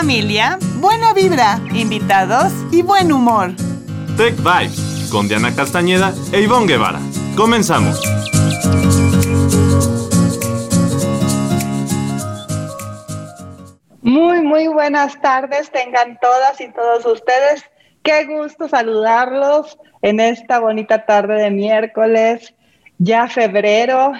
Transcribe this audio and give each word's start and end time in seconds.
familia, 0.00 0.58
buena 0.76 1.12
vibra, 1.12 1.60
invitados 1.74 2.50
y 2.72 2.80
buen 2.80 3.12
humor. 3.12 3.50
Tech 4.16 4.34
Vibes 4.38 5.10
con 5.12 5.28
Diana 5.28 5.54
Castañeda 5.54 6.14
e 6.32 6.40
Ivonne 6.40 6.66
Guevara. 6.66 7.00
Comenzamos. 7.36 8.00
Muy, 14.00 14.40
muy 14.40 14.68
buenas 14.68 15.20
tardes 15.20 15.70
tengan 15.70 16.18
todas 16.18 16.58
y 16.62 16.72
todos 16.72 17.04
ustedes. 17.04 17.62
Qué 18.02 18.24
gusto 18.24 18.68
saludarlos 18.70 19.76
en 20.00 20.20
esta 20.20 20.60
bonita 20.60 21.04
tarde 21.04 21.42
de 21.42 21.50
miércoles, 21.50 22.54
ya 22.96 23.28
febrero. 23.28 24.14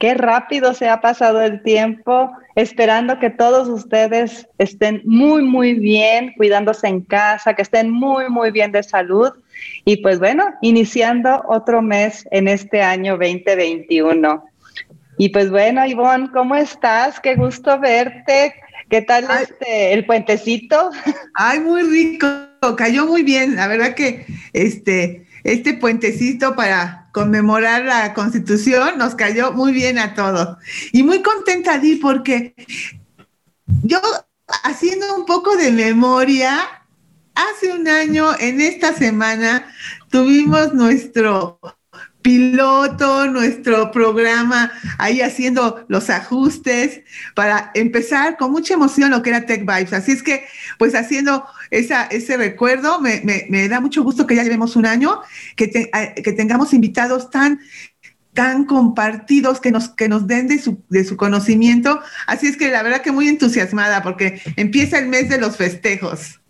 Qué 0.00 0.14
rápido 0.14 0.72
se 0.72 0.88
ha 0.88 1.02
pasado 1.02 1.42
el 1.42 1.62
tiempo, 1.62 2.32
esperando 2.54 3.18
que 3.18 3.28
todos 3.28 3.68
ustedes 3.68 4.48
estén 4.56 5.02
muy, 5.04 5.42
muy 5.42 5.74
bien, 5.74 6.32
cuidándose 6.38 6.88
en 6.88 7.02
casa, 7.02 7.52
que 7.52 7.60
estén 7.60 7.90
muy, 7.90 8.30
muy 8.30 8.50
bien 8.50 8.72
de 8.72 8.82
salud. 8.82 9.30
Y 9.84 9.98
pues 9.98 10.18
bueno, 10.18 10.46
iniciando 10.62 11.44
otro 11.46 11.82
mes 11.82 12.26
en 12.30 12.48
este 12.48 12.80
año 12.80 13.18
2021. 13.18 14.42
Y 15.18 15.28
pues 15.28 15.50
bueno, 15.50 15.84
Ivonne, 15.84 16.30
¿cómo 16.32 16.56
estás? 16.56 17.20
Qué 17.20 17.34
gusto 17.34 17.78
verte. 17.78 18.54
¿Qué 18.88 19.02
tal 19.02 19.26
este, 19.42 19.92
el 19.92 20.06
puentecito? 20.06 20.92
Ay, 21.34 21.60
muy 21.60 21.82
rico, 21.82 22.26
cayó 22.74 23.04
muy 23.04 23.22
bien. 23.22 23.54
La 23.54 23.68
verdad 23.68 23.94
que 23.94 24.24
este, 24.54 25.26
este 25.44 25.74
puentecito 25.74 26.56
para 26.56 26.99
conmemorar 27.12 27.84
la 27.84 28.14
constitución 28.14 28.98
nos 28.98 29.14
cayó 29.14 29.52
muy 29.52 29.72
bien 29.72 29.98
a 29.98 30.14
todos. 30.14 30.56
Y 30.92 31.02
muy 31.02 31.22
contenta, 31.22 31.78
Di, 31.78 31.96
porque 31.96 32.54
yo 33.82 34.00
haciendo 34.64 35.14
un 35.16 35.26
poco 35.26 35.56
de 35.56 35.70
memoria, 35.70 36.58
hace 37.34 37.72
un 37.72 37.88
año, 37.88 38.32
en 38.38 38.60
esta 38.60 38.94
semana, 38.94 39.72
tuvimos 40.10 40.74
nuestro 40.74 41.60
piloto, 42.22 43.26
nuestro 43.26 43.90
programa, 43.90 44.72
ahí 44.98 45.20
haciendo 45.20 45.84
los 45.88 46.10
ajustes 46.10 47.00
para 47.34 47.70
empezar 47.74 48.36
con 48.36 48.52
mucha 48.52 48.74
emoción 48.74 49.10
lo 49.10 49.22
que 49.22 49.30
era 49.30 49.46
Tech 49.46 49.60
Vibes. 49.60 49.92
Así 49.92 50.12
es 50.12 50.22
que, 50.22 50.44
pues 50.78 50.94
haciendo 50.94 51.46
esa, 51.70 52.04
ese 52.04 52.36
recuerdo, 52.36 53.00
me, 53.00 53.68
da 53.68 53.80
mucho 53.80 54.02
gusto 54.02 54.26
que 54.26 54.34
ya 54.34 54.42
llevemos 54.42 54.76
un 54.76 54.86
año, 54.86 55.20
que, 55.56 55.70
que 55.70 56.32
tengamos 56.32 56.72
invitados 56.74 57.30
tan 57.30 57.60
tan 58.32 58.64
compartidos 58.64 59.60
que 59.60 59.72
nos, 59.72 59.88
que 59.88 60.08
nos 60.08 60.28
den 60.28 60.46
de 60.46 60.58
su, 60.58 60.82
de 60.88 61.02
su 61.04 61.16
conocimiento. 61.16 62.00
Así 62.28 62.46
es 62.46 62.56
que 62.56 62.70
la 62.70 62.82
verdad 62.82 63.02
que 63.02 63.10
muy 63.10 63.28
entusiasmada 63.28 64.02
porque 64.04 64.40
empieza 64.56 64.98
el 64.98 65.08
mes 65.08 65.28
de 65.28 65.38
los 65.38 65.56
festejos. 65.56 66.40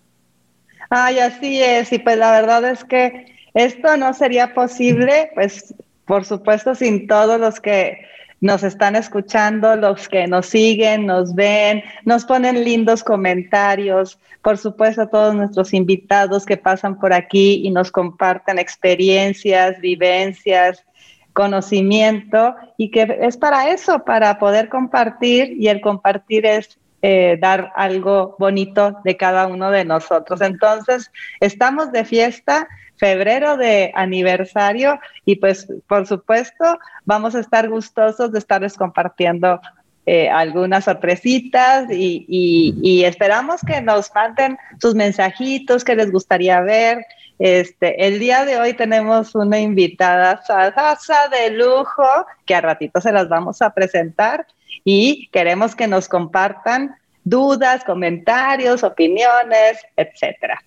Ay, 0.91 1.21
así 1.21 1.63
es. 1.63 1.93
Y 1.93 1.99
pues 1.99 2.19
la 2.19 2.33
verdad 2.33 2.71
es 2.71 2.85
que 2.85 3.27
esto 3.55 3.97
no 3.97 4.15
sería 4.15 4.55
posible, 4.55 5.31
pues 5.35 5.75
por 6.05 6.25
supuesto, 6.25 6.75
sin 6.75 7.07
todos 7.07 7.39
los 7.39 7.61
que 7.61 7.99
nos 8.41 8.63
están 8.63 8.97
escuchando, 8.97 9.77
los 9.77 10.09
que 10.09 10.27
nos 10.27 10.47
siguen, 10.47 11.07
nos 11.07 11.35
ven, 11.35 11.83
nos 12.05 12.25
ponen 12.25 12.65
lindos 12.65 13.05
comentarios, 13.05 14.19
por 14.43 14.57
supuesto 14.57 15.09
todos 15.09 15.35
nuestros 15.35 15.75
invitados 15.75 16.47
que 16.47 16.57
pasan 16.57 16.99
por 16.99 17.13
aquí 17.13 17.61
y 17.65 17.71
nos 17.71 17.93
comparten 17.93 18.59
experiencias, 18.59 19.79
vivencias, 19.81 20.85
conocimiento 21.33 22.57
y 22.77 22.91
que 22.91 23.19
es 23.21 23.37
para 23.37 23.71
eso, 23.71 24.05
para 24.05 24.39
poder 24.39 24.69
compartir 24.69 25.55
y 25.59 25.69
el 25.69 25.81
compartir 25.81 26.47
es 26.47 26.79
eh, 27.03 27.39
dar 27.41 27.73
algo 27.77 28.37
bonito 28.39 29.01
de 29.05 29.17
cada 29.17 29.47
uno 29.47 29.71
de 29.71 29.85
nosotros. 29.85 30.41
Entonces, 30.41 31.11
estamos 31.41 31.93
de 31.93 32.05
fiesta 32.05 32.69
febrero 33.01 33.57
de 33.57 33.91
aniversario 33.95 35.01
y 35.25 35.37
pues 35.37 35.67
por 35.89 36.07
supuesto 36.07 36.79
vamos 37.07 37.35
a 37.35 37.41
estar 37.41 37.69
gustosos 37.71 38.31
de 38.31 38.39
estarles 38.39 38.75
compartiendo 38.77 39.59
eh, 40.05 40.29
algunas 40.29 40.85
sorpresitas 40.85 41.87
y, 41.91 43.03
esperamos 43.05 43.63
que 43.63 43.81
nos 43.81 44.15
manden 44.15 44.59
sus 44.81 44.95
mensajitos 44.95 45.83
que 45.83 45.97
les 45.97 46.13
gustaría 46.13 46.61
ver. 46.61 47.07
Este, 47.39 48.07
el 48.07 48.19
día 48.19 48.45
de 48.45 48.59
hoy 48.59 48.75
tenemos 48.75 49.35
una 49.35 49.59
invitada 49.59 50.43
salsa 50.43 51.29
de 51.29 51.51
lujo 51.51 52.07
que 52.45 52.55
a 52.55 52.61
ratito 52.61 53.01
se 53.01 53.13
las 53.13 53.31
vamos 53.31 53.63
a 53.63 53.73
presentar 53.73 54.47
y 54.85 55.29
queremos 55.33 55.75
que 55.75 55.87
nos 55.87 56.07
compartan 56.07 56.95
dudas, 57.25 57.83
comentarios, 57.85 58.83
opiniones, 58.83 59.79
etcétera. 59.97 60.63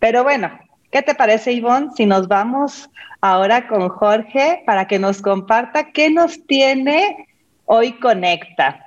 Pero 0.00 0.24
bueno, 0.24 0.58
¿Qué 0.90 1.02
te 1.02 1.14
parece, 1.14 1.52
Ivonne, 1.52 1.90
si 1.96 2.06
nos 2.06 2.28
vamos 2.28 2.88
ahora 3.20 3.66
con 3.68 3.88
Jorge 3.88 4.62
para 4.66 4.86
que 4.86 4.98
nos 4.98 5.20
comparta 5.20 5.90
qué 5.92 6.10
nos 6.10 6.46
tiene 6.46 7.28
hoy 7.64 7.98
Conecta? 7.98 8.86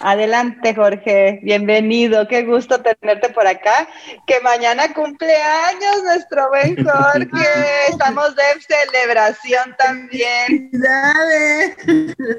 Adelante, 0.00 0.74
Jorge. 0.74 1.40
Bienvenido. 1.42 2.28
Qué 2.28 2.42
gusto 2.42 2.80
tenerte 2.80 3.30
por 3.30 3.46
acá. 3.46 3.88
Que 4.26 4.40
mañana 4.40 4.92
cumple 4.92 5.34
años 5.34 6.02
nuestro 6.04 6.48
buen 6.50 6.76
Jorge. 6.84 7.46
Estamos 7.88 8.36
de 8.36 8.42
celebración 8.60 9.74
también. 9.78 10.70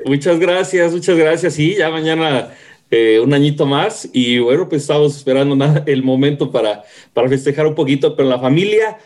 Muchas 0.05 0.39
gracias, 0.39 0.91
muchas 0.91 1.17
gracias. 1.17 1.53
Sí, 1.55 1.75
ya 1.75 1.89
mañana 1.89 2.49
eh, 2.89 3.19
un 3.21 3.33
añito 3.33 3.65
más 3.65 4.09
y 4.13 4.39
bueno, 4.39 4.69
pues 4.69 4.83
estamos 4.83 5.15
esperando 5.15 5.57
el 5.85 6.03
momento 6.03 6.51
para, 6.51 6.83
para 7.13 7.27
festejar 7.27 7.67
un 7.67 7.75
poquito 7.75 8.15
con 8.15 8.29
la 8.29 8.39
familia, 8.39 8.97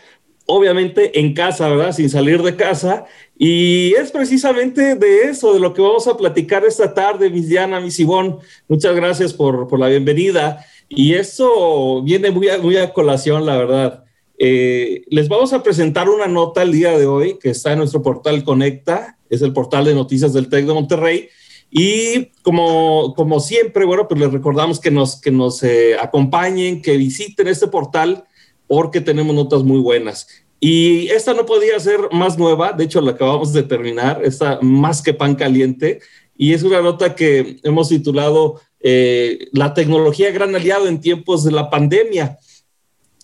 obviamente 0.46 1.18
en 1.18 1.34
casa, 1.34 1.68
¿verdad? 1.68 1.92
Sin 1.92 2.08
salir 2.08 2.42
de 2.42 2.54
casa. 2.54 3.06
Y 3.36 3.94
es 3.94 4.12
precisamente 4.12 4.94
de 4.94 5.24
eso, 5.24 5.52
de 5.52 5.60
lo 5.60 5.74
que 5.74 5.82
vamos 5.82 6.06
a 6.06 6.16
platicar 6.16 6.64
esta 6.64 6.94
tarde, 6.94 7.30
Miss 7.30 7.48
Diana, 7.48 7.80
Miss 7.80 7.98
Ivonne. 7.98 8.36
Muchas 8.68 8.94
gracias 8.94 9.32
por, 9.32 9.66
por 9.66 9.80
la 9.80 9.88
bienvenida. 9.88 10.64
Y 10.88 11.14
eso 11.14 12.02
viene 12.02 12.30
muy 12.30 12.48
a, 12.48 12.58
muy 12.58 12.76
a 12.76 12.92
colación, 12.92 13.46
la 13.46 13.56
verdad. 13.56 14.04
Eh, 14.38 15.04
les 15.08 15.28
vamos 15.28 15.52
a 15.52 15.62
presentar 15.62 16.08
una 16.08 16.26
nota 16.26 16.62
el 16.62 16.72
día 16.72 16.96
de 16.98 17.06
hoy 17.06 17.38
que 17.38 17.50
está 17.50 17.72
en 17.72 17.78
nuestro 17.78 18.02
portal 18.02 18.44
Conecta, 18.44 19.18
es 19.30 19.40
el 19.42 19.52
portal 19.52 19.84
de 19.84 19.94
noticias 19.94 20.32
del 20.32 20.48
TEC 20.48 20.66
de 20.66 20.74
Monterrey 20.74 21.28
y 21.74 22.26
como, 22.42 23.14
como 23.16 23.40
siempre, 23.40 23.86
bueno, 23.86 24.06
pues 24.06 24.20
les 24.20 24.30
recordamos 24.30 24.78
que 24.78 24.90
nos, 24.90 25.18
que 25.18 25.30
nos 25.30 25.62
eh, 25.62 25.96
acompañen, 25.98 26.82
que 26.82 26.98
visiten 26.98 27.48
este 27.48 27.66
portal 27.66 28.24
porque 28.66 29.00
tenemos 29.00 29.34
notas 29.34 29.62
muy 29.62 29.80
buenas. 29.80 30.28
Y 30.60 31.08
esta 31.08 31.32
no 31.32 31.46
podía 31.46 31.80
ser 31.80 31.98
más 32.12 32.36
nueva, 32.36 32.74
de 32.74 32.84
hecho 32.84 33.00
la 33.00 33.12
acabamos 33.12 33.54
de 33.54 33.62
terminar, 33.62 34.20
está 34.22 34.58
más 34.60 35.00
que 35.00 35.14
pan 35.14 35.34
caliente, 35.34 36.00
y 36.36 36.52
es 36.52 36.62
una 36.62 36.82
nota 36.82 37.14
que 37.14 37.56
hemos 37.62 37.88
titulado 37.88 38.60
eh, 38.80 39.48
La 39.52 39.72
tecnología 39.72 40.30
gran 40.30 40.54
aliado 40.54 40.88
en 40.88 41.00
tiempos 41.00 41.42
de 41.42 41.52
la 41.52 41.70
pandemia. 41.70 42.38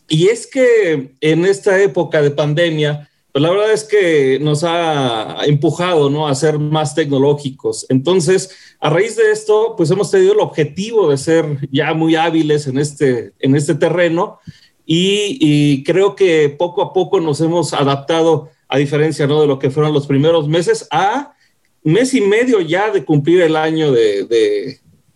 Y 0.09 0.29
es 0.29 0.47
que 0.47 1.17
en 1.21 1.45
esta 1.45 1.83
época 1.83 2.23
de 2.23 2.31
pandemia, 2.31 3.11
pues 3.33 3.43
la 3.43 3.51
verdad 3.51 3.73
es 3.73 3.85
que 3.85 4.39
nos 4.41 4.65
ha 4.65 5.45
empujado 5.45 6.09
¿no? 6.09 6.29
a 6.29 6.35
ser 6.35 6.59
más 6.59 6.95
tecnológicos. 6.95 7.85
Entonces, 7.91 8.51
a 8.81 8.89
raíz 8.89 9.17
de 9.17 9.31
esto, 9.31 9.75
pues 9.77 9.91
hemos 9.91 10.11
tenido 10.11 10.33
el 10.33 10.41
objetivo 10.41 11.11
de 11.11 11.19
ser 11.19 11.69
ya 11.71 11.93
muy 11.93 12.17
hábiles 12.17 12.67
en 12.67 12.79
este, 12.79 13.33
en 13.39 13.55
este 13.55 13.75
terreno 13.75 14.39
y, 14.87 15.85
creo 15.85 16.17
que 16.17 16.49
poco 16.49 16.81
a 16.81 16.95
poco 16.95 17.21
nos 17.21 17.43
hemos 17.43 17.75
adaptado, 17.75 18.49
a 18.69 18.79
diferencia 18.79 19.27
¿no? 19.27 19.43
de 19.43 19.47
lo 19.47 19.59
que 19.59 19.71
fueron 19.71 19.93
los 19.93 20.07
primeros 20.07 20.49
meses, 20.49 20.89
a 20.91 21.35
mes 21.83 22.15
y 22.15 22.23
medio 22.23 22.63
ya 22.63 22.91
de 22.91 23.05
cumplir 23.05 23.43
el 23.43 23.57
año 23.57 23.93
de, 23.93 24.25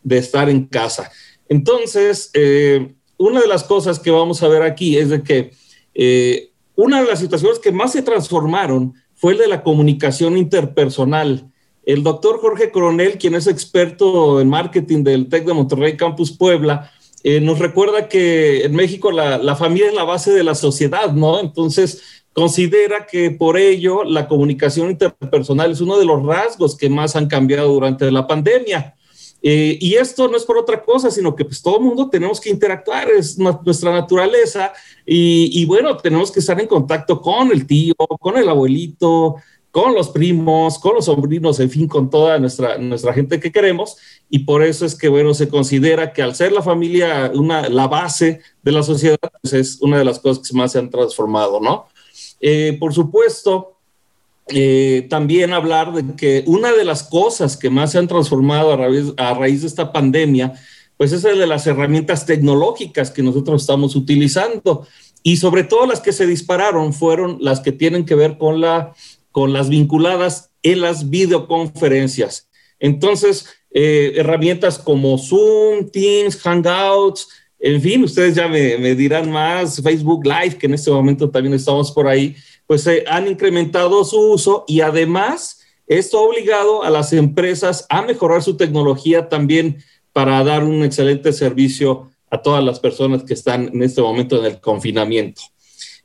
de, 0.03 0.19
estar 0.19 0.51
en 0.51 0.67
casa. 0.67 1.11
Entonces, 1.49 2.31
eh, 2.35 2.93
una 3.17 3.41
de 3.41 3.49
las 3.49 3.65
cosas 3.65 3.99
que 3.99 4.11
vamos 4.11 4.43
a 4.43 4.49
ver 4.49 4.63
aquí 4.63 4.99
es 4.99 5.09
de 5.09 5.23
que... 5.23 5.53
Eh, 5.95 6.52
una 6.83 7.01
de 7.01 7.09
las 7.09 7.21
situaciones 7.21 7.61
que 7.61 7.71
más 7.71 7.93
se 7.93 8.03
transformaron 8.03 8.95
fue 9.15 9.35
el 9.35 9.39
de 9.39 9.47
la 9.47 9.63
comunicación 9.63 10.37
interpersonal. 10.37 11.49
El 11.85 12.03
doctor 12.03 12.41
Jorge 12.41 12.73
Coronel, 12.73 13.19
quien 13.19 13.37
es 13.37 13.47
experto 13.47 14.41
en 14.41 14.49
marketing 14.49 15.05
del 15.05 15.29
TEC 15.29 15.45
de 15.45 15.55
Monterrey 15.55 15.97
Campus 15.97 16.37
Puebla, 16.37 16.91
eh, 17.23 17.41
nos 17.41 17.61
recuerda 17.61 18.09
que 18.09 18.65
en 18.65 18.75
México 18.75 19.13
la, 19.13 19.39
la, 19.39 19.55
familia 19.55 19.89
es 19.89 19.95
la 19.95 20.03
base 20.03 20.33
de 20.33 20.43
la 20.43 20.57
sociedad, 20.57 21.13
¿no? 21.13 21.39
Entonces, 21.39 22.03
considera 22.33 23.07
que 23.07 23.31
por 23.31 23.59
ello 23.59 24.03
la 24.03 24.27
comunicación 24.27 24.91
interpersonal 24.91 25.71
es 25.71 25.81
uno 25.81 25.99
de 25.99 26.05
los 26.05 26.25
rasgos 26.25 26.77
que 26.77 26.91
más 26.91 27.15
han 27.15 27.29
cambiado 27.29 27.73
durante 27.73 28.11
la 28.11 28.27
pandemia. 28.27 28.97
Eh, 29.43 29.77
y 29.81 29.95
esto 29.95 30.29
no 30.29 30.37
es 30.37 30.45
por 30.45 30.57
otra 30.57 30.83
cosa, 30.83 31.11
sino 31.11 31.35
que 31.35 31.45
pues 31.45 31.61
todo 31.61 31.79
el 31.79 31.85
mundo 31.85 32.09
tenemos 32.09 32.41
que 32.41 32.51
interactuar, 32.51 33.11
es 33.11 33.37
nuestra 33.39 33.91
naturaleza 33.91 34.73
y, 35.05 35.65
bueno, 35.65 35.97
tenemos 35.97 36.31
que 36.31 36.41
estar 36.41 36.61
en 36.61 36.69
contacto 36.69 37.21
con 37.21 37.51
el 37.51 37.67
tío, 37.67 37.95
con 37.97 38.37
el 38.39 38.49
abuelito, 38.49 39.37
con 39.73 39.95
los 39.95 40.11
primos, 40.11 40.79
con 40.79 40.95
los 40.95 41.07
sobrinos, 41.07 41.59
en 41.59 41.71
fin, 41.71 41.89
con 41.89 42.09
toda 42.09 42.39
nuestra, 42.39 42.79
nuestra 42.79 43.13
gente 43.15 43.41
que 43.41 43.51
queremos. 43.51 43.97
Y 44.31 44.41
por 44.41 44.63
eso 44.63 44.87
es 44.87 44.95
que, 44.95 45.09
bueno, 45.09 45.35
se 45.35 45.49
considera 45.49 46.13
que 46.13 46.23
al 46.23 46.35
ser 46.35 46.53
la 46.53 46.63
familia 46.63 47.33
una, 47.35 47.69
la 47.69 47.89
base 47.89 48.41
de 48.63 48.73
la 48.73 48.83
sociedad, 48.83 49.19
pues 49.41 49.55
es 49.55 49.81
una 49.81 49.99
de 49.99 50.05
las 50.05 50.21
cosas 50.21 50.47
que 50.47 50.57
más 50.57 50.73
se 50.73 50.79
han 50.79 50.91
transformado, 50.91 51.59
¿no? 51.59 51.87
Eh, 52.39 52.77
por 52.79 52.93
supuesto, 52.93 53.72
eh, 54.49 55.07
también 55.09 55.53
hablar 55.53 55.93
de 55.93 56.17
que 56.17 56.45
una 56.47 56.73
de 56.73 56.85
las 56.85 57.05
cosas 57.05 57.57
que 57.57 57.71
más 57.71 57.93
se 57.93 57.99
han 57.99 58.09
transformado 58.09 58.73
a 58.73 58.77
raíz, 58.77 59.13
a 59.17 59.35
raíz 59.35 59.63
de 59.63 59.69
esta 59.69 59.93
pandemia, 59.93 60.55
pues 60.97 61.13
es 61.13 61.25
el 61.25 61.39
de 61.39 61.47
las 61.47 61.67
herramientas 61.67 62.27
tecnológicas 62.27 63.11
que 63.11 63.23
nosotros 63.23 63.63
estamos 63.63 63.97
utilizando. 63.97 64.87
Y 65.23 65.37
sobre 65.37 65.65
todo 65.65 65.87
las 65.87 66.01
que 66.01 66.13
se 66.13 66.27
dispararon 66.27 66.93
fueron 66.93 67.39
las 67.41 67.61
que 67.61 67.73
tienen 67.73 68.05
que 68.05 68.15
ver 68.15 68.39
con, 68.39 68.61
la, 68.61 68.93
con 69.31 69.53
las 69.53 69.69
vinculadas 69.69 70.51
en 70.63 70.81
las 70.81 71.11
videoconferencias. 71.11 72.49
Entonces, 72.81 73.47
eh, 73.71 74.15
herramientas 74.17 74.79
como 74.79 75.17
Zoom, 75.19 75.91
Teams, 75.91 76.37
Hangouts, 76.37 77.29
en 77.59 77.81
fin, 77.81 78.03
ustedes 78.03 78.35
ya 78.35 78.49
me, 78.49 78.77
me, 78.79 78.97
dirán 78.97 79.31
más, 79.31 79.81
Facebook 79.81 80.27
Live, 80.27 80.59
que 80.59 80.67
en 80.67 80.75
este 80.75 80.91
momento 80.91 81.31
también 81.31 81.55
estamos 81.55 81.93
por 81.93 82.09
ahí, 82.09 82.35
pues 82.73 82.87
eh, 82.87 83.05
han 83.07 83.29
incrementado 83.29 84.03
su 84.03 84.19
uso 84.19 84.65
y 84.67 84.81
además 84.81 85.61
esto 85.87 86.17
ha 86.17 86.23
obligado 86.23 86.85
a 86.85 86.89
las 86.89 87.13
empresas 87.13 87.85
a 87.91 88.01
mejorar 88.01 88.43
su 88.43 88.57
tecnología 88.57 89.29
también 89.29 89.85
para 90.15 90.43
dar 90.43 90.65
un 90.65 90.83
excelente 90.83 91.35
servicio 91.35 92.11
a 92.31 92.41
todas 92.41 92.65
las 92.65 92.81
personas 92.81 93.25
que 93.25 93.35
están 93.35 93.69
en 93.75 93.83
este 93.83 94.01
momento 94.01 94.39
en 94.39 94.47
el 94.47 94.59
confinamiento. 94.59 95.43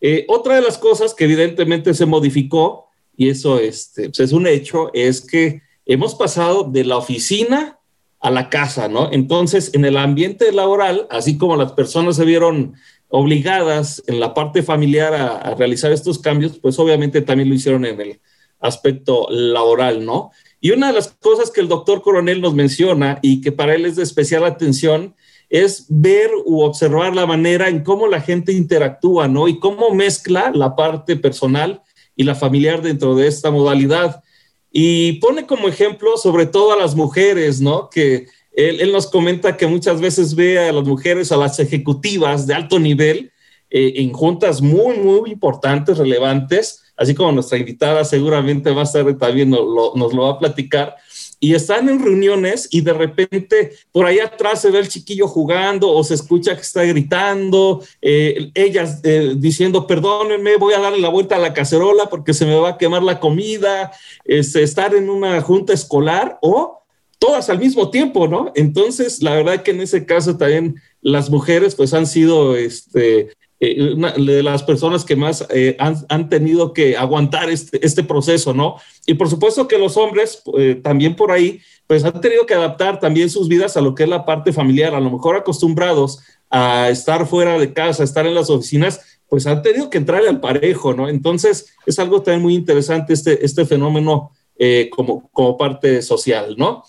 Eh, 0.02 0.26
otra 0.28 0.56
de 0.56 0.62
las 0.62 0.78
cosas 0.78 1.14
que 1.14 1.24
evidentemente 1.24 1.94
se 1.94 2.06
modificó, 2.06 2.88
y 3.16 3.30
eso 3.30 3.60
este, 3.60 4.10
pues, 4.10 4.20
es 4.20 4.34
un 4.34 4.46
hecho, 4.46 4.92
es 4.94 5.22
que 5.22 5.62
hemos 5.86 6.16
pasado 6.16 6.66
de 6.66 6.84
la 6.84 6.98
oficina 6.98 7.80
a 8.20 8.30
la 8.30 8.50
casa, 8.50 8.90
¿no? 8.90 9.10
Entonces, 9.14 9.72
en 9.74 9.86
el 9.86 9.96
ambiente 9.96 10.52
laboral, 10.52 11.08
así 11.10 11.38
como 11.38 11.56
las 11.56 11.72
personas 11.72 12.18
se 12.18 12.26
vieron 12.26 12.74
obligadas 13.10 14.04
en 14.08 14.20
la 14.20 14.34
parte 14.34 14.64
familiar 14.64 15.14
a, 15.14 15.56
realizar 15.56 15.92
estos 15.92 16.20
cambios, 16.20 16.60
pues 16.60 16.78
obviamente 16.80 17.22
también 17.22 17.50
lo 17.50 17.56
hicieron 17.56 17.86
en 17.86 18.00
el 18.02 18.20
aspecto 18.60 19.28
laboral, 19.30 20.06
¿no? 20.06 20.32
Y 20.60 20.72
una 20.72 20.88
de 20.88 20.94
las 20.94 21.10
cosas 21.20 21.52
que 21.52 21.62
el 21.62 21.68
doctor 21.68 22.02
Coronel 22.02 22.42
nos 22.42 22.56
menciona 22.56 23.20
y 23.22 23.42
que 23.42 23.52
para 23.52 23.76
él 23.76 23.86
es 23.86 23.96
de 23.96 24.04
especial 24.04 24.44
atención 24.44 25.16
es 25.50 25.86
ver 25.88 26.32
u 26.46 26.62
observar 26.62 27.16
la 27.16 27.26
manera 27.26 27.70
en 27.70 27.84
cómo 27.84 28.08
la 28.08 28.20
gente 28.20 28.52
interactúa, 28.52 29.28
¿no? 29.28 29.48
Y 29.48 29.60
cómo 29.60 29.94
mezcla 29.94 30.52
la 30.54 30.76
parte 30.76 31.16
personal 31.16 31.82
y 32.16 32.24
la 32.24 32.36
familiar 32.36 32.82
dentro 32.82 33.16
de 33.16 33.28
esta 33.28 33.52
modalidad. 33.52 34.24
Y 34.72 35.14
pone 35.14 35.46
como 35.46 35.68
ejemplo 35.68 36.18
sobre 36.18 36.48
todo 36.48 36.74
a 36.74 36.78
las 36.78 36.96
mujeres, 36.96 37.62
¿no? 37.62 37.90
Que 37.90 38.28
él, 38.58 38.92
nos 38.92 39.06
comenta 39.06 39.56
que 39.56 39.68
muchas 39.68 40.02
veces 40.02 40.34
ve 40.34 40.58
a 40.58 40.72
las 40.72 40.84
mujeres, 40.84 41.32
a 41.32 41.38
las 41.38 41.60
ejecutivas 41.60 42.48
de 42.48 42.56
alto 42.56 42.80
nivel, 42.80 43.32
eh, 43.70 43.94
en 43.98 44.12
juntas 44.12 44.62
muy, 44.62 44.98
muy 44.98 45.32
importantes, 45.32 46.00
relevantes, 46.00 46.84
así 46.96 47.14
como 47.14 47.32
nuestra 47.32 47.60
invitada 47.60 48.04
seguramente 48.04 48.72
más 48.72 48.92
tarde 48.92 49.14
también 49.14 49.52
nos 49.52 49.60
lo, 50.14 50.22
va 50.24 50.32
a 50.32 50.40
platicar, 50.40 50.96
y 51.40 51.54
están 51.54 51.88
en 51.88 52.04
reuniones 52.04 52.68
y 52.72 52.82
de 52.82 52.94
repente 52.94 53.74
por 53.92 54.08
ahí 54.08 54.18
atrás 54.18 54.62
se 54.62 54.72
ve 54.72 54.80
el 54.80 54.88
chiquillo 54.88 55.28
jugando 55.28 55.92
o 55.92 56.04
se 56.04 56.16
escucha 56.16 56.56
que 56.56 56.62
está 56.62 56.84
gritando, 56.84 57.84
eh, 58.02 58.50
ellas 58.56 59.02
eh, 59.04 59.36
diciendo, 59.38 59.86
perdónenme, 59.86 60.58
voy 60.58 60.74
a 60.74 60.80
darle 60.80 60.98
la 61.00 61.10
vuelta 61.10 61.36
a 61.36 61.40
la 61.40 61.54
cacerola 61.54 62.10
porque 62.10 62.34
se 62.34 62.48
me 62.48 62.56
va 62.56 62.70
a 62.70 62.78
quemar 62.80 63.04
la 63.04 63.20
comida, 63.20 63.92
este, 64.26 64.64
estar 64.64 64.96
en 64.96 65.12
una 65.12 65.40
junta 65.42 65.74
escolar 65.74 66.40
o 66.42 66.77
todas 67.20 67.50
al 67.50 67.60
mismo 67.60 67.90
tiempo, 67.90 68.28
¿no? 68.28 68.52
Entonces, 68.56 69.22
la 69.22 69.36
verdad 69.36 69.64
que 69.64 69.72
en 69.72 69.82
ese 69.82 70.06
caso 70.06 70.38
también 70.38 70.76
las 71.02 71.30
mujeres 71.30 71.76
pues 71.76 71.94
han 71.94 72.06
sido 72.06 72.56
este, 72.56 73.30
eh, 73.60 73.96
las 73.96 74.62
personas 74.62 75.04
que 75.04 75.16
más 75.16 75.48
eh, 75.50 75.76
han, 75.80 75.96
han, 76.10 76.30
tenido 76.30 76.74
que 76.74 76.96
aguantar 76.96 77.50
este, 77.50 77.84
este, 77.84 78.04
proceso, 78.04 78.54
¿no? 78.54 78.76
Y 79.08 79.16
por 79.16 79.30
supuesto 79.30 79.68
que 79.68 79.80
los 79.80 79.98
hombres 79.98 80.44
eh, 80.60 80.80
también 80.84 81.16
por 81.16 81.32
ahí, 81.32 81.60
pues 81.88 82.04
han 82.04 82.22
tenido 82.22 82.46
que 82.46 82.54
adaptar 82.54 83.00
también 83.00 83.32
sus 83.32 83.48
vidas 83.48 83.76
a 83.76 83.82
lo 83.82 83.96
que 83.96 84.04
es 84.04 84.10
la 84.10 84.26
parte 84.26 84.54
familiar, 84.54 84.94
a 84.94 85.00
lo 85.00 85.10
mejor 85.10 85.38
acostumbrados 85.38 86.20
a 86.52 86.90
estar 86.90 87.26
fuera 87.26 87.58
de 87.58 87.74
casa, 87.74 88.04
a 88.04 88.06
estar 88.06 88.28
en 88.28 88.36
las 88.36 88.52
oficinas, 88.52 89.20
pues 89.28 89.48
han 89.48 89.64
tenido 89.64 89.90
que 89.90 89.98
entrar 89.98 90.24
al 90.28 90.40
parejo, 90.40 90.94
¿no? 90.94 91.10
Entonces 91.10 91.74
es 91.88 91.98
algo 91.98 92.22
también 92.22 92.44
muy 92.44 92.54
interesante 92.54 93.14
este, 93.14 93.44
este 93.44 93.66
fenómeno 93.66 94.32
como, 94.92 95.30
como 95.32 95.56
parte 95.56 96.02
social, 96.02 96.56
¿no? 96.58 96.84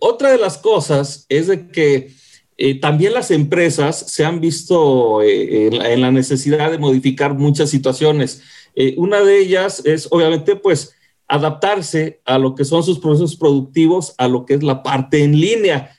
Otra 0.00 0.32
de 0.32 0.38
las 0.38 0.58
cosas 0.58 1.26
es 1.28 1.46
de 1.46 1.68
que 1.68 2.20
eh, 2.62 2.78
también 2.78 3.14
las 3.14 3.30
empresas 3.30 4.04
se 4.12 4.22
han 4.22 4.38
visto 4.38 5.22
eh, 5.22 5.68
en, 5.68 6.02
la, 6.02 6.10
necesidad 6.10 6.70
de 6.70 6.76
modificar 6.76 7.32
muchas 7.32 7.70
situaciones. 7.70 8.42
Eh, 8.74 8.92
una 8.98 9.22
de 9.22 9.38
ellas 9.38 9.80
es, 9.86 10.08
obviamente, 10.10 10.56
pues, 10.56 10.94
adaptarse 11.26 12.20
a 12.26 12.38
lo 12.38 12.54
que 12.54 12.66
son 12.66 12.82
sus 12.82 12.98
procesos 12.98 13.36
productivos, 13.36 14.14
a 14.18 14.28
lo 14.28 14.44
que 14.44 14.52
es 14.52 14.62
la 14.62 14.82
parte 14.82 15.24
en 15.24 15.40
línea. 15.40 15.96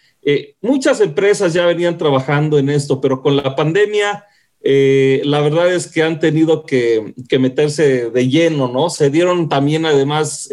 muchas 0.62 1.02
empresas 1.02 1.52
ya 1.54 1.66
venían 1.66 1.98
trabajando 1.98 2.60
en 2.60 2.70
esto, 2.70 3.02
pero 3.02 3.24
con 3.24 3.38
la 3.38 3.56
pandemia, 3.56 4.26
la 4.62 5.42
verdad 5.42 5.74
es 5.74 5.88
que 5.88 6.04
han 6.04 6.20
tenido 6.20 6.64
que, 6.64 7.16
meterse 7.40 8.12
de 8.12 8.28
lleno, 8.28 8.68
¿no? 8.68 8.92
Se 8.92 9.10
dieron 9.10 9.50
también, 9.50 9.88
además, 9.88 10.48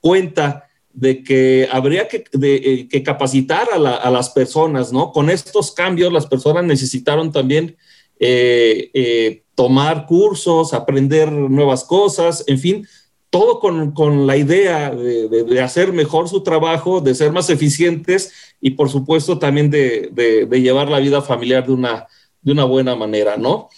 cuenta 0.00 0.65
de 0.96 1.22
que 1.22 1.68
habría 1.70 2.08
que, 2.08 2.24
eh, 2.42 2.88
que 2.88 3.02
capacitar 3.02 3.68
a, 3.74 4.10
las 4.10 4.30
personas, 4.30 4.94
¿no? 4.94 5.12
Con 5.12 5.28
estos 5.28 5.72
cambios 5.72 6.10
las 6.10 6.24
personas 6.24 6.64
necesitaron 6.64 7.30
también 7.30 7.76
eh, 8.18 8.90
eh, 8.94 9.42
tomar 9.54 10.06
cursos, 10.06 10.72
aprender 10.72 11.30
nuevas 11.30 11.84
cosas, 11.84 12.44
en 12.46 12.58
fin, 12.58 12.88
todo 13.28 13.60
con, 13.60 14.26
la 14.26 14.38
idea 14.38 14.90
de, 14.90 15.60
hacer 15.60 15.92
mejor 15.92 16.30
su 16.30 16.42
trabajo, 16.42 17.02
de 17.02 17.14
ser 17.14 17.30
más 17.30 17.50
eficientes 17.50 18.32
y 18.58 18.70
por 18.70 18.88
supuesto 18.88 19.38
también 19.38 19.70
de, 19.70 20.48
llevar 20.50 20.88
la 20.88 21.00
vida 21.00 21.20
familiar 21.20 21.66
de 21.66 21.72
una, 21.72 22.06
de 22.40 22.52
una 22.52 22.64
buena 22.64 22.96
manera, 22.96 23.36
¿no? 23.36 23.68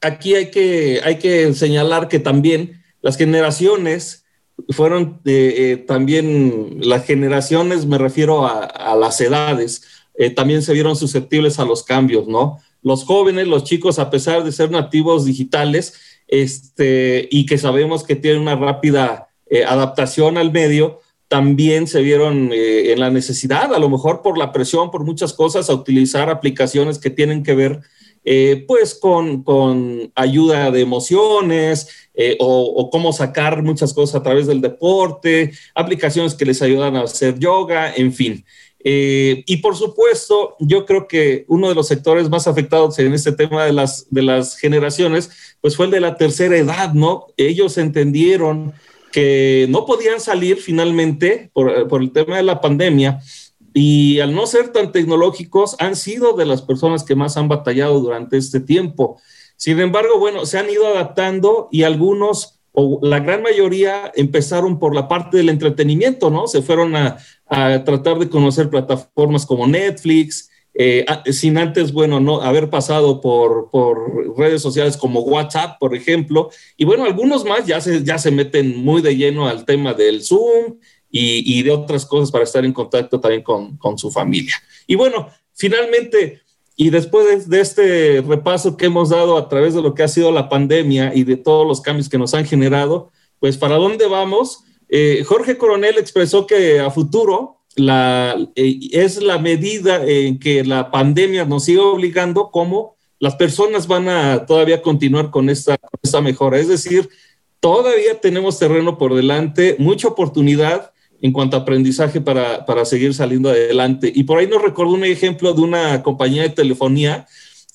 aquí 0.00 0.34
hay 0.34 0.50
que, 0.50 1.00
hay 1.04 1.16
que 1.18 1.52
señalar 1.52 2.08
que 2.08 2.20
también 2.20 2.82
las 3.02 3.18
generaciones 3.18 4.25
fueron 4.70 5.20
eh, 5.24 5.54
eh, 5.56 5.76
también 5.76 6.78
las 6.80 7.04
generaciones, 7.04 7.86
me 7.86 7.98
refiero 7.98 8.46
a, 8.46 8.96
las 8.96 9.20
edades, 9.20 9.82
eh, 10.14 10.30
también 10.30 10.62
se 10.62 10.72
vieron 10.72 10.96
susceptibles 10.96 11.58
a 11.58 11.64
los 11.64 11.82
cambios, 11.82 12.26
¿no? 12.26 12.58
Los 12.82 13.04
jóvenes, 13.04 13.46
los 13.46 13.64
chicos, 13.64 13.98
a 13.98 14.10
pesar 14.10 14.44
de 14.44 14.52
ser 14.52 14.70
nativos 14.70 15.24
digitales, 15.24 15.94
este, 16.28 17.28
y 17.30 17.46
que 17.46 17.58
sabemos 17.58 18.02
que 18.02 18.16
tienen 18.16 18.42
una 18.42 18.56
rápida 18.56 19.28
adaptación 19.68 20.38
al 20.38 20.50
medio, 20.52 21.00
también 21.28 21.86
se 21.86 22.00
vieron 22.00 22.50
en 22.52 22.98
la 22.98 23.10
necesidad, 23.10 23.72
a 23.74 23.78
lo 23.78 23.88
mejor 23.88 24.22
por 24.22 24.38
la 24.38 24.52
presión, 24.52 24.90
por 24.90 25.04
muchas 25.04 25.32
cosas, 25.32 25.70
a 25.70 25.74
utilizar 25.74 26.30
aplicaciones 26.30 26.98
que 26.98 27.10
tienen 27.10 27.42
que 27.42 27.54
ver 27.54 27.80
eh, 28.28 28.64
pues 28.66 28.96
con, 28.96 29.44
con, 29.44 30.10
ayuda 30.16 30.72
de 30.72 30.80
emociones 30.80 32.08
eh, 32.12 32.36
o, 32.40 32.90
cómo 32.90 33.12
sacar 33.12 33.62
muchas 33.62 33.94
cosas 33.94 34.16
a 34.16 34.22
través 34.24 34.48
del 34.48 34.60
deporte, 34.60 35.52
aplicaciones 35.76 36.34
que 36.34 36.44
les 36.44 36.60
ayudan 36.60 36.96
a 36.96 37.02
hacer 37.02 37.38
yoga, 37.38 37.94
en 37.94 38.12
fin. 38.12 38.44
Eh, 38.82 39.44
y 39.46 39.58
por 39.58 39.76
supuesto, 39.76 40.56
yo 40.58 40.84
creo 40.86 41.06
que 41.06 41.44
uno 41.46 41.68
de 41.68 41.76
los 41.76 41.86
sectores 41.86 42.28
más 42.28 42.48
afectados 42.48 42.98
en 42.98 43.14
este 43.14 43.30
tema 43.30 43.64
de 43.64 43.72
las, 43.72 44.08
de 44.10 44.22
las 44.22 44.56
generaciones, 44.56 45.30
pues 45.60 45.76
fue 45.76 45.86
el 45.86 45.92
de 45.92 46.00
la 46.00 46.16
tercera 46.16 46.56
edad, 46.56 46.94
¿no? 46.94 47.28
Ellos 47.36 47.78
entendieron 47.78 48.72
que 49.12 49.66
no 49.68 49.86
podían 49.86 50.18
salir 50.18 50.56
finalmente 50.56 51.50
por, 51.52 51.86
por 51.86 52.02
el 52.02 52.10
tema 52.10 52.38
de 52.38 52.42
la 52.42 52.60
pandemia 52.60 53.20
y 53.78 54.20
al 54.20 54.34
no 54.34 54.46
ser 54.46 54.70
tan 54.72 54.90
tecnológicos, 54.90 55.76
han 55.78 55.96
sido 55.96 56.32
de 56.32 56.46
las 56.46 56.62
personas 56.62 57.04
que 57.04 57.14
más 57.14 57.36
han 57.36 57.46
batallado 57.46 58.00
durante 58.00 58.38
este 58.38 58.58
tiempo. 58.58 59.20
Sin 59.58 59.78
embargo, 59.80 60.18
bueno, 60.18 60.46
se 60.46 60.58
han 60.58 60.70
ido 60.70 60.86
adaptando 60.86 61.68
y 61.70 61.82
algunos, 61.82 62.58
o 62.72 63.00
la 63.02 63.20
gran 63.20 63.42
mayoría, 63.42 64.10
empezaron 64.14 64.78
por 64.78 64.94
la 64.94 65.08
parte 65.08 65.36
del 65.36 65.50
entretenimiento, 65.50 66.30
¿no? 66.30 66.46
Se 66.46 66.62
fueron 66.62 66.96
a, 66.96 67.18
tratar 67.84 68.18
de 68.18 68.30
conocer 68.30 68.70
plataformas 68.70 69.44
como 69.44 69.66
Netflix, 69.66 70.48
eh, 70.72 71.04
sin 71.30 71.58
antes, 71.58 71.92
bueno, 71.92 72.18
no 72.18 72.40
haber 72.40 72.70
pasado 72.70 73.20
por, 73.20 73.68
por, 73.70 74.38
redes 74.38 74.62
sociales 74.62 74.96
como 74.96 75.20
WhatsApp, 75.20 75.78
por 75.78 75.94
ejemplo. 75.94 76.48
Y 76.78 76.86
bueno, 76.86 77.04
algunos 77.04 77.44
más 77.44 77.66
ya 77.66 77.82
se, 77.82 78.02
ya 78.02 78.16
se 78.16 78.30
meten 78.30 78.82
muy 78.82 79.02
de 79.02 79.16
lleno 79.16 79.46
al 79.46 79.66
tema 79.66 79.92
del 79.92 80.22
Zoom 80.22 80.78
y, 81.18 81.62
de 81.62 81.70
otras 81.70 82.04
cosas 82.04 82.30
para 82.30 82.44
estar 82.44 82.64
en 82.64 82.72
contacto 82.72 83.20
también 83.20 83.42
con, 83.42 83.98
su 83.98 84.10
familia. 84.10 84.54
Y 84.86 84.94
bueno, 84.94 85.28
finalmente, 85.54 86.42
Y 86.78 86.90
después 86.90 87.48
de, 87.48 87.60
este 87.60 88.20
repaso 88.20 88.76
que 88.76 88.86
hemos 88.86 89.08
dado 89.08 89.38
a 89.38 89.48
través 89.48 89.72
de 89.72 89.80
lo 89.80 89.94
que 89.94 90.02
ha 90.02 90.08
sido 90.08 90.30
la 90.30 90.50
pandemia 90.50 91.12
y 91.14 91.24
de 91.24 91.36
todos 91.36 91.66
los 91.66 91.80
cambios 91.80 92.10
que 92.10 92.18
nos 92.18 92.34
han 92.34 92.44
generado, 92.44 93.10
pues 93.40 93.56
para 93.56 93.76
dónde 93.76 94.06
vamos. 94.06 94.64
Eh, 94.88 95.24
Jorge 95.26 95.56
Coronel 95.56 95.96
expresó 95.96 96.46
que 96.46 96.80
a 96.80 96.90
futuro 96.90 97.62
la, 97.76 98.36
eh, 98.56 98.78
es 98.92 99.22
la 99.22 99.38
medida 99.38 100.04
en 100.04 100.38
que 100.38 100.64
la 100.64 100.90
pandemia 100.90 101.46
nos 101.46 101.64
sigue 101.64 101.78
obligando 101.78 102.50
como 102.50 102.96
las 103.18 103.36
personas 103.36 103.86
van 103.86 104.08
a 104.08 104.44
todavía 104.46 104.82
continuar 104.82 105.30
con 105.30 105.48
esta, 105.48 105.78
con 105.78 105.98
esta 106.02 106.20
mejora. 106.20 106.58
Es 106.58 106.68
decir, 106.68 107.08
todavía 107.60 108.20
tenemos 108.20 108.58
terreno 108.58 108.98
por 108.98 109.14
delante, 109.14 109.76
mucha 109.78 110.08
oportunidad 110.08 110.92
en 111.22 111.32
cuanto 111.32 111.56
a 111.56 111.60
aprendizaje 111.60 112.20
para, 112.20 112.64
para 112.66 112.84
seguir 112.84 113.14
saliendo 113.14 113.48
adelante. 113.48 114.12
Y 114.14 114.24
por 114.24 114.38
ahí 114.38 114.46
nos 114.46 114.62
recordó 114.62 114.92
un 114.92 115.04
ejemplo 115.04 115.52
de 115.54 115.62
una 115.62 116.02
compañía 116.02 116.42
de 116.42 116.50
telefonía 116.50 117.26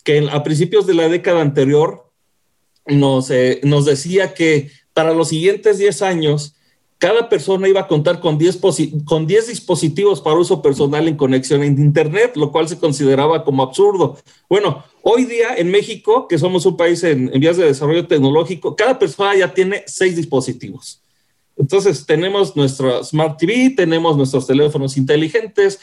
que 0.04 0.28
a 0.32 0.44
principios 0.44 0.88
de 0.88 0.94
la 0.94 1.10
década 1.10 1.42
anterior 1.42 2.12
nos, 2.86 3.30
eh, 3.32 3.62
decía 3.86 4.34
que 4.34 4.72
para 4.94 5.14
los 5.14 5.30
siguientes 5.30 5.78
10 5.78 6.02
años, 6.02 6.56
cada 6.98 7.30
persona 7.30 7.68
iba 7.68 7.82
a 7.82 7.88
contar 7.88 8.20
con 8.20 8.38
10, 8.38 8.60
con 9.06 9.26
10 9.26 9.48
dispositivos 9.48 10.22
para 10.22 10.38
uso 10.38 10.62
personal 10.62 11.08
en 11.08 11.16
conexión 11.16 11.64
en 11.64 11.80
Internet, 11.80 12.34
lo 12.36 12.52
cual 12.52 12.68
se 12.68 12.78
consideraba 12.78 13.44
como 13.44 13.64
absurdo. 13.64 14.18
Bueno, 14.48 14.84
hoy 15.02 15.26
día 15.26 15.56
en 15.58 15.72
México, 15.72 16.28
que 16.28 16.38
somos 16.38 16.66
un 16.66 16.78
país 16.78 17.04
en, 17.04 17.32
en 17.34 17.40
vías 17.40 17.58
de 17.58 17.66
desarrollo 17.66 18.08
tecnológico, 18.08 18.76
cada 18.76 19.00
persona 19.00 19.36
ya 19.36 19.54
tiene 19.54 19.84
6 19.88 20.16
dispositivos. 20.16 21.02
Entonces 21.62 22.08
tenemos 22.08 22.56
nuestro 22.56 23.03
Smart 23.03 23.38
TV, 23.38 23.70
tenemos 23.77 24.18
nuestros 24.18 24.48
teléfonos 24.48 24.98
inteligentes, 24.98 25.80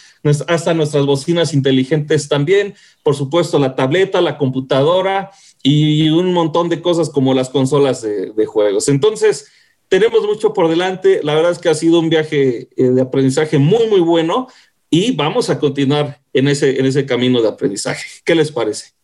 hasta 0.48 0.74
nuestras 0.74 1.06
bocinas 1.06 1.54
inteligentes 1.54 2.28
también, 2.28 2.74
por 3.04 3.14
supuesto 3.14 3.60
la 3.60 3.76
tableta, 3.76 4.20
la 4.20 4.38
computadora 4.38 5.30
y 5.62 6.10
un 6.10 6.32
montón 6.32 6.68
de 6.68 6.82
cosas 6.82 7.10
como 7.10 7.32
las 7.32 7.48
consolas 7.48 8.02
de, 8.02 8.46
juegos. 8.46 8.88
Entonces 8.88 9.52
tenemos 9.88 10.26
mucho 10.26 10.52
por 10.52 10.68
delante, 10.68 11.20
la 11.22 11.36
verdad 11.36 11.52
es 11.52 11.58
que 11.60 11.68
ha 11.68 11.74
sido 11.74 12.00
un 12.00 12.10
viaje 12.10 12.68
eh, 12.76 12.90
de 12.90 13.00
aprendizaje 13.00 13.58
muy, 13.58 13.86
muy 13.86 14.00
bueno 14.00 14.48
y 14.90 15.12
vamos 15.14 15.48
a 15.48 15.60
continuar 15.60 16.18
en 16.32 16.48
ese, 16.48 16.80
en 16.80 16.86
ese 16.86 17.06
camino 17.06 17.40
de 17.40 17.50
aprendizaje. 17.50 18.04
¿Qué 18.24 18.34
les 18.34 18.50
parece? 18.50 18.94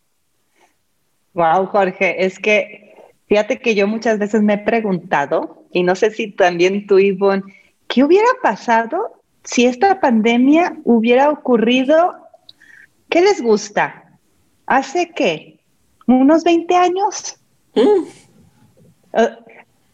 Wow, 1.33 1.67
Jorge, 1.67 2.25
es 2.25 2.37
que 2.37 2.84
fíjate 3.27 3.59
que 3.59 3.75
yo 3.75 3.87
muchas 3.87 4.19
veces 4.19 4.41
me 4.41 4.53
he 4.53 4.57
preguntado 4.59 5.63
y 5.71 5.83
no 5.83 5.95
sé 5.95 6.11
si 6.11 6.31
también 6.31 6.87
tú, 6.87 6.99
Ivonne, 6.99 7.43
¿qué 7.87 8.03
hubiera 8.03 8.29
pasado 8.41 9.21
si 9.43 9.65
esta 9.65 9.99
pandemia 9.99 10.77
hubiera 10.83 11.29
ocurrido? 11.29 12.15
¿Qué 13.09 13.21
les 13.21 13.41
gusta? 13.41 14.17
¿Hace 14.65 15.11
qué? 15.11 15.59
¿Unos 16.07 16.43
20 16.43 16.75
años? 16.75 17.37
Mm. 17.75 18.05
Eh, 19.13 19.29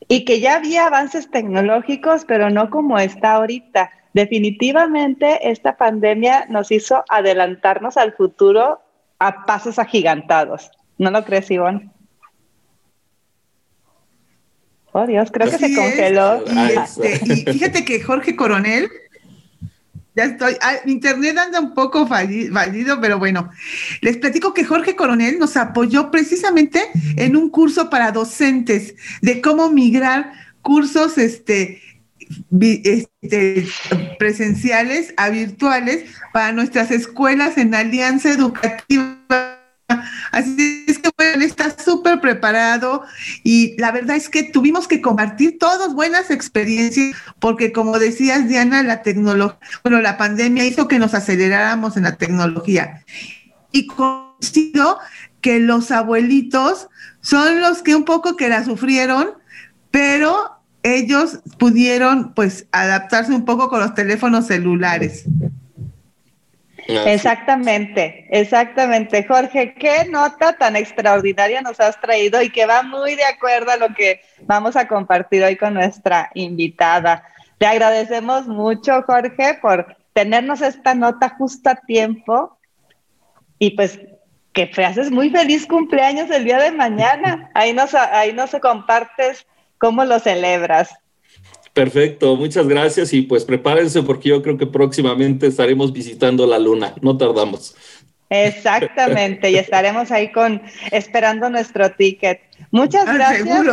y 0.08 0.26
que 0.26 0.40
ya 0.40 0.56
había 0.56 0.88
avances 0.88 1.32
tecnológicos, 1.32 2.26
pero 2.26 2.50
no 2.50 2.70
como 2.70 3.00
está 3.00 3.34
ahorita. 3.34 3.92
Definitivamente 4.14 5.50
esta 5.50 5.78
pandemia 5.78 6.48
nos 6.50 6.72
hizo 6.72 7.06
adelantarnos 7.10 7.96
al 7.96 8.14
futuro 8.14 8.82
a 9.20 9.46
pasos 9.46 9.80
agigantados. 9.80 10.70
¿No 10.98 11.12
lo 11.12 11.24
crees, 11.24 11.50
Ivonne? 11.50 11.90
Oh 14.94 15.08
Dios, 15.08 15.30
creo 15.32 15.50
que 15.50 15.58
se 15.58 15.76
congeló. 15.76 16.44
Este, 16.46 17.22
y, 17.24 17.54
fíjate 17.54 17.86
que 17.86 18.02
Jorge 18.02 18.36
Coronel, 18.36 18.90
ya 20.16 20.26
estoy, 20.26 20.58
ah, 20.62 20.76
internet 20.86 21.38
anda 21.38 21.62
un 21.62 21.74
poco 21.74 22.06
fallido, 22.06 23.00
pero 23.00 23.18
bueno, 23.18 23.50
les 24.02 24.18
platico 24.18 24.54
que 24.54 24.66
Jorge 24.66 24.96
Coronel 24.96 25.40
nos 25.40 25.56
apoyó 25.56 26.12
precisamente 26.12 26.82
en 27.16 27.38
un 27.38 27.50
curso 27.50 27.90
para 27.90 28.12
docentes 28.12 28.96
de 29.22 29.40
cómo 29.40 29.70
migrar 29.70 30.34
cursos 30.62 31.18
este, 31.18 31.82
este, 32.52 33.68
presenciales 34.20 35.14
a 35.16 35.30
virtuales 35.30 36.04
para 36.34 36.52
nuestras 36.52 36.92
escuelas 36.92 37.58
en 37.58 37.74
Alianza 37.74 38.32
Educativa 38.32 39.61
Así 40.32 40.86
es 40.88 41.00
que 41.00 41.10
bueno, 41.18 41.44
está 41.44 41.76
súper 41.78 42.20
preparado 42.20 43.04
y 43.44 43.76
la 43.80 43.92
verdad 43.92 44.16
es 44.16 44.30
que 44.30 44.44
tuvimos 44.44 44.88
que 44.88 45.02
compartir 45.02 45.58
todas 45.60 45.94
buenas 45.94 46.32
experiencias 46.32 47.16
porque 47.40 47.72
como 47.72 48.00
decías 48.00 48.48
Diana, 48.48 48.84
la 48.84 49.02
tecnología, 49.02 49.60
bueno, 49.84 50.02
la 50.02 50.18
pandemia 50.18 50.66
hizo 50.66 50.88
que 50.88 51.00
nos 51.00 51.14
aceleráramos 51.14 51.98
en 51.98 52.04
la 52.04 52.16
tecnología. 52.18 53.04
Y 53.72 53.88
consigo 53.88 54.98
que 55.42 55.60
los 55.60 55.92
abuelitos 55.92 56.88
son 57.22 57.62
los 57.62 57.82
que 57.82 57.96
un 57.96 58.06
poco 58.06 58.36
que 58.36 58.50
la 58.50 58.64
sufrieron, 58.64 59.30
pero 59.90 60.62
ellos 60.84 61.40
pudieron 61.60 62.34
pues 62.34 62.66
adaptarse 62.72 63.34
un 63.34 63.46
poco 63.46 63.70
con 63.70 63.82
los 63.82 63.94
teléfonos 63.94 64.48
celulares. 64.48 65.26
Exactamente, 66.88 68.28
exactamente. 68.30 69.26
Jorge, 69.26 69.74
qué 69.74 70.06
nota 70.10 70.54
tan 70.54 70.76
extraordinaria 70.76 71.62
nos 71.62 71.80
has 71.80 72.00
traído 72.00 72.42
y 72.42 72.50
que 72.50 72.66
va 72.66 72.84
muy 72.84 73.16
de 73.16 73.26
acuerdo 73.26 73.72
a 73.72 73.78
lo 73.78 73.94
que 73.94 74.22
vamos 74.42 74.76
a 74.76 74.88
compartir 74.88 75.44
hoy 75.44 75.56
con 75.56 75.74
nuestra 75.74 76.30
invitada. 76.34 77.24
Te 77.58 77.66
agradecemos 77.66 78.48
mucho, 78.48 79.04
Jorge, 79.04 79.60
por 79.62 79.96
tenernos 80.14 80.62
esta 80.62 80.94
nota 80.94 81.30
justo 81.30 81.70
a 81.70 81.76
tiempo 81.76 82.58
y 83.60 83.72
pues 83.72 84.00
que 84.54 84.66
te 84.66 84.84
haces 84.84 85.12
muy 85.12 85.30
feliz 85.30 85.66
cumpleaños 85.66 86.30
el 86.30 86.44
día 86.44 86.60
de 86.60 86.72
mañana. 86.72 87.50
Ahí 87.54 87.74
nos, 87.74 87.94
ahí 87.94 88.34
nos 88.34 88.52
compartes 88.62 89.46
cómo 89.78 90.04
lo 90.04 90.20
celebras. 90.20 90.94
Perfecto, 91.74 92.36
muchas 92.36 92.68
gracias 92.68 93.14
y 93.14 93.22
pues 93.22 93.46
prepárense 93.46 94.04
porque 94.04 94.30
yo 94.30 94.42
creo 94.42 94.58
que 94.58 94.68
próximamente 94.68 95.48
estaremos 95.48 95.94
visitando 95.94 96.46
la 96.46 96.60
luna, 96.60 96.94
no 97.02 97.18
tardamos. 97.18 97.76
Exactamente, 98.30 99.50
y 99.52 99.56
estaremos 99.56 100.12
ahí 100.12 100.32
con 100.32 100.62
esperando 100.92 101.50
nuestro 101.50 101.92
ticket. 101.92 102.42
Muchas 102.72 103.06
ah, 103.08 103.14
gracias. 103.14 103.66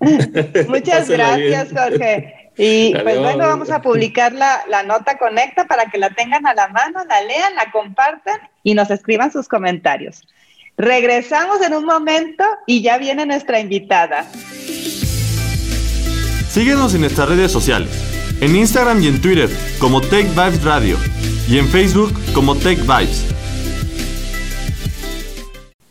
Muchas 0.68 1.08
gracias, 1.08 1.68
Jorge. 1.72 2.50
Y 2.56 2.92
pues 2.94 3.18
bueno, 3.18 3.46
vamos 3.46 3.70
a 3.70 3.80
publicar 3.80 4.32
la, 4.32 4.62
la, 4.68 4.82
nota 4.82 5.16
Conecta 5.16 5.66
para 5.66 5.86
que 5.86 5.96
la 5.96 6.10
tengan 6.10 6.46
a 6.46 6.52
la 6.52 6.68
mano, 6.68 7.02
la 7.08 7.22
lean, 7.22 7.54
la 7.54 7.70
compartan 7.72 8.38
y 8.62 8.74
nos 8.74 8.90
escriban 8.90 9.32
sus 9.32 9.48
comentarios. 9.48 10.26
Regresamos 10.76 11.62
en 11.62 11.74
un 11.74 11.84
momento 11.84 12.44
y 12.66 12.82
ya 12.82 12.98
viene 12.98 13.24
nuestra 13.24 13.58
invitada. 13.60 14.26
Síguenos 16.52 16.94
en 16.94 17.00
nuestras 17.00 17.30
redes 17.30 17.50
sociales, 17.50 17.88
en 18.42 18.54
Instagram 18.54 19.02
y 19.02 19.06
en 19.06 19.22
Twitter 19.22 19.48
como 19.80 20.02
Tech 20.02 20.28
Vibes 20.28 20.62
Radio 20.62 20.98
y 21.48 21.56
en 21.56 21.66
Facebook 21.66 22.12
como 22.34 22.54
Tech 22.54 22.78
Vibes. 22.80 23.26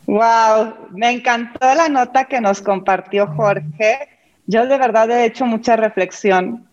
Wow, 0.05 0.75
me 0.91 1.09
encantó 1.09 1.73
la 1.73 1.89
nota 1.89 2.25
que 2.25 2.39
nos 2.39 2.61
compartió 2.61 3.25
Jorge. 3.25 4.07
Yo 4.45 4.67
de 4.67 4.77
verdad 4.77 5.09
he 5.09 5.25
hecho 5.25 5.47
mucha 5.47 5.77
reflexión 5.77 6.67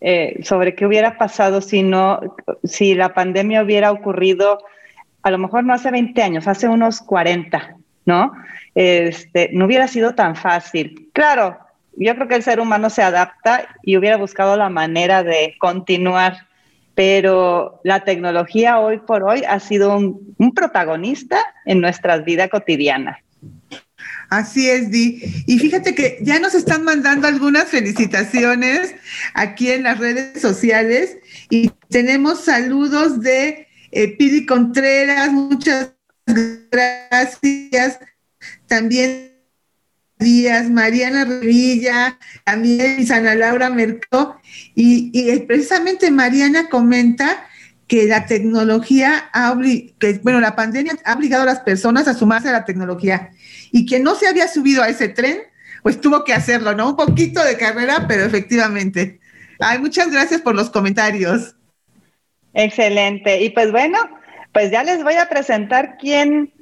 eh, 0.00 0.40
sobre 0.42 0.74
qué 0.74 0.86
hubiera 0.86 1.18
pasado 1.18 1.60
si 1.60 1.82
no, 1.82 2.20
si 2.64 2.94
la 2.94 3.12
pandemia 3.12 3.62
hubiera 3.62 3.92
ocurrido, 3.92 4.60
a 5.22 5.30
lo 5.30 5.36
mejor 5.36 5.64
no 5.64 5.74
hace 5.74 5.90
20 5.90 6.22
años, 6.22 6.48
hace 6.48 6.66
unos 6.66 7.02
40, 7.02 7.76
¿no? 8.06 8.32
Este, 8.74 9.50
no 9.52 9.66
hubiera 9.66 9.86
sido 9.86 10.14
tan 10.14 10.34
fácil. 10.34 11.10
Claro, 11.12 11.58
yo 11.96 12.14
creo 12.14 12.28
que 12.28 12.34
el 12.36 12.42
ser 12.42 12.60
humano 12.60 12.90
se 12.90 13.02
adapta 13.02 13.68
y 13.82 13.96
hubiera 13.96 14.16
buscado 14.16 14.56
la 14.56 14.68
manera 14.68 15.22
de 15.22 15.54
continuar, 15.58 16.46
pero 16.94 17.80
la 17.84 18.04
tecnología 18.04 18.78
hoy 18.78 18.98
por 18.98 19.22
hoy 19.24 19.42
ha 19.48 19.60
sido 19.60 19.96
un, 19.96 20.54
protagonista 20.54 21.38
en 21.64 21.80
nuestra 21.80 22.18
vida 22.18 22.48
cotidiana. 22.48 23.18
Así 24.30 24.68
es, 24.68 24.90
Di. 24.90 25.22
Y 25.46 25.58
fíjate 25.58 25.94
que 25.94 26.18
ya 26.22 26.38
nos 26.40 26.54
están 26.54 26.82
mandando 26.82 27.28
algunas 27.28 27.64
felicitaciones 27.64 28.94
aquí 29.34 29.70
en 29.70 29.84
las 29.84 29.98
redes 29.98 30.40
sociales 30.40 31.18
y 31.50 31.70
tenemos 31.88 32.44
saludos 32.44 33.20
de 33.20 33.68
eh, 33.92 34.16
Pili 34.16 34.46
Contreras, 34.46 35.30
muchas 35.32 35.92
gracias. 36.26 38.00
También 38.66 39.33
Díaz, 40.24 40.68
Mariana 40.68 41.24
Revilla, 41.24 42.18
también 42.44 43.06
Ana 43.12 43.36
Laura 43.36 43.70
Mercó, 43.70 44.40
y, 44.74 45.38
precisamente 45.46 46.10
Mariana 46.10 46.68
comenta 46.68 47.46
que 47.86 48.06
la 48.06 48.26
tecnología 48.26 49.30
ha 49.32 49.56
que, 50.00 50.20
bueno, 50.22 50.40
la 50.40 50.56
pandemia 50.56 50.98
ha 51.04 51.14
obligado 51.14 51.44
a 51.44 51.46
las 51.46 51.60
personas 51.60 52.08
a 52.08 52.14
sumarse 52.14 52.48
a 52.48 52.52
la 52.52 52.64
tecnología 52.64 53.30
y 53.70 53.86
quien 53.86 54.02
no 54.02 54.14
se 54.14 54.26
había 54.26 54.48
subido 54.48 54.82
a 54.82 54.88
ese 54.88 55.08
tren, 55.08 55.38
pues 55.82 56.00
tuvo 56.00 56.24
que 56.24 56.32
hacerlo, 56.32 56.74
¿no? 56.74 56.90
Un 56.90 56.96
poquito 56.96 57.44
de 57.44 57.58
carrera, 57.58 58.06
pero 58.08 58.24
efectivamente. 58.24 59.20
Ay, 59.60 59.78
muchas 59.78 60.10
gracias 60.10 60.40
por 60.40 60.54
los 60.54 60.70
comentarios. 60.70 61.54
Excelente. 62.54 63.42
Y 63.42 63.50
pues 63.50 63.70
bueno, 63.70 63.98
pues 64.52 64.70
ya 64.70 64.82
les 64.82 65.02
voy 65.02 65.14
a 65.16 65.28
presentar 65.28 65.98
quién, 65.98 66.53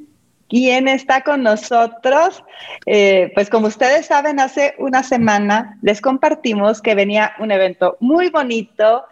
quién 0.52 0.86
está 0.86 1.22
con 1.22 1.42
nosotros. 1.42 2.44
Eh, 2.84 3.32
pues 3.34 3.48
como 3.48 3.68
ustedes 3.68 4.04
saben, 4.04 4.38
hace 4.38 4.74
una 4.76 5.02
semana 5.02 5.78
les 5.80 6.02
compartimos 6.02 6.82
que 6.82 6.94
venía 6.94 7.32
un 7.38 7.50
evento 7.50 7.96
muy 8.00 8.28
bonito 8.28 9.06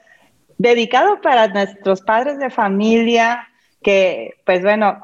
dedicado 0.58 1.22
para 1.22 1.48
nuestros 1.48 2.02
padres 2.02 2.38
de 2.38 2.50
familia, 2.50 3.48
que 3.82 4.34
pues 4.44 4.60
bueno, 4.60 5.02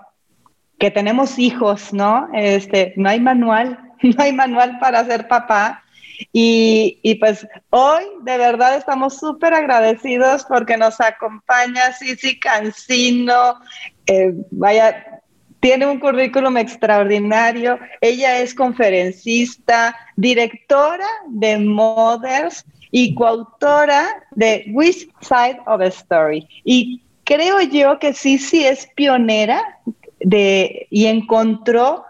que 0.79 0.91
tenemos 0.91 1.39
hijos, 1.39 1.95
¿no? 1.95 2.29
Este, 2.35 2.93
no 2.97 3.09
hay 3.09 3.19
manual, 3.19 3.95
no 4.03 4.23
hay 4.23 4.35
manual 4.35 4.79
para 4.79 5.07
ser 5.07 5.29
papá. 5.29 5.85
Y, 6.35 6.99
y 7.03 7.15
pues 7.15 7.47
hoy 7.71 8.05
de 8.25 8.37
verdad 8.37 8.77
estamos 8.77 9.19
súper 9.19 9.55
agradecidos 9.55 10.45
porque 10.45 10.77
nos 10.77 11.01
acompaña 11.01 11.93
Cici 11.93 12.39
Cancino. 12.39 13.59
Eh, 14.07 14.33
vaya, 14.51 15.16
tiene 15.61 15.87
un 15.87 15.99
currículum 15.99 16.57
extraordinario. 16.59 17.79
Ella 18.01 18.39
es 18.39 18.55
conferencista, 18.55 19.97
directora 20.17 21.07
de 21.29 21.59
Mothers 21.59 22.65
y 22.91 23.15
coautora 23.15 24.07
de 24.33 24.67
Which 24.73 25.09
Side 25.21 25.61
of 25.67 25.81
a 25.81 25.87
Story. 25.87 26.47
Y 26.65 27.03
creo 27.25 27.61
yo 27.61 27.99
que 27.99 28.15
Cici 28.15 28.65
es 28.65 28.89
pionera 28.95 29.63
de, 30.21 30.87
y 30.91 31.07
encontró 31.07 32.05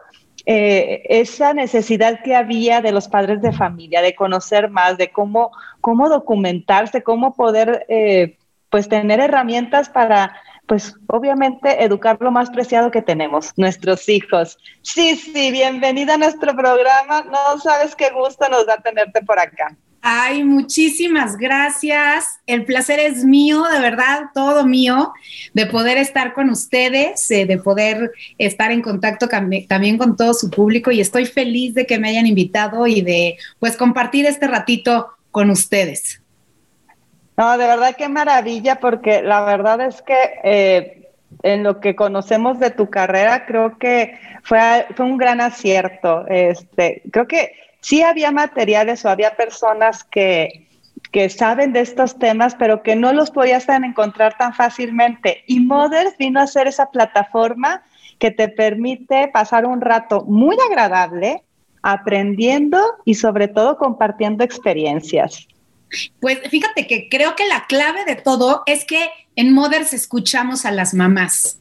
eh, 0.49 1.03
esa 1.09 1.55
necesidad 1.55 2.21
que 2.23 2.37
había 2.37 2.81
de 2.81 2.93
los 2.93 3.09
padres 3.09 3.43
de 3.43 3.53
familia, 3.53 4.01
de 4.01 4.15
conocer 4.15 4.71
más, 4.71 4.97
de 4.97 5.11
cómo, 5.11 5.51
cómo 5.81 6.09
documentarse, 6.09 7.03
cómo 7.03 7.35
poder 7.35 7.85
eh, 7.89 8.37
pues 8.71 8.89
tener 8.89 9.19
herramientas 9.19 9.89
para 9.89 10.37
pues 10.67 10.95
obviamente 11.07 11.85
educar 11.85 12.19
lo 12.21 12.31
más 12.31 12.51
preciado 12.51 12.91
que 12.91 13.03
tenemos, 13.03 13.53
nuestros 13.57 14.09
hijos. 14.09 14.59
Sí, 14.83 15.17
sí, 15.17 15.51
bienvenida 15.51 16.15
a 16.15 16.19
nuestro 16.19 16.55
programa. 16.55 17.23
No 17.23 17.59
sabes 17.61 17.95
qué 17.95 18.11
gusto 18.11 18.49
nos 18.49 18.67
da 18.67 18.77
tenerte 18.79 19.23
por 19.23 19.39
acá. 19.39 19.77
Ay, 20.09 20.45
muchísimas 20.45 21.37
gracias. 21.37 22.39
El 22.47 22.65
placer 22.65 23.01
es 23.01 23.25
mío, 23.25 23.65
de 23.73 23.81
verdad, 23.81 24.27
todo 24.35 24.65
mío, 24.65 25.13
de 25.53 25.67
poder 25.67 25.99
estar 25.99 26.33
con 26.33 26.49
ustedes, 26.49 27.29
eh, 27.33 27.45
de 27.45 27.59
poder 27.59 28.13
estar 28.39 28.71
en 28.71 28.83
contacto 28.83 29.27
también 29.29 29.99
con 29.99 30.17
todo 30.17 30.33
su 30.33 30.49
público 30.49 30.93
y 30.93 31.01
estoy 31.01 31.27
feliz 31.27 31.75
de 31.75 31.87
que 31.87 31.99
me 31.99 32.09
hayan 32.09 32.27
invitado 32.27 32.87
y 32.87 33.01
de 33.01 33.37
pues 33.59 33.77
compartir 33.77 34.27
este 34.27 34.47
ratito 34.47 35.09
con 35.33 35.51
ustedes. 35.51 36.23
No, 37.37 37.59
de 37.59 37.67
verdad 37.67 37.95
qué 37.97 38.09
maravilla, 38.09 38.77
porque 38.77 39.23
la 39.23 39.45
verdad 39.45 39.81
es 39.83 40.01
que 40.01 40.17
eh, 40.43 41.11
en 41.43 41.63
lo 41.63 41.81
que 41.81 41.95
conocemos 41.95 42.59
de 42.59 42.71
tu 42.71 42.89
carrera, 42.89 43.45
creo 43.47 43.79
que 43.79 44.19
fue, 44.43 44.87
fue 44.95 45.05
un 45.05 45.19
gran 45.19 45.41
acierto. 45.41 46.27
Este, 46.29 47.03
creo 47.13 47.27
que 47.27 47.53
sí 47.81 48.03
había 48.03 48.33
materiales 48.33 49.05
o 49.05 49.11
había 49.11 49.37
personas 49.37 50.03
que, 50.05 50.67
que 51.13 51.29
saben 51.29 51.73
de 51.73 51.81
estos 51.81 52.19
temas, 52.19 52.55
pero 52.55 52.83
que 52.83 52.97
no 52.97 53.13
los 53.13 53.31
podías 53.31 53.69
encontrar 53.69 54.37
tan 54.39 54.55
fácilmente. 54.55 55.45
Y 55.47 55.61
Mothers 55.61 56.17
vino 56.19 56.41
a 56.41 56.47
ser 56.47 56.67
esa 56.67 56.91
plataforma 56.91 57.83
que 58.19 58.31
te 58.31 58.49
permite 58.49 59.29
pasar 59.29 59.67
un 59.67 59.83
rato 59.83 60.25
muy 60.25 60.57
agradable 60.71 61.43
aprendiendo 61.83 62.81
y 63.05 63.15
sobre 63.15 63.47
todo 63.47 63.77
compartiendo 63.77 64.43
experiencias. 64.43 65.47
Pues 66.21 66.39
fíjate 66.51 66.87
que 66.87 67.09
creo 67.09 67.37
que 67.37 67.47
la 67.47 67.67
clave 67.67 68.05
de 68.05 68.17
todo 68.17 68.63
es 68.67 68.85
que 68.85 69.09
en 69.37 69.53
Mothers 69.53 69.93
escuchamos 69.93 70.65
a 70.65 70.73
las 70.73 70.95
mamás. 70.95 71.61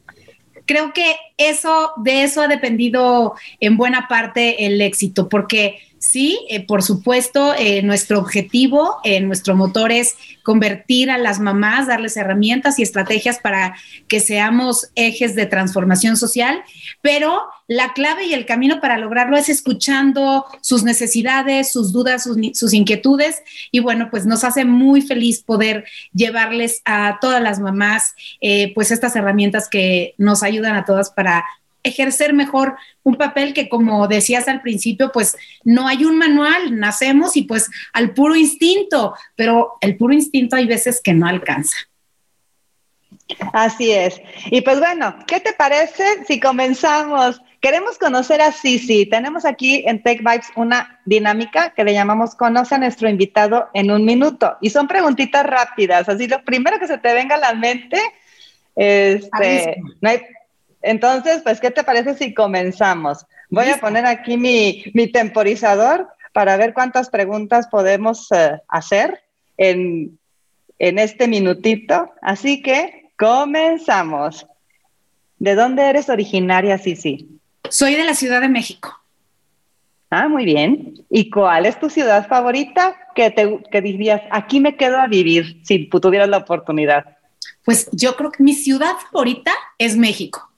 Creo 0.66 0.92
que 0.92 1.16
eso, 1.36 1.92
de 1.96 2.24
eso 2.24 2.42
ha 2.42 2.48
dependido 2.48 3.34
en 3.60 3.76
buena 3.76 4.08
parte 4.08 4.66
el 4.66 4.80
éxito, 4.80 5.28
porque 5.28 5.78
Sí, 6.08 6.46
eh, 6.50 6.64
por 6.64 6.84
supuesto, 6.84 7.52
eh, 7.58 7.82
nuestro 7.82 8.20
objetivo, 8.20 8.98
eh, 9.02 9.20
nuestro 9.20 9.56
motor 9.56 9.90
es 9.90 10.14
convertir 10.44 11.10
a 11.10 11.18
las 11.18 11.40
mamás, 11.40 11.88
darles 11.88 12.16
herramientas 12.16 12.78
y 12.78 12.84
estrategias 12.84 13.40
para 13.40 13.74
que 14.06 14.20
seamos 14.20 14.92
ejes 14.94 15.34
de 15.34 15.46
transformación 15.46 16.16
social, 16.16 16.62
pero 17.02 17.42
la 17.66 17.92
clave 17.92 18.26
y 18.26 18.34
el 18.34 18.46
camino 18.46 18.80
para 18.80 18.98
lograrlo 18.98 19.36
es 19.36 19.48
escuchando 19.48 20.44
sus 20.60 20.84
necesidades, 20.84 21.72
sus 21.72 21.92
dudas, 21.92 22.22
sus, 22.22 22.36
sus 22.52 22.72
inquietudes 22.72 23.42
y 23.72 23.80
bueno, 23.80 24.06
pues 24.08 24.26
nos 24.26 24.44
hace 24.44 24.64
muy 24.64 25.02
feliz 25.02 25.42
poder 25.42 25.86
llevarles 26.12 26.82
a 26.84 27.18
todas 27.20 27.42
las 27.42 27.58
mamás 27.58 28.14
pues 28.76 28.92
estas 28.92 29.16
herramientas 29.16 29.68
que 29.68 30.14
nos 30.18 30.44
ayudan 30.44 30.76
a 30.76 30.84
todas 30.84 31.10
para 31.10 31.44
ejercer 31.86 32.32
mejor 32.32 32.76
un 33.02 33.16
papel 33.16 33.54
que, 33.54 33.68
como 33.68 34.08
decías 34.08 34.48
al 34.48 34.62
principio, 34.62 35.10
pues 35.12 35.36
no 35.64 35.86
hay 35.86 36.04
un 36.04 36.18
manual, 36.18 36.78
nacemos 36.78 37.36
y 37.36 37.42
pues 37.42 37.70
al 37.92 38.12
puro 38.12 38.34
instinto, 38.34 39.14
pero 39.34 39.74
el 39.80 39.96
puro 39.96 40.14
instinto 40.14 40.56
hay 40.56 40.66
veces 40.66 41.00
que 41.02 41.14
no 41.14 41.26
alcanza. 41.26 41.76
Así 43.52 43.92
es. 43.92 44.20
Y 44.46 44.60
pues 44.60 44.78
bueno, 44.78 45.16
¿qué 45.26 45.40
te 45.40 45.52
parece 45.52 46.24
si 46.26 46.38
comenzamos? 46.38 47.40
Queremos 47.60 47.98
conocer 47.98 48.40
a 48.40 48.52
Sisi. 48.52 49.06
Tenemos 49.06 49.44
aquí 49.44 49.82
en 49.86 50.02
Tech 50.02 50.18
Vibes 50.18 50.48
una 50.54 51.00
dinámica 51.04 51.70
que 51.70 51.84
le 51.84 51.92
llamamos 51.92 52.34
Conoce 52.34 52.74
a 52.74 52.78
nuestro 52.78 53.08
invitado 53.08 53.68
en 53.74 53.90
un 53.90 54.04
minuto. 54.04 54.56
Y 54.60 54.70
son 54.70 54.86
preguntitas 54.86 55.44
rápidas. 55.44 56.08
Así 56.08 56.28
lo 56.28 56.42
primero 56.44 56.78
que 56.78 56.86
se 56.86 56.98
te 56.98 57.14
venga 57.14 57.34
a 57.34 57.38
la 57.38 57.54
mente, 57.54 58.00
este, 58.76 59.82
no 60.00 60.10
hay, 60.10 60.20
entonces, 60.86 61.42
pues, 61.42 61.60
¿qué 61.60 61.72
te 61.72 61.82
parece 61.82 62.14
si 62.14 62.32
comenzamos? 62.32 63.26
Voy 63.50 63.68
a 63.68 63.78
poner 63.78 64.06
aquí 64.06 64.36
mi, 64.36 65.10
temporizador 65.12 66.08
para 66.32 66.56
ver 66.56 66.74
cuántas 66.74 67.10
preguntas 67.10 67.66
podemos 67.66 68.30
eh, 68.30 68.60
hacer 68.68 69.20
en, 69.56 70.16
este 70.78 71.26
minutito. 71.26 72.12
Así 72.22 72.62
que 72.62 73.10
comenzamos. 73.18 74.46
¿De 75.40 75.56
dónde 75.56 75.82
eres 75.82 76.08
originaria, 76.08 76.78
Sisi? 76.78 77.40
Soy 77.68 77.96
de 77.96 78.04
la 78.04 78.14
Ciudad 78.14 78.40
de 78.40 78.48
México. 78.48 78.96
Ah, 80.08 80.28
muy 80.28 80.44
bien. 80.44 80.94
¿Y 81.10 81.30
cuál 81.30 81.66
es 81.66 81.80
tu 81.80 81.90
ciudad 81.90 82.28
favorita 82.28 82.96
que, 83.16 83.32
te, 83.32 83.60
que 83.72 83.82
dirías, 83.82 84.22
aquí 84.30 84.60
me 84.60 84.76
quedo 84.76 84.98
a 84.98 85.08
vivir 85.08 85.62
si 85.64 85.88
tuvieras 85.88 86.28
la 86.28 86.36
oportunidad? 86.36 87.16
Pues 87.64 87.88
yo 87.90 88.14
creo 88.14 88.30
que 88.30 88.44
mi 88.44 88.54
ciudad 88.54 88.92
favorita 89.10 89.52
es 89.78 89.96
México 89.96 90.48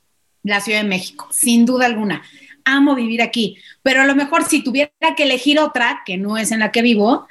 la 0.43 0.61
Ciudad 0.61 0.83
de 0.83 0.89
México, 0.89 1.29
sin 1.31 1.65
duda 1.65 1.87
alguna. 1.87 2.23
Amo 2.65 2.95
vivir 2.95 3.23
aquí, 3.23 3.59
pero 3.83 4.03
a 4.03 4.07
lo 4.07 4.15
mejor 4.15 4.45
si 4.45 4.63
tuviera 4.63 4.93
que 5.17 5.23
elegir 5.23 5.59
otra, 5.59 6.03
que 6.05 6.17
no 6.17 6.37
es 6.37 6.53
en 6.53 6.61
la 6.61 6.71
que 6.71 6.83
vivo, 6.83 7.27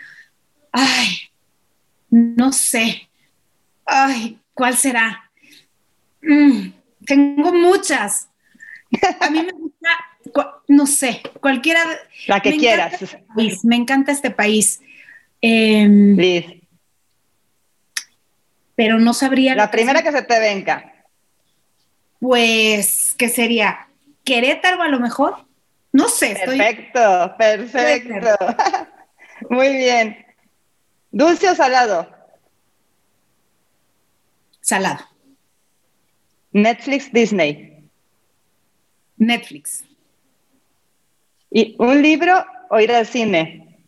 ay, 0.72 1.18
no 2.10 2.52
sé. 2.52 3.10
Ay, 3.86 4.40
¿cuál 4.54 4.76
será? 4.76 5.30
Mm, 6.22 6.70
tengo 7.06 7.54
muchas. 7.54 8.30
A 9.20 9.30
mí 9.30 9.44
me 9.44 9.52
gusta, 9.52 9.90
no 10.68 10.88
sé, 10.88 11.22
cualquiera. 11.40 11.82
La 12.28 12.40
que 12.40 12.58
quieras. 12.58 13.02
Este 13.02 13.68
me 13.68 13.76
encanta 13.76 14.12
este 14.12 14.32
país. 14.32 14.82
Eh, 15.42 16.62
pero 18.76 19.00
no 19.00 19.14
sabría. 19.14 19.56
La 19.56 19.72
primera 19.72 20.02
que 20.02 20.12
se 20.12 20.24
te 20.24 20.40
venga 20.40 20.97
pues, 22.20 23.16
¿qué 23.18 23.30
sería? 23.30 23.88
Querétaro 24.24 24.82
a 24.82 24.88
lo 24.88 25.00
mejor. 25.00 25.46
No 25.92 26.10
sé. 26.10 26.36
Perfecto, 26.46 27.36
perfecto. 27.38 28.38
Muy 29.50 29.70
bien. 29.78 30.26
¿Dulce 31.12 31.50
o 31.50 31.56
salado? 31.56 32.10
Salado. 34.62 35.00
Netflix, 36.52 37.12
Disney. 37.12 37.90
Netflix. 39.18 39.84
¿Y 41.50 41.76
un 41.80 42.02
libro 42.02 42.46
o 42.70 42.80
ir 42.80 42.92
al 42.92 43.08
cine? 43.08 43.80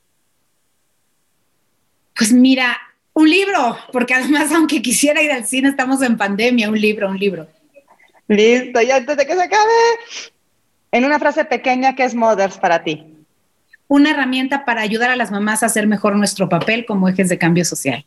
Pues 2.15 2.31
mira, 2.31 2.77
un 3.13 3.29
libro, 3.29 3.77
porque 3.91 4.13
además, 4.13 4.51
aunque 4.55 4.81
quisiera 4.81 5.21
ir 5.21 5.31
al 5.31 5.45
cine, 5.45 5.69
estamos 5.69 6.01
en 6.01 6.17
pandemia, 6.17 6.69
un 6.69 6.79
libro, 6.79 7.09
un 7.09 7.17
libro. 7.17 7.47
Listo, 8.29 8.79
y 8.81 8.91
antes 8.91 9.17
de 9.17 9.25
que 9.25 9.35
se 9.35 9.41
acabe, 9.41 9.73
en 10.91 11.03
una 11.03 11.17
frase 11.17 11.45
pequeña, 11.45 11.95
¿qué 11.95 12.03
es 12.03 12.13
Mothers 12.13 12.59
para 12.59 12.83
ti? 12.83 13.17
Una 13.87 14.11
herramienta 14.11 14.65
para 14.65 14.81
ayudar 14.81 15.09
a 15.09 15.15
las 15.15 15.31
mamás 15.31 15.63
a 15.63 15.65
hacer 15.65 15.87
mejor 15.87 16.15
nuestro 16.15 16.47
papel 16.47 16.85
como 16.85 17.09
ejes 17.09 17.27
de 17.27 17.39
cambio 17.39 17.65
social. 17.65 18.05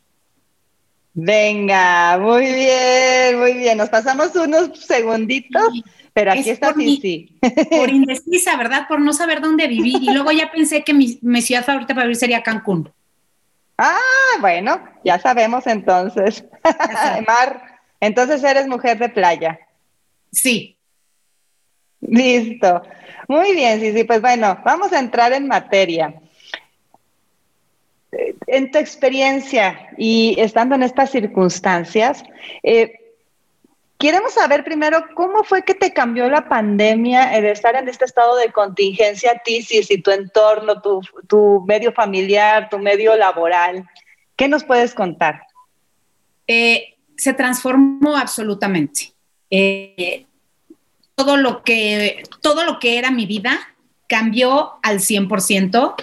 Venga, 1.13 2.17
muy 2.17 2.45
bien, 2.45 3.37
muy 3.37 3.53
bien. 3.53 3.77
Nos 3.77 3.89
pasamos 3.89 4.33
unos 4.35 4.79
segunditos, 4.79 5.83
pero 6.13 6.31
aquí 6.31 6.49
está 6.49 6.73
sí, 6.73 7.37
Por 7.69 7.89
indecisa, 7.89 8.55
¿verdad? 8.55 8.87
Por 8.87 9.01
no 9.01 9.11
saber 9.11 9.41
dónde 9.41 9.67
vivir. 9.67 10.01
Y 10.01 10.13
luego 10.13 10.31
ya 10.31 10.49
pensé 10.49 10.85
que 10.85 10.93
mi, 10.93 11.19
ciudad 11.41 11.65
favorita 11.65 11.93
para 11.93 12.05
vivir 12.05 12.15
sería 12.15 12.41
Cancún. 12.41 12.89
Ah, 13.77 13.97
bueno, 14.39 14.81
ya 15.03 15.19
sabemos 15.19 15.67
entonces. 15.67 16.45
Mar, 17.27 17.81
entonces 17.99 18.41
eres 18.41 18.67
mujer 18.67 18.97
de 18.97 19.09
playa. 19.09 19.59
Sí. 20.33 20.77
Listo. 22.01 22.81
Muy 23.27 23.53
bien, 23.53 23.79
sí, 23.79 23.93
sí, 23.93 24.03
pues 24.03 24.19
bueno, 24.19 24.59
vamos 24.65 24.91
a 24.91 24.99
entrar 24.99 25.31
en 25.31 25.47
materia. 25.47 26.13
En 28.47 28.69
tu 28.69 28.77
experiencia 28.77 29.89
y 29.97 30.35
estando 30.37 30.75
en 30.75 30.83
estas 30.83 31.11
circunstancias, 31.11 32.23
eh, 32.61 32.93
queremos 33.97 34.33
saber 34.33 34.63
primero 34.63 35.05
cómo 35.15 35.43
fue 35.43 35.63
que 35.63 35.73
te 35.73 35.93
cambió 35.93 36.29
la 36.29 36.47
pandemia 36.47 37.35
el 37.35 37.45
estar 37.45 37.75
en 37.75 37.87
este 37.87 38.05
estado 38.05 38.35
de 38.35 38.51
contingencia 38.51 39.31
a 39.31 39.39
ti, 39.39 39.61
si, 39.61 39.81
si 39.81 39.99
tu 39.99 40.11
entorno, 40.11 40.81
tu, 40.81 41.01
tu, 41.27 41.63
medio 41.65 41.93
familiar, 41.93 42.69
tu 42.69 42.77
medio 42.79 43.15
laboral. 43.15 43.87
¿Qué 44.35 44.47
nos 44.47 44.63
puedes 44.63 44.93
contar? 44.93 45.43
Eh, 46.47 46.95
se 47.15 47.33
transformó 47.33 48.17
absolutamente. 48.17 49.12
Eh, 49.55 50.25
todo, 51.13 51.37
lo 51.37 51.63
que, 51.63 52.23
todo 52.41 52.65
lo 52.65 52.79
que 52.79 52.97
era 52.97 53.11
mi 53.11 53.27
vida 53.27 53.59
cambió 54.07 54.71
al 54.81 54.99
100%. 54.99 55.93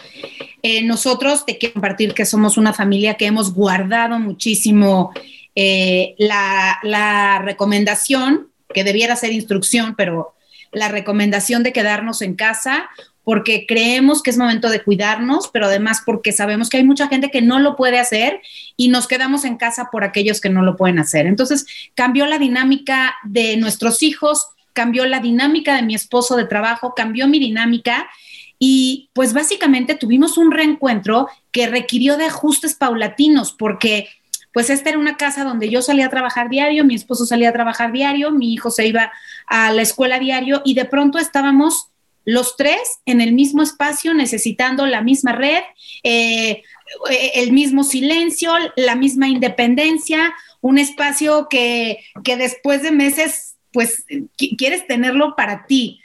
Eh, 0.62 0.84
nosotros 0.84 1.44
te 1.44 1.58
quiero 1.58 1.72
compartir 1.74 2.14
que 2.14 2.26
somos 2.26 2.56
una 2.56 2.72
familia 2.72 3.14
que 3.14 3.26
hemos 3.26 3.52
guardado 3.52 4.20
muchísimo 4.20 5.12
eh, 5.56 6.14
la, 6.18 6.78
la 6.84 7.40
recomendación, 7.40 8.52
que 8.72 8.84
debiera 8.84 9.16
ser 9.16 9.32
instrucción, 9.32 9.96
pero 9.96 10.36
la 10.70 10.86
recomendación 10.86 11.64
de 11.64 11.72
quedarnos 11.72 12.22
en 12.22 12.36
casa 12.36 12.88
porque 13.30 13.64
creemos 13.64 14.24
que 14.24 14.30
es 14.30 14.38
momento 14.38 14.68
de 14.70 14.82
cuidarnos, 14.82 15.50
pero 15.52 15.66
además 15.66 16.02
porque 16.04 16.32
sabemos 16.32 16.68
que 16.68 16.78
hay 16.78 16.82
mucha 16.82 17.06
gente 17.06 17.30
que 17.30 17.40
no 17.40 17.60
lo 17.60 17.76
puede 17.76 18.00
hacer 18.00 18.40
y 18.76 18.88
nos 18.88 19.06
quedamos 19.06 19.44
en 19.44 19.56
casa 19.56 19.88
por 19.92 20.02
aquellos 20.02 20.40
que 20.40 20.48
no 20.48 20.62
lo 20.62 20.76
pueden 20.76 20.98
hacer. 20.98 21.26
Entonces 21.26 21.64
cambió 21.94 22.26
la 22.26 22.40
dinámica 22.40 23.14
de 23.22 23.56
nuestros 23.56 24.02
hijos, 24.02 24.48
cambió 24.72 25.06
la 25.06 25.20
dinámica 25.20 25.76
de 25.76 25.82
mi 25.82 25.94
esposo 25.94 26.34
de 26.36 26.44
trabajo, 26.44 26.92
cambió 26.96 27.28
mi 27.28 27.38
dinámica 27.38 28.10
y 28.58 29.10
pues 29.12 29.32
básicamente 29.32 29.94
tuvimos 29.94 30.36
un 30.36 30.50
reencuentro 30.50 31.28
que 31.52 31.68
requirió 31.68 32.16
de 32.16 32.24
ajustes 32.24 32.74
paulatinos 32.74 33.52
porque 33.52 34.08
pues 34.52 34.70
esta 34.70 34.88
era 34.88 34.98
una 34.98 35.16
casa 35.16 35.44
donde 35.44 35.70
yo 35.70 35.82
salía 35.82 36.06
a 36.06 36.10
trabajar 36.10 36.48
diario, 36.48 36.84
mi 36.84 36.96
esposo 36.96 37.24
salía 37.24 37.50
a 37.50 37.52
trabajar 37.52 37.92
diario, 37.92 38.32
mi 38.32 38.52
hijo 38.52 38.72
se 38.72 38.88
iba 38.88 39.12
a 39.46 39.70
la 39.70 39.82
escuela 39.82 40.18
diario 40.18 40.62
y 40.64 40.74
de 40.74 40.84
pronto 40.84 41.20
estábamos 41.20 41.90
los 42.30 42.56
tres 42.56 42.80
en 43.06 43.20
el 43.20 43.32
mismo 43.32 43.62
espacio 43.62 44.14
necesitando 44.14 44.86
la 44.86 45.02
misma 45.02 45.32
red, 45.32 45.62
eh, 46.02 46.62
el 47.34 47.52
mismo 47.52 47.84
silencio, 47.84 48.52
la 48.76 48.94
misma 48.94 49.28
independencia, 49.28 50.34
un 50.60 50.78
espacio 50.78 51.48
que, 51.48 52.04
que 52.24 52.36
después 52.36 52.82
de 52.82 52.92
meses 52.92 53.56
pues 53.72 54.04
quieres 54.58 54.86
tenerlo 54.86 55.34
para 55.36 55.66
ti. 55.66 56.00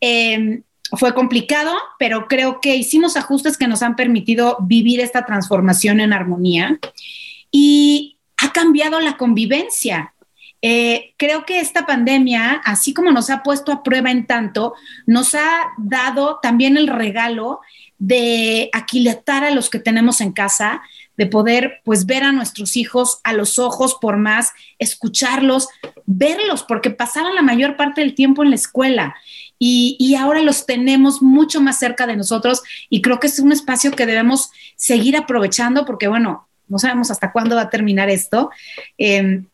Eh, 0.00 0.62
fue 0.92 1.14
complicado, 1.14 1.74
pero 1.98 2.28
creo 2.28 2.60
que 2.60 2.76
hicimos 2.76 3.16
ajustes 3.16 3.56
que 3.56 3.66
nos 3.66 3.82
han 3.82 3.96
permitido 3.96 4.56
vivir 4.62 5.00
esta 5.00 5.26
transformación 5.26 6.00
en 6.00 6.12
armonía 6.12 6.78
y 7.50 8.18
ha 8.36 8.52
cambiado 8.52 9.00
la 9.00 9.16
convivencia. 9.16 10.14
Eh, 10.62 11.14
creo 11.16 11.44
que 11.44 11.60
esta 11.60 11.86
pandemia, 11.86 12.60
así 12.64 12.94
como 12.94 13.12
nos 13.12 13.30
ha 13.30 13.42
puesto 13.42 13.72
a 13.72 13.82
prueba 13.82 14.10
en 14.10 14.26
tanto, 14.26 14.74
nos 15.06 15.34
ha 15.34 15.68
dado 15.78 16.38
también 16.42 16.76
el 16.76 16.88
regalo 16.88 17.60
de 17.98 18.70
aquilatar 18.72 19.44
a 19.44 19.50
los 19.50 19.70
que 19.70 19.78
tenemos 19.78 20.20
en 20.20 20.32
casa, 20.32 20.82
de 21.16 21.26
poder 21.26 21.80
pues 21.84 22.04
ver 22.04 22.24
a 22.24 22.32
nuestros 22.32 22.76
hijos 22.76 23.20
a 23.24 23.32
los 23.32 23.58
ojos 23.58 23.96
por 24.00 24.16
más, 24.18 24.52
escucharlos, 24.78 25.68
verlos, 26.04 26.62
porque 26.62 26.90
pasaban 26.90 27.34
la 27.34 27.42
mayor 27.42 27.76
parte 27.76 28.02
del 28.02 28.14
tiempo 28.14 28.42
en 28.42 28.50
la 28.50 28.56
escuela 28.56 29.16
y, 29.58 30.14
ahora 30.16 30.42
los 30.42 30.66
tenemos 30.66 31.22
mucho 31.22 31.60
más 31.60 31.78
cerca 31.78 32.06
de 32.06 32.16
nosotros 32.16 32.62
y 32.90 33.00
creo 33.00 33.20
que 33.20 33.26
es 33.26 33.38
un 33.38 33.52
espacio 33.52 33.90
que 33.92 34.06
debemos 34.06 34.50
seguir 34.76 35.16
aprovechando 35.16 35.86
porque 35.86 36.08
bueno, 36.08 36.48
no 36.68 36.78
sabemos 36.78 37.10
hasta 37.10 37.32
cuándo 37.32 37.56
va 37.56 37.62
a 37.62 37.70
terminar 37.70 38.10
esto. 38.10 38.50
Eh, 38.98 39.44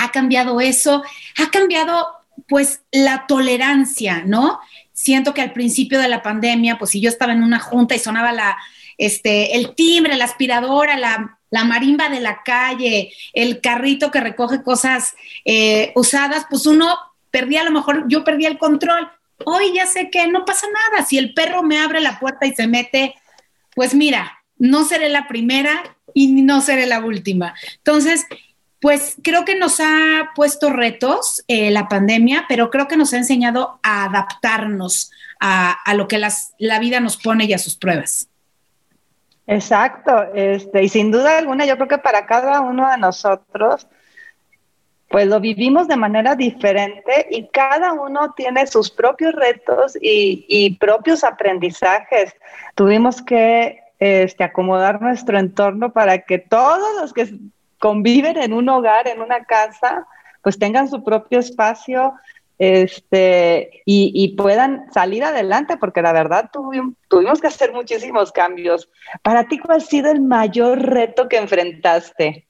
ha 0.00 0.10
cambiado 0.10 0.60
eso, 0.60 1.02
ha 1.36 1.50
cambiado 1.50 2.08
pues 2.48 2.82
la 2.90 3.26
tolerancia, 3.26 4.22
¿no? 4.24 4.58
Siento 4.92 5.34
que 5.34 5.42
al 5.42 5.52
principio 5.52 6.00
de 6.00 6.08
la 6.08 6.22
pandemia, 6.22 6.78
pues 6.78 6.90
si 6.90 7.00
yo 7.00 7.08
estaba 7.08 7.32
en 7.32 7.42
una 7.42 7.60
junta 7.60 7.94
y 7.94 7.98
sonaba 7.98 8.32
la, 8.32 8.56
este, 8.98 9.56
el 9.56 9.74
timbre, 9.74 10.16
la 10.16 10.24
aspiradora, 10.24 10.96
la, 10.96 11.38
la 11.50 11.64
marimba 11.64 12.08
de 12.08 12.20
la 12.20 12.42
calle, 12.42 13.12
el 13.34 13.60
carrito 13.60 14.10
que 14.10 14.20
recoge 14.20 14.62
cosas 14.62 15.14
eh, 15.44 15.92
usadas, 15.94 16.46
pues 16.48 16.66
uno 16.66 16.98
perdía 17.30 17.60
a 17.60 17.64
lo 17.64 17.70
mejor, 17.70 18.04
yo 18.08 18.24
perdía 18.24 18.48
el 18.48 18.58
control. 18.58 19.08
Hoy 19.44 19.72
ya 19.74 19.86
sé 19.86 20.10
que 20.10 20.26
no 20.28 20.44
pasa 20.44 20.66
nada. 20.66 21.04
Si 21.04 21.18
el 21.18 21.34
perro 21.34 21.62
me 21.62 21.78
abre 21.78 22.00
la 22.00 22.18
puerta 22.18 22.46
y 22.46 22.54
se 22.54 22.66
mete, 22.66 23.14
pues 23.74 23.94
mira, 23.94 24.38
no 24.56 24.84
seré 24.84 25.08
la 25.08 25.28
primera 25.28 25.96
y 26.14 26.42
no 26.42 26.60
seré 26.60 26.86
la 26.86 27.00
última. 27.00 27.54
Entonces, 27.76 28.26
pues 28.80 29.16
creo 29.22 29.44
que 29.44 29.56
nos 29.56 29.78
ha 29.80 30.30
puesto 30.34 30.70
retos 30.70 31.44
eh, 31.48 31.70
la 31.70 31.88
pandemia, 31.88 32.46
pero 32.48 32.70
creo 32.70 32.88
que 32.88 32.96
nos 32.96 33.12
ha 33.12 33.18
enseñado 33.18 33.78
a 33.82 34.04
adaptarnos 34.04 35.10
a, 35.38 35.72
a 35.72 35.94
lo 35.94 36.08
que 36.08 36.18
las, 36.18 36.54
la 36.58 36.78
vida 36.78 37.00
nos 37.00 37.16
pone 37.16 37.44
y 37.44 37.52
a 37.52 37.58
sus 37.58 37.76
pruebas. 37.76 38.28
Exacto, 39.46 40.32
este, 40.34 40.84
y 40.84 40.88
sin 40.88 41.10
duda 41.10 41.38
alguna 41.38 41.66
yo 41.66 41.76
creo 41.76 41.88
que 41.88 41.98
para 41.98 42.24
cada 42.24 42.60
uno 42.60 42.88
de 42.88 42.96
nosotros, 42.98 43.86
pues 45.08 45.26
lo 45.26 45.40
vivimos 45.40 45.88
de 45.88 45.96
manera 45.96 46.36
diferente 46.36 47.26
y 47.30 47.48
cada 47.48 47.92
uno 47.92 48.32
tiene 48.36 48.66
sus 48.68 48.90
propios 48.92 49.34
retos 49.34 49.96
y, 50.00 50.46
y 50.48 50.76
propios 50.76 51.24
aprendizajes. 51.24 52.32
Tuvimos 52.76 53.20
que 53.20 53.80
este, 53.98 54.44
acomodar 54.44 55.02
nuestro 55.02 55.36
entorno 55.36 55.92
para 55.92 56.20
que 56.20 56.38
todos 56.38 57.00
los 57.00 57.12
que 57.12 57.28
conviven 57.80 58.36
en 58.36 58.52
un 58.52 58.68
hogar, 58.68 59.08
en 59.08 59.20
una 59.20 59.44
casa, 59.44 60.06
pues 60.42 60.58
tengan 60.58 60.88
su 60.88 61.02
propio 61.02 61.40
espacio 61.40 62.14
este, 62.60 63.82
y, 63.86 64.34
puedan 64.36 64.92
salir 64.92 65.24
adelante, 65.24 65.78
porque 65.78 66.02
la 66.02 66.12
verdad 66.12 66.50
tuvimos, 66.52 67.40
que 67.40 67.46
hacer 67.46 67.72
muchísimos 67.72 68.32
cambios. 68.32 68.90
Para 69.22 69.48
ti, 69.48 69.58
¿cuál 69.58 69.78
ha 69.78 69.80
sido 69.80 70.10
el 70.10 70.20
mayor 70.20 70.78
reto 70.78 71.26
que 71.26 71.38
enfrentaste? 71.38 72.46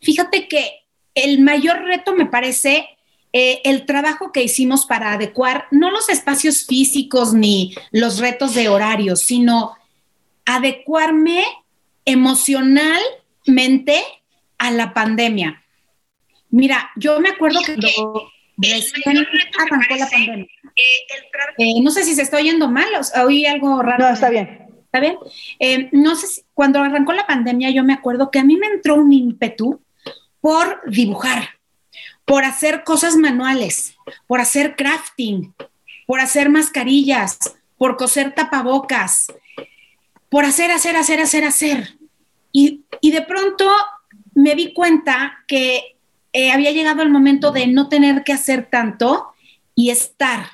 Fíjate 0.00 0.48
que 0.48 0.86
el 1.14 1.42
mayor 1.42 1.82
reto 1.82 2.14
me 2.14 2.24
parece 2.24 2.88
eh, 3.34 3.60
el 3.64 3.84
trabajo 3.84 4.32
que 4.32 4.42
hicimos 4.42 4.86
para 4.86 5.12
adecuar 5.12 5.66
no 5.70 5.90
los 5.90 6.08
espacios 6.08 6.64
físicos 6.64 7.34
ni 7.34 7.74
los 7.92 8.20
retos 8.20 8.54
de 8.54 8.70
horarios, 8.70 9.20
sino 9.20 9.76
adecuarme 10.46 11.44
emocionalmente 12.06 14.02
a 14.66 14.70
la 14.70 14.94
pandemia. 14.94 15.62
Mira, 16.50 16.90
yo 16.96 17.20
me 17.20 17.30
acuerdo 17.30 17.60
que 17.64 17.76
recién 18.56 19.26
arrancó 19.58 19.96
la 19.96 20.08
pandemia. 20.08 20.46
Eh, 21.58 21.80
no 21.82 21.90
sé 21.90 22.04
si 22.04 22.14
se 22.14 22.22
está 22.22 22.38
oyendo 22.38 22.68
mal, 22.70 22.88
o 22.94 23.22
oí 23.24 23.46
algo 23.46 23.82
raro. 23.82 24.06
No, 24.06 24.12
está 24.12 24.30
bien. 24.30 24.66
¿Está 24.84 25.00
bien? 25.00 25.16
Eh, 25.58 25.88
no 25.92 26.14
sé 26.14 26.28
si 26.28 26.42
cuando 26.54 26.80
arrancó 26.80 27.12
la 27.12 27.26
pandemia, 27.26 27.70
yo 27.70 27.82
me 27.82 27.92
acuerdo 27.92 28.30
que 28.30 28.38
a 28.38 28.44
mí 28.44 28.56
me 28.56 28.68
entró 28.68 28.94
un 28.94 29.12
ímpetu 29.12 29.80
por 30.40 30.82
dibujar, 30.86 31.58
por 32.24 32.44
hacer 32.44 32.84
cosas 32.84 33.16
manuales, 33.16 33.96
por 34.26 34.40
hacer 34.40 34.76
crafting, 34.76 35.52
por 36.06 36.20
hacer 36.20 36.48
mascarillas, 36.48 37.38
por 37.76 37.96
coser 37.96 38.34
tapabocas, 38.34 39.32
por 40.28 40.44
hacer, 40.44 40.70
hacer, 40.70 40.96
hacer, 40.96 41.20
hacer, 41.20 41.44
hacer. 41.44 41.98
Y, 42.52 42.84
y 43.00 43.10
de 43.10 43.22
pronto 43.22 43.68
me 44.34 44.54
di 44.54 44.72
cuenta 44.72 45.44
que 45.46 45.96
eh, 46.32 46.50
había 46.50 46.72
llegado 46.72 47.02
el 47.02 47.10
momento 47.10 47.52
de 47.52 47.66
no 47.66 47.88
tener 47.88 48.24
que 48.24 48.32
hacer 48.32 48.68
tanto 48.70 49.32
y 49.74 49.90
estar. 49.90 50.50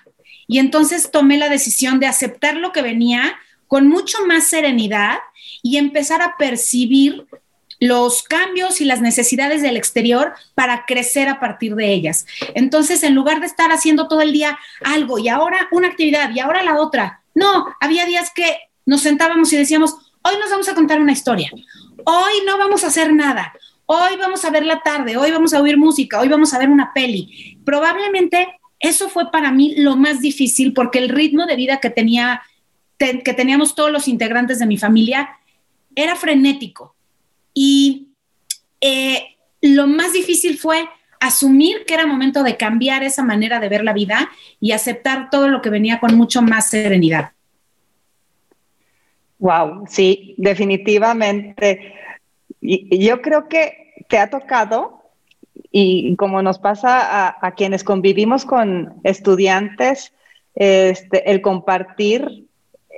Y 0.46 0.58
entonces 0.58 1.10
tomé 1.10 1.38
la 1.38 1.48
decisión 1.48 2.00
de 2.00 2.06
aceptar 2.06 2.56
lo 2.56 2.72
que 2.72 2.82
venía 2.82 3.38
con 3.66 3.88
mucho 3.88 4.26
más 4.26 4.48
serenidad 4.48 5.18
y 5.62 5.76
empezar 5.76 6.22
a 6.22 6.36
percibir 6.36 7.26
los 7.80 8.22
cambios 8.22 8.80
y 8.80 8.84
las 8.84 9.00
necesidades 9.00 9.62
del 9.62 9.76
exterior 9.76 10.34
para 10.54 10.84
crecer 10.84 11.28
a 11.28 11.40
partir 11.40 11.74
de 11.74 11.92
ellas. 11.92 12.26
Entonces, 12.54 13.02
en 13.02 13.14
lugar 13.14 13.40
de 13.40 13.46
estar 13.46 13.72
haciendo 13.72 14.06
todo 14.06 14.20
el 14.20 14.32
día 14.32 14.58
algo 14.84 15.18
y 15.18 15.28
ahora 15.28 15.68
una 15.70 15.88
actividad 15.88 16.30
y 16.34 16.40
ahora 16.40 16.62
la 16.62 16.78
otra, 16.78 17.22
no, 17.34 17.74
había 17.80 18.04
días 18.04 18.30
que 18.34 18.58
nos 18.84 19.00
sentábamos 19.00 19.52
y 19.52 19.56
decíamos, 19.56 19.94
hoy 20.22 20.34
nos 20.38 20.50
vamos 20.50 20.68
a 20.68 20.74
contar 20.74 21.00
una 21.00 21.12
historia, 21.12 21.50
hoy 22.04 22.32
no 22.44 22.58
vamos 22.58 22.84
a 22.84 22.88
hacer 22.88 23.14
nada, 23.14 23.54
hoy 23.92 24.16
vamos 24.16 24.44
a 24.44 24.50
ver 24.50 24.64
la 24.64 24.80
tarde, 24.82 25.16
hoy 25.16 25.32
vamos 25.32 25.52
a 25.52 25.60
oír 25.60 25.76
música, 25.76 26.20
hoy 26.20 26.28
vamos 26.28 26.54
a 26.54 26.58
ver 26.58 26.68
una 26.68 26.92
peli. 26.94 27.58
Probablemente 27.64 28.60
eso 28.78 29.08
fue 29.08 29.32
para 29.32 29.50
mí 29.50 29.74
lo 29.78 29.96
más 29.96 30.20
difícil 30.20 30.72
porque 30.72 31.00
el 31.00 31.08
ritmo 31.08 31.44
de 31.44 31.56
vida 31.56 31.80
que 31.80 31.90
tenía 31.90 32.40
que 32.98 33.34
teníamos 33.34 33.74
todos 33.74 33.90
los 33.90 34.06
integrantes 34.06 34.58
de 34.60 34.66
mi 34.66 34.76
familia 34.76 35.30
era 35.96 36.14
frenético 36.14 36.94
y 37.52 38.08
eh, 38.80 39.36
lo 39.60 39.88
más 39.88 40.12
difícil 40.12 40.56
fue 40.56 40.86
asumir 41.18 41.84
que 41.84 41.94
era 41.94 42.06
momento 42.06 42.44
de 42.44 42.56
cambiar 42.56 43.02
esa 43.02 43.24
manera 43.24 43.58
de 43.58 43.70
ver 43.70 43.82
la 43.82 43.92
vida 43.92 44.30
y 44.60 44.70
aceptar 44.70 45.30
todo 45.30 45.48
lo 45.48 45.62
que 45.62 45.70
venía 45.70 45.98
con 45.98 46.14
mucho 46.14 46.42
más 46.42 46.70
serenidad. 46.70 47.32
Wow, 49.38 49.86
sí, 49.88 50.34
definitivamente. 50.36 51.94
Yo 52.60 53.22
creo 53.22 53.48
que 53.48 53.79
te 54.10 54.18
ha 54.18 54.28
tocado, 54.28 55.00
y 55.70 56.16
como 56.16 56.42
nos 56.42 56.58
pasa 56.58 57.36
a, 57.40 57.52
quienes 57.52 57.84
convivimos 57.84 58.44
con 58.44 58.94
estudiantes, 59.04 60.12
este, 60.54 61.30
el 61.30 61.40
compartir 61.40 62.48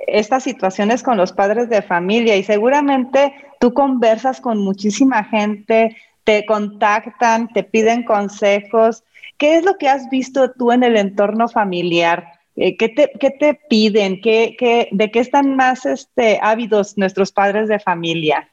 estas 0.07 0.43
situaciones 0.43 1.03
con 1.03 1.15
los 1.17 1.31
padres 1.31 1.69
de 1.69 1.83
familia 1.83 2.35
y 2.35 2.43
seguramente 2.43 3.33
tú 3.59 3.73
conversas 3.73 4.41
con 4.41 4.57
muchísima 4.57 5.23
gente, 5.23 5.95
te 6.23 6.45
contactan, 6.45 7.47
te 7.49 7.63
piden 7.63 8.03
consejos. 8.03 9.03
¿Qué 9.37 9.57
es 9.57 9.63
lo 9.63 9.77
que 9.77 9.89
has 9.89 10.09
visto 10.09 10.51
tú 10.51 10.71
en 10.71 10.83
el 10.83 10.97
entorno 10.97 11.47
familiar? 11.47 12.25
Eh, 12.55 12.75
¿qué, 12.75 12.89
te, 12.89 13.07
te, 13.07 13.53
piden? 13.69 14.19
¿Qué, 14.19 14.89
de 14.91 15.11
qué 15.11 15.19
están 15.19 15.55
más 15.55 15.85
este, 15.85 16.39
ávidos 16.41 16.97
nuestros 16.97 17.31
padres 17.31 17.69
de 17.69 17.79
familia? 17.79 18.49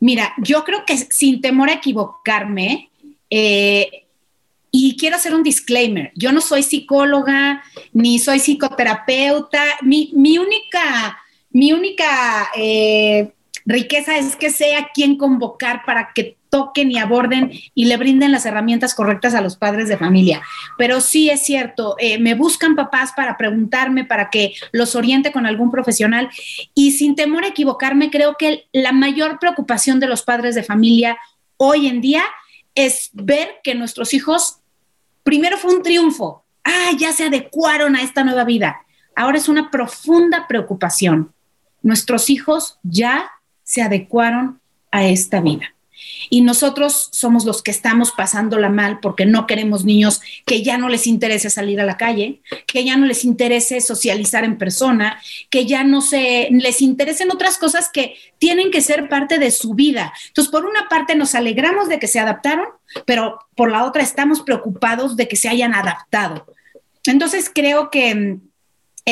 Mira, 0.00 0.34
yo 0.38 0.64
creo 0.64 0.84
que 0.84 0.96
sin 0.96 1.40
temor 1.40 1.70
a 1.70 1.74
equivocarme, 1.74 2.90
eh, 3.30 4.04
y 4.76 4.96
quiero 4.96 5.16
hacer 5.16 5.34
un 5.34 5.44
disclaimer, 5.44 6.10
yo 6.16 6.32
no 6.32 6.40
soy 6.40 6.64
psicóloga 6.64 7.62
ni 7.92 8.18
soy 8.18 8.40
psicoterapeuta, 8.40 9.62
mi, 9.82 10.10
única, 10.36 11.22
mi 11.50 11.72
única 11.72 12.50
eh, 12.56 13.32
riqueza 13.64 14.18
es 14.18 14.34
que 14.34 14.50
sea 14.50 14.90
quien 14.92 15.16
convocar 15.16 15.84
para 15.86 16.12
que 16.12 16.36
toquen 16.54 16.92
y 16.92 17.00
aborden 17.00 17.50
y 17.74 17.86
le 17.86 17.96
brinden 17.96 18.30
las 18.30 18.46
herramientas 18.46 18.94
correctas 18.94 19.34
a 19.34 19.40
los 19.40 19.56
padres 19.56 19.88
de 19.88 19.96
familia. 19.96 20.40
Pero 20.78 21.00
sí 21.00 21.28
es 21.28 21.44
cierto, 21.44 21.96
eh, 21.98 22.20
me 22.20 22.34
buscan 22.34 22.76
papás 22.76 23.10
para 23.16 23.36
preguntarme, 23.36 24.04
para 24.04 24.30
que 24.30 24.54
los 24.70 24.94
oriente 24.94 25.32
con 25.32 25.46
algún 25.46 25.72
profesional 25.72 26.30
y 26.72 26.92
sin 26.92 27.16
temor 27.16 27.42
a 27.42 27.48
equivocarme, 27.48 28.08
creo 28.08 28.36
que 28.38 28.68
la 28.72 28.92
mayor 28.92 29.40
preocupación 29.40 29.98
de 29.98 30.06
los 30.06 30.22
padres 30.22 30.54
de 30.54 30.62
familia 30.62 31.18
hoy 31.56 31.88
en 31.88 32.00
día 32.00 32.22
es 32.76 33.10
ver 33.14 33.56
que 33.64 33.74
nuestros 33.74 34.14
hijos, 34.14 34.60
primero 35.24 35.58
fue 35.58 35.74
un 35.74 35.82
triunfo, 35.82 36.44
ah, 36.62 36.92
ya 36.96 37.10
se 37.10 37.24
adecuaron 37.24 37.96
a 37.96 38.02
esta 38.02 38.22
nueva 38.22 38.44
vida. 38.44 38.86
Ahora 39.16 39.38
es 39.38 39.48
una 39.48 39.72
profunda 39.72 40.46
preocupación. 40.46 41.32
Nuestros 41.82 42.30
hijos 42.30 42.78
ya 42.84 43.32
se 43.64 43.82
adecuaron 43.82 44.60
a 44.92 45.04
esta 45.04 45.40
vida 45.40 45.73
y 46.30 46.40
nosotros 46.40 47.08
somos 47.12 47.44
los 47.44 47.62
que 47.62 47.70
estamos 47.70 48.12
pasándola 48.12 48.68
mal 48.68 49.00
porque 49.00 49.26
no 49.26 49.46
queremos 49.46 49.84
niños 49.84 50.20
que 50.46 50.62
ya 50.62 50.78
no 50.78 50.88
les 50.88 51.06
interese 51.06 51.50
salir 51.50 51.80
a 51.80 51.84
la 51.84 51.96
calle, 51.96 52.40
que 52.66 52.84
ya 52.84 52.96
no 52.96 53.06
les 53.06 53.24
interese 53.24 53.80
socializar 53.80 54.44
en 54.44 54.58
persona, 54.58 55.20
que 55.50 55.66
ya 55.66 55.84
no 55.84 56.00
se 56.00 56.48
les 56.50 56.82
interesen 56.82 57.30
otras 57.30 57.58
cosas 57.58 57.90
que 57.92 58.16
tienen 58.38 58.70
que 58.70 58.80
ser 58.80 59.08
parte 59.08 59.38
de 59.38 59.50
su 59.50 59.74
vida. 59.74 60.12
Entonces, 60.28 60.50
por 60.50 60.66
una 60.66 60.88
parte 60.88 61.14
nos 61.14 61.34
alegramos 61.34 61.88
de 61.88 61.98
que 61.98 62.08
se 62.08 62.20
adaptaron, 62.20 62.66
pero 63.06 63.38
por 63.54 63.70
la 63.70 63.84
otra 63.84 64.02
estamos 64.02 64.42
preocupados 64.42 65.16
de 65.16 65.28
que 65.28 65.36
se 65.36 65.48
hayan 65.48 65.74
adaptado. 65.74 66.46
Entonces, 67.06 67.50
creo 67.54 67.90
que 67.90 68.14
mm, 68.14 68.40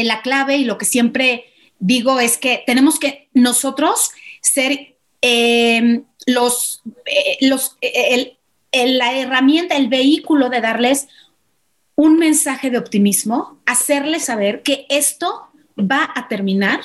la 0.04 0.22
clave 0.22 0.56
y 0.56 0.64
lo 0.64 0.78
que 0.78 0.84
siempre 0.84 1.44
digo 1.78 2.20
es 2.20 2.38
que 2.38 2.62
tenemos 2.66 2.98
que 2.98 3.28
nosotros 3.34 4.10
ser 4.40 4.96
eh, 5.20 6.02
los, 6.26 6.82
eh, 7.06 8.36
eh, 8.72 8.86
la 8.86 9.16
herramienta, 9.16 9.76
el 9.76 9.88
vehículo 9.88 10.48
de 10.48 10.60
darles 10.60 11.08
un 11.94 12.16
mensaje 12.18 12.70
de 12.70 12.78
optimismo, 12.78 13.58
hacerles 13.66 14.24
saber 14.24 14.62
que 14.62 14.86
esto 14.88 15.48
va 15.78 16.10
a 16.14 16.28
terminar. 16.28 16.80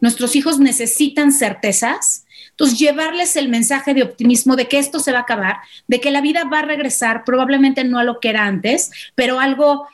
Nuestros 0.00 0.36
hijos 0.36 0.58
necesitan 0.58 1.32
certezas. 1.32 2.26
Entonces, 2.50 2.78
llevarles 2.78 3.36
el 3.36 3.48
mensaje 3.48 3.94
de 3.94 4.02
optimismo 4.02 4.56
de 4.56 4.66
que 4.66 4.78
esto 4.78 4.98
se 4.98 5.12
va 5.12 5.18
a 5.18 5.22
acabar, 5.22 5.58
de 5.86 6.00
que 6.00 6.10
la 6.10 6.20
vida 6.20 6.44
va 6.44 6.60
a 6.60 6.62
regresar, 6.62 7.24
probablemente 7.24 7.84
no 7.84 7.98
a 7.98 8.04
lo 8.04 8.18
que 8.18 8.30
era 8.30 8.46
antes, 8.46 8.90
pero 9.14 9.38
algo, 9.38 9.86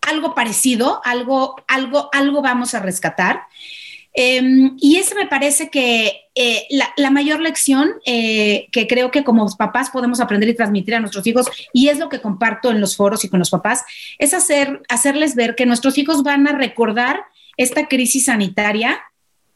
algo 0.00 0.34
parecido, 0.34 1.00
algo, 1.04 1.54
algo, 1.68 2.10
algo 2.12 2.42
vamos 2.42 2.74
a 2.74 2.80
rescatar. 2.80 3.42
Em, 4.12 4.76
y 4.80 4.96
ese 4.96 5.14
me 5.14 5.26
parece 5.26 5.70
que 5.70 6.25
eh, 6.38 6.66
la, 6.96 7.10
mayor 7.10 7.40
lección 7.40 7.94
eh, 8.04 8.68
que 8.70 8.86
creo 8.86 9.10
que 9.10 9.24
como 9.24 9.48
papás 9.56 9.88
podemos 9.88 10.20
aprender 10.20 10.50
y 10.50 10.54
transmitir 10.54 10.94
a 10.94 11.00
nuestros 11.00 11.26
hijos, 11.26 11.46
y 11.72 11.88
es 11.88 11.98
lo 11.98 12.10
que 12.10 12.20
comparto 12.20 12.70
en 12.70 12.78
los 12.78 12.94
foros 12.94 13.24
y 13.24 13.30
con 13.30 13.38
los 13.38 13.48
papás, 13.48 13.84
es 14.18 14.34
hacer, 14.34 14.82
hacerles 14.90 15.34
ver 15.34 15.54
que 15.54 15.64
nuestros 15.64 15.96
hijos 15.96 16.22
van 16.22 16.46
a 16.46 16.52
recordar 16.52 17.24
esta 17.56 17.88
crisis 17.88 18.26
sanitaria 18.26 19.00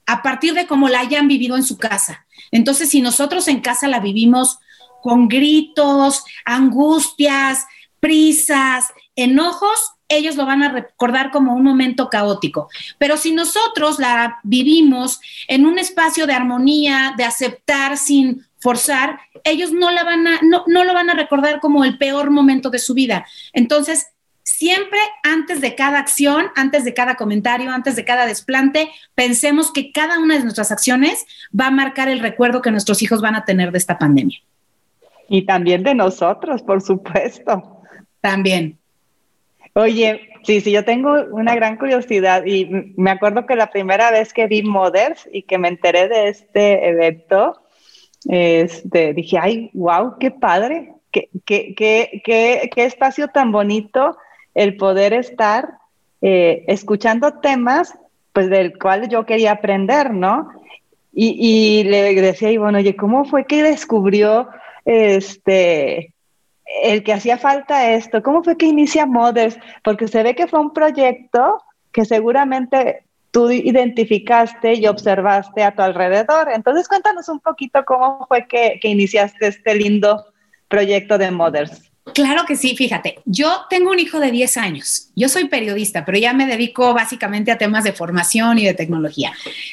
a 0.07 0.23
partir 0.23 0.55
de 0.55 0.66
cómo 0.66 0.88
la 0.88 1.01
hayan 1.01 1.29
vivido 1.29 1.55
en 1.55 1.64
su 1.64 1.77
casa. 1.77 2.27
Entonces, 2.51 2.88
si 2.88 3.03
nosotros 3.03 3.47
en 3.49 3.61
casa 3.61 3.87
la 3.87 4.01
vivimos 4.01 4.59
con 5.03 5.29
gritos, 5.29 6.25
angustias, 6.47 7.66
prisas, 8.01 8.87
enojos, 9.16 9.93
ellos 10.11 10.37
lo 10.37 10.44
van 10.44 10.62
a 10.62 10.70
recordar 10.70 11.31
como 11.31 11.55
un 11.55 11.62
momento 11.62 12.11
caótico. 12.11 12.68
Pero 12.99 13.16
si 13.16 13.33
nosotros 13.33 13.99
la 13.99 14.40
vivimos 14.42 15.20
en 15.49 15.64
un 15.64 15.79
espacio 15.79 16.27
de 16.27 16.35
armonía, 16.35 17.14
de 17.16 17.25
aceptar 17.25 17.96
sin 17.96 18.44
forzar, 18.59 19.20
ellos 19.44 19.73
no, 19.73 19.90
la 19.90 20.05
van 20.05 20.27
a, 20.27 20.40
no, 20.42 20.64
no 20.66 20.85
lo 20.85 20.92
van 20.92 21.09
a 21.09 21.14
recordar 21.14 21.61
como 21.61 21.85
el 21.85 21.96
peor 21.96 22.31
momento 22.31 22.68
de 22.68 22.79
su 22.79 22.92
vida. 22.92 23.25
Entonces, 23.55 24.09
siempre 24.42 24.99
antes 25.23 25.61
de 25.61 25.75
cada 25.75 25.99
acción, 25.99 26.46
antes 26.57 26.85
de 26.85 26.92
cada 26.92 27.14
comentario, 27.14 27.70
antes 27.70 27.96
de 27.96 28.05
cada 28.05 28.27
desplante, 28.27 28.90
pensemos 29.14 29.73
que 29.73 29.92
cada 29.92 30.18
una 30.18 30.37
de 30.37 30.42
nuestras 30.42 30.73
acciones 30.73 31.25
va 31.59 31.68
a 31.68 31.70
marcar 31.70 32.09
el 32.09 32.18
recuerdo 32.18 32.61
que 32.61 32.70
nuestros 32.70 33.01
hijos 33.01 33.20
van 33.20 33.37
a 33.37 33.44
tener 33.44 33.70
de 33.70 33.79
esta 33.79 33.96
pandemia. 33.96 34.38
Y 35.29 35.46
también 35.46 35.85
de 35.85 35.94
nosotros, 35.94 36.62
por 36.62 36.83
supuesto. 36.83 37.83
También. 38.20 38.80
Oye, 39.75 40.31
sí, 40.43 40.61
sí, 40.61 40.73
yo 40.73 40.85
tengo 40.85 41.13
una 41.31 41.55
gran 41.55 41.77
curiosidad 41.77 42.45
y 42.45 42.93
me 42.97 43.11
acuerdo 43.11 43.47
que 43.47 43.55
la 43.55 43.71
primera 43.71 44.11
vez 44.11 44.33
que 44.33 44.47
vi 44.47 44.63
Mothers 44.63 45.29
y 45.33 45.43
que 45.43 45.59
me 45.59 45.69
enteré 45.69 46.09
de 46.09 46.29
este 46.29 46.89
evento, 46.89 47.61
este, 48.29 49.15
dije, 49.15 49.39
ay, 49.39 49.71
wow, 49.73 50.17
qué 50.19 50.33
padre, 50.33 50.93
qué, 51.13 51.29
qué, 51.45 51.75
qué, 51.77 52.21
qué, 52.25 52.85
espacio 52.85 53.29
tan 53.29 53.53
bonito 53.53 54.17
el 54.55 54.77
poder 54.77 55.13
estar 55.13 55.69
eh, 56.21 56.65
escuchando 56.67 57.35
temas, 57.41 57.95
pues 58.33 58.51
del 58.51 58.77
cual 58.77 59.09
yo 59.09 59.25
quería 59.25 59.53
aprender, 59.53 60.13
¿no? 60.13 60.51
Y, 61.13 61.37
y 61.39 61.85
le 61.85 62.15
decía, 62.15 62.51
y 62.51 62.57
bueno, 62.57 62.79
oye, 62.79 62.97
¿cómo 62.97 63.25
fue 63.25 63.45
que 63.45 63.63
descubrió 63.63 64.49
este 64.85 66.10
el 66.83 67.03
que 67.03 67.13
hacía 67.13 67.39
falta 67.39 67.91
esto, 67.93 68.23
¿cómo 68.23 68.43
fue 68.43 68.57
que 68.57 68.67
inicia 68.67 69.07
Mothers? 69.07 69.59
Porque 69.83 70.09
se 70.09 70.23
ve 70.23 70.35
que 70.35 70.47
fue 70.47 70.61
un 70.61 70.73
proyecto 70.73 71.63
que 71.93 72.05
seguramente 72.05 73.05
tú 73.31 73.51
identificaste 73.51 74.75
y 74.75 74.87
observaste 74.87 75.63
a 75.63 75.75
tu 75.75 75.83
alrededor. 75.83 76.49
Entonces 76.53 76.89
cuéntanos 76.89 77.29
un 77.29 77.41
poquito 77.41 77.85
cómo 77.85 78.27
fue 78.29 78.47
que, 78.47 78.79
que 78.81 78.89
iniciaste 78.89 79.49
este 79.49 79.75
lindo 79.75 80.25
proyecto 80.69 81.19
de 81.19 81.31
Mothers. 81.31 81.89
Claro 82.14 82.44
que 82.46 82.57
sí, 82.57 82.77
fíjate, 82.77 83.20
yo 83.25 83.66
tengo 83.68 83.90
un 83.90 83.99
hijo 83.99 84.20
de 84.20 84.31
10 84.31 84.57
años, 84.57 85.11
yo 85.16 85.29
soy 85.29 85.46
periodista, 85.46 86.05
pero 86.05 86.18
ya 86.18 86.33
me 86.33 86.46
dedico 86.46 86.94
básicamente 86.94 87.51
a 87.51 87.59
temas 87.59 87.85
de 87.85 87.92
formación 87.92 88.59
y 88.59 88.64
de 88.64 88.75
tecnología. 88.75 89.33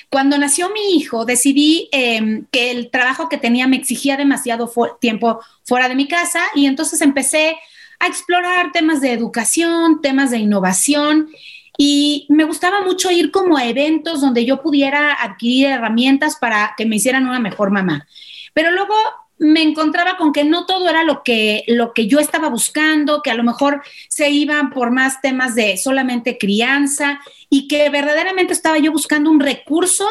Cuando 0.10 0.38
nació 0.38 0.70
mi 0.70 0.96
hijo, 0.96 1.26
decidí 1.26 1.90
em, 1.92 2.46
que 2.52 2.72
el 2.72 2.90
trabajo 2.90 3.30
que 3.30 3.38
tenía 3.38 3.68
me 3.68 3.78
exigía 3.78 4.18
demasiado 4.18 4.72
tiempo 5.00 5.40
fuera 5.64 5.90
de 5.90 5.96
mi 5.96 6.08
casa 6.08 6.42
y 6.56 6.66
entonces 6.66 7.02
empecé 7.02 7.58
a 8.00 8.08
explorar 8.08 8.72
temas 8.72 9.02
de 9.02 9.12
educación, 9.12 10.02
temas 10.02 10.32
de 10.32 10.38
innovación 10.38 11.30
y 11.78 12.26
me 12.30 12.44
gustaba 12.44 12.82
mucho 12.82 13.12
ir 13.12 13.32
como 13.32 13.58
a 13.58 13.66
eventos 13.66 14.22
donde 14.22 14.46
yo 14.46 14.62
pudiera 14.62 15.14
adquirir 15.14 15.68
herramientas 15.68 16.36
para 16.36 16.74
que 16.76 16.86
me 16.86 16.96
hicieran 16.96 17.28
una 17.28 17.40
mejor 17.40 17.72
mamá. 17.72 18.08
Pero 18.54 18.72
luego 18.72 18.96
me 19.40 19.62
encontraba 19.62 20.18
con 20.18 20.34
que 20.34 20.44
no 20.44 20.66
todo 20.66 20.90
era 20.90 21.04
lo 21.04 21.24
que, 21.24 21.64
lo 21.68 21.94
que 21.94 22.08
yo 22.08 22.20
estaba 22.20 22.50
buscando, 22.50 23.22
que 23.22 23.32
a 23.32 23.36
lo 23.36 23.44
mejor 23.44 23.82
se 24.10 24.30
iban 24.30 24.72
por 24.72 24.92
más 24.92 25.22
temas 25.22 25.56
de 25.56 25.78
solamente 25.78 26.38
crianza 26.38 27.20
y 27.50 27.68
que 27.68 27.90
verdaderamente 27.90 28.54
estaba 28.54 28.80
yo 28.80 28.92
buscando 28.92 29.30
un 29.30 29.40
recurso 29.40 30.08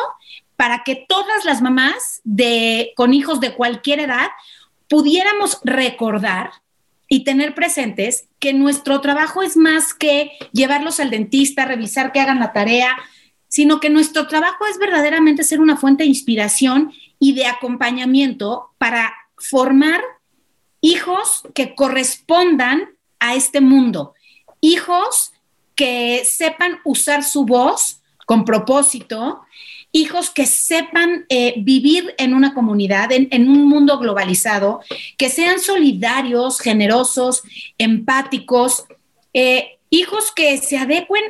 para 0.57 0.85
que 0.85 1.05
todas 1.09 1.45
las 1.45 1.61
mamás 1.61 2.21
de, 2.25 2.93
con 2.97 3.13
hijos 3.15 3.41
de 3.41 3.55
cualquier 3.55 4.01
edad 4.01 4.29
pudiéramos 4.89 5.59
recordar 5.65 6.51
y 7.09 7.25
tener 7.25 7.55
presentes 7.55 8.29
que 8.39 8.53
nuestro 8.53 9.01
trabajo 9.01 9.43
es 9.43 9.57
más 9.57 9.95
que 9.95 10.33
llevarlos 10.53 10.99
al 10.99 11.11
dentista, 11.11 11.65
revisar 11.65 12.13
que 12.13 12.21
hagan 12.21 12.41
la 12.41 12.53
tarea, 12.53 12.97
sino 13.49 13.81
que 13.81 13.91
nuestro 13.91 14.27
trabajo 14.27 14.67
es 14.67 14.79
verdaderamente 14.79 15.45
ser 15.45 15.61
una 15.61 15.77
fuente 15.77 16.03
de 16.03 16.09
inspiración 16.09 16.93
y 17.19 17.35
de 17.35 17.47
acompañamiento 17.47 18.71
para 18.79 19.15
formar 19.37 20.01
hijos 20.81 21.43
que 21.55 21.75
correspondan 21.75 22.91
a 23.19 23.35
este 23.35 23.61
mundo, 23.61 24.15
hijos 24.61 25.33
que 25.75 26.25
sepan 26.25 26.79
usar 26.85 27.23
su 27.23 27.45
voz 27.45 28.01
con 28.27 28.45
propósito, 28.45 29.43
hijos 29.93 30.31
que 30.31 30.47
sepan 30.47 31.25
eh, 31.29 31.55
vivir 31.59 32.15
en 32.19 32.35
una 32.35 32.53
comunidad, 32.55 33.11
en, 33.13 33.49
un 33.49 33.69
mundo 33.69 33.99
globalizado, 33.99 34.81
que 35.17 35.31
sean 35.31 35.61
solidarios, 35.61 36.61
generosos, 36.61 37.43
empáticos, 37.79 38.85
eh, 39.33 39.79
hijos 39.91 40.33
que 40.33 40.59
se 40.59 40.77
adecuen 40.77 41.23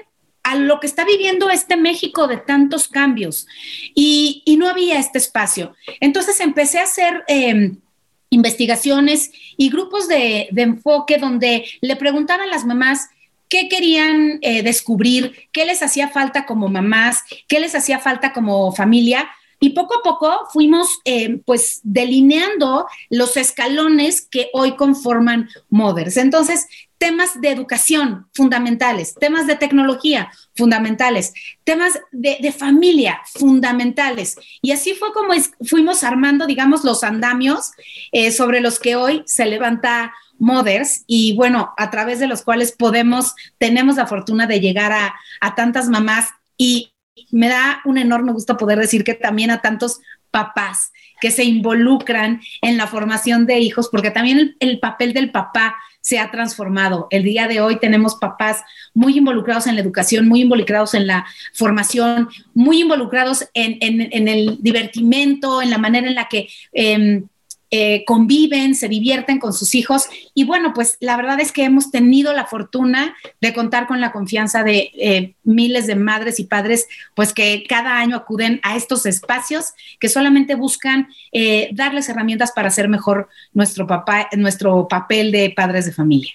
a 0.46 0.54
lo 0.54 0.78
que 0.78 0.86
está 0.86 1.04
viviendo 1.04 1.50
este 1.50 1.76
México 1.76 2.28
de 2.28 2.36
tantos 2.36 2.86
cambios. 2.86 3.48
Y, 3.96 4.44
no 4.58 4.68
había 4.68 4.98
este 4.98 5.18
espacio. 5.18 5.74
Entonces 6.00 6.40
empecé 6.40 6.78
a 6.78 6.84
hacer... 6.84 7.24
Em, 7.28 7.78
investigaciones 8.28 9.30
y 9.56 9.70
grupos 9.70 10.08
de, 10.08 10.48
enfoque 10.56 11.16
donde 11.16 11.64
le 11.80 11.94
preguntaban 11.94 12.48
a 12.48 12.50
las 12.50 12.64
mamás 12.64 13.08
qué 13.48 13.68
querían 13.68 14.40
eh, 14.42 14.64
descubrir, 14.64 15.48
qué 15.52 15.64
les 15.64 15.80
hacía 15.80 16.08
falta 16.08 16.44
como 16.44 16.66
mamás, 16.68 17.22
qué 17.46 17.60
les 17.60 17.76
hacía 17.76 18.00
falta 18.00 18.32
como 18.32 18.72
familia. 18.72 19.28
Y 19.60 19.70
poco 19.70 20.00
a 20.00 20.02
poco 20.02 20.48
fuimos 20.52 20.98
eh, 21.04 21.40
pues 21.46 21.80
delineando 21.84 22.88
los 23.10 23.36
escalones 23.36 24.22
que 24.22 24.50
hoy 24.52 24.74
conforman 24.74 25.48
Mothers. 25.70 26.16
Entonces, 26.16 26.66
temas 26.98 27.40
de 27.40 27.50
educación 27.50 28.28
fundamentales, 28.34 29.14
temas 29.14 29.46
de 29.46 29.56
tecnología 29.56 30.30
fundamentales, 30.54 31.34
temas 31.64 31.98
de, 32.10 32.52
familia 32.52 33.20
fundamentales. 33.26 34.36
Y 34.62 34.72
así 34.72 34.94
fue 34.94 35.12
como 35.12 35.34
fuimos 35.68 36.04
armando, 36.04 36.46
digamos, 36.46 36.84
los 36.84 37.04
andamios 37.04 37.72
eh, 38.12 38.32
sobre 38.32 38.60
los 38.60 38.78
que 38.78 38.96
hoy 38.96 39.22
se 39.26 39.46
levanta 39.46 40.12
Mothers 40.38 41.04
y 41.06 41.34
bueno, 41.34 41.72
a 41.76 41.90
través 41.90 42.18
de 42.18 42.26
los 42.26 42.42
cuales 42.42 42.72
podemos, 42.72 43.34
tenemos 43.58 43.96
la 43.96 44.06
fortuna 44.06 44.46
de 44.46 44.60
llegar 44.60 44.92
a, 44.92 45.14
tantas 45.54 45.88
mamás 45.88 46.28
y 46.56 46.92
me 47.30 47.48
da 47.48 47.80
un 47.84 47.98
enorme 47.98 48.32
gusto 48.32 48.56
poder 48.56 48.78
decir 48.78 49.04
que 49.04 49.14
también 49.14 49.50
a 49.50 49.62
tantos 49.62 50.00
papás 50.30 50.92
que 51.20 51.30
se 51.30 51.44
involucran 51.44 52.40
en 52.60 52.76
la 52.76 52.86
formación 52.86 53.46
de 53.46 53.58
hijos, 53.58 53.88
porque 53.90 54.10
también 54.10 54.56
el, 54.60 54.78
papel 54.80 55.14
del 55.14 55.30
papá 55.30 55.76
se 56.06 56.20
ha 56.20 56.30
transformado. 56.30 57.08
El 57.10 57.24
día 57.24 57.48
de 57.48 57.60
hoy 57.60 57.80
tenemos 57.80 58.14
papás 58.14 58.62
muy 58.94 59.18
involucrados 59.18 59.66
en 59.66 59.74
la 59.74 59.80
educación, 59.80 60.28
muy 60.28 60.42
involucrados 60.42 60.94
en 60.94 61.08
la 61.08 61.26
formación, 61.52 62.28
muy 62.54 62.82
involucrados 62.82 63.48
en, 63.54 64.28
el 64.28 64.58
divertimento, 64.60 65.60
en 65.60 65.70
la 65.70 65.78
manera 65.78 66.06
en 66.06 66.14
la 66.14 66.28
que... 66.28 66.48
Em, 66.72 67.26
eh, 67.70 68.04
conviven, 68.04 68.74
se 68.74 68.88
divierten 68.88 69.38
con 69.38 69.52
sus 69.52 69.74
hijos. 69.74 70.08
Y 70.34 70.44
bueno, 70.44 70.72
pues 70.72 70.96
la 71.00 71.16
verdad 71.16 71.40
es 71.40 71.50
que 71.50 71.64
hemos 71.64 71.90
tenido 71.90 72.32
la 72.32 72.46
fortuna 72.46 73.16
de 73.40 73.52
contar 73.52 73.86
con 73.86 74.00
la 74.00 74.12
confianza 74.12 74.62
de 74.62 74.90
eh, 74.94 75.34
miles 75.42 75.86
de 75.86 75.96
madres 75.96 76.38
y 76.38 76.44
padres, 76.44 76.86
pues 77.14 77.32
que 77.32 77.64
cada 77.68 77.98
año 77.98 78.16
acuden 78.16 78.60
a 78.62 78.76
estos 78.76 79.04
espacios 79.06 79.74
que 79.98 80.08
solamente 80.08 80.54
buscan 80.54 81.08
eh, 81.32 81.70
darles 81.72 82.08
herramientas 82.08 82.52
para 82.52 82.68
hacer 82.68 82.88
mejor 82.88 83.28
nuestro, 83.52 83.86
papá, 83.86 84.28
nuestro 84.36 84.86
papel 84.86 85.32
de 85.32 85.52
padres 85.54 85.86
de 85.86 85.92
familia. 85.92 86.32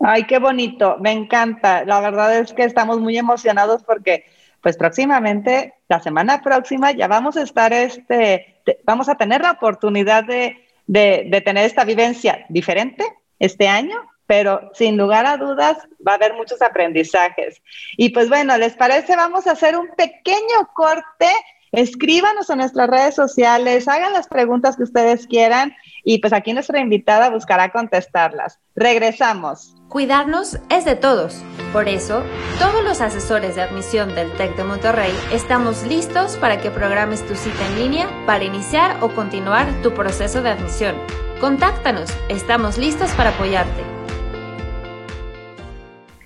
Ay, 0.00 0.24
qué 0.24 0.38
bonito, 0.38 0.96
me 1.00 1.12
encanta. 1.12 1.84
La 1.84 2.00
verdad 2.00 2.38
es 2.38 2.52
que 2.52 2.64
estamos 2.64 3.00
muy 3.00 3.18
emocionados 3.18 3.82
porque 3.82 4.24
pues 4.60 4.76
próximamente, 4.76 5.74
la 5.88 6.00
semana 6.00 6.42
próxima, 6.42 6.90
ya 6.92 7.06
vamos 7.06 7.36
a 7.36 7.42
estar, 7.42 7.72
este, 7.72 8.57
vamos 8.84 9.08
a 9.08 9.16
tener 9.16 9.42
la 9.42 9.52
oportunidad 9.52 10.24
de, 10.24 10.66
de, 10.86 11.42
tener 11.44 11.64
esta 11.64 11.84
vivencia 11.84 12.46
diferente 12.48 13.04
este 13.38 13.68
año, 13.68 13.96
pero 14.26 14.70
sin 14.74 14.96
lugar 14.96 15.26
a 15.26 15.36
dudas 15.36 15.78
va 16.06 16.12
a 16.12 16.16
haber 16.16 16.34
muchos 16.34 16.60
aprendizajes. 16.62 17.62
Y 17.96 18.10
pues 18.10 18.28
bueno, 18.28 18.56
¿les 18.58 18.74
parece? 18.74 19.16
Vamos 19.16 19.46
a 19.46 19.52
hacer 19.52 19.76
un 19.76 19.88
pequeño 19.96 20.68
corte. 20.74 21.30
Escríbanos 21.72 22.48
en 22.50 22.58
nuestras 22.58 22.88
redes 22.88 23.14
sociales, 23.14 23.88
hagan 23.88 24.12
las 24.12 24.28
preguntas 24.28 24.76
que 24.76 24.84
ustedes 24.84 25.26
quieran 25.26 25.74
y 26.04 26.18
pues 26.18 26.32
aquí 26.32 26.52
nuestra 26.52 26.80
invitada 26.80 27.30
buscará 27.30 27.70
contestarlas. 27.70 28.58
Regresamos. 28.74 29.74
Cuidarnos 29.88 30.58
es 30.68 30.84
de 30.84 30.96
todos. 30.96 31.42
Por 31.72 31.88
eso, 31.88 32.22
todos 32.58 32.84
los 32.84 33.00
asesores 33.00 33.56
de 33.56 33.62
admisión 33.62 34.14
del 34.14 34.30
TEC 34.32 34.56
de 34.56 34.64
Monterrey 34.64 35.12
estamos 35.32 35.82
listos 35.84 36.36
para 36.36 36.60
que 36.60 36.70
programes 36.70 37.26
tu 37.26 37.34
cita 37.34 37.66
en 37.66 37.78
línea 37.78 38.08
para 38.26 38.44
iniciar 38.44 39.02
o 39.02 39.08
continuar 39.14 39.66
tu 39.82 39.92
proceso 39.92 40.42
de 40.42 40.50
admisión. 40.50 40.96
Contáctanos, 41.40 42.10
estamos 42.28 42.78
listos 42.78 43.10
para 43.12 43.30
apoyarte. 43.30 43.97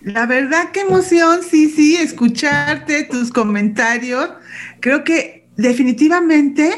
La 0.04 0.26
verdad, 0.26 0.70
qué 0.72 0.80
emoción, 0.80 1.40
sí, 1.48 1.68
sí, 1.70 1.96
escucharte, 1.96 3.04
tus 3.04 3.30
comentarios. 3.30 4.30
Creo 4.80 5.04
que 5.04 5.46
definitivamente 5.56 6.72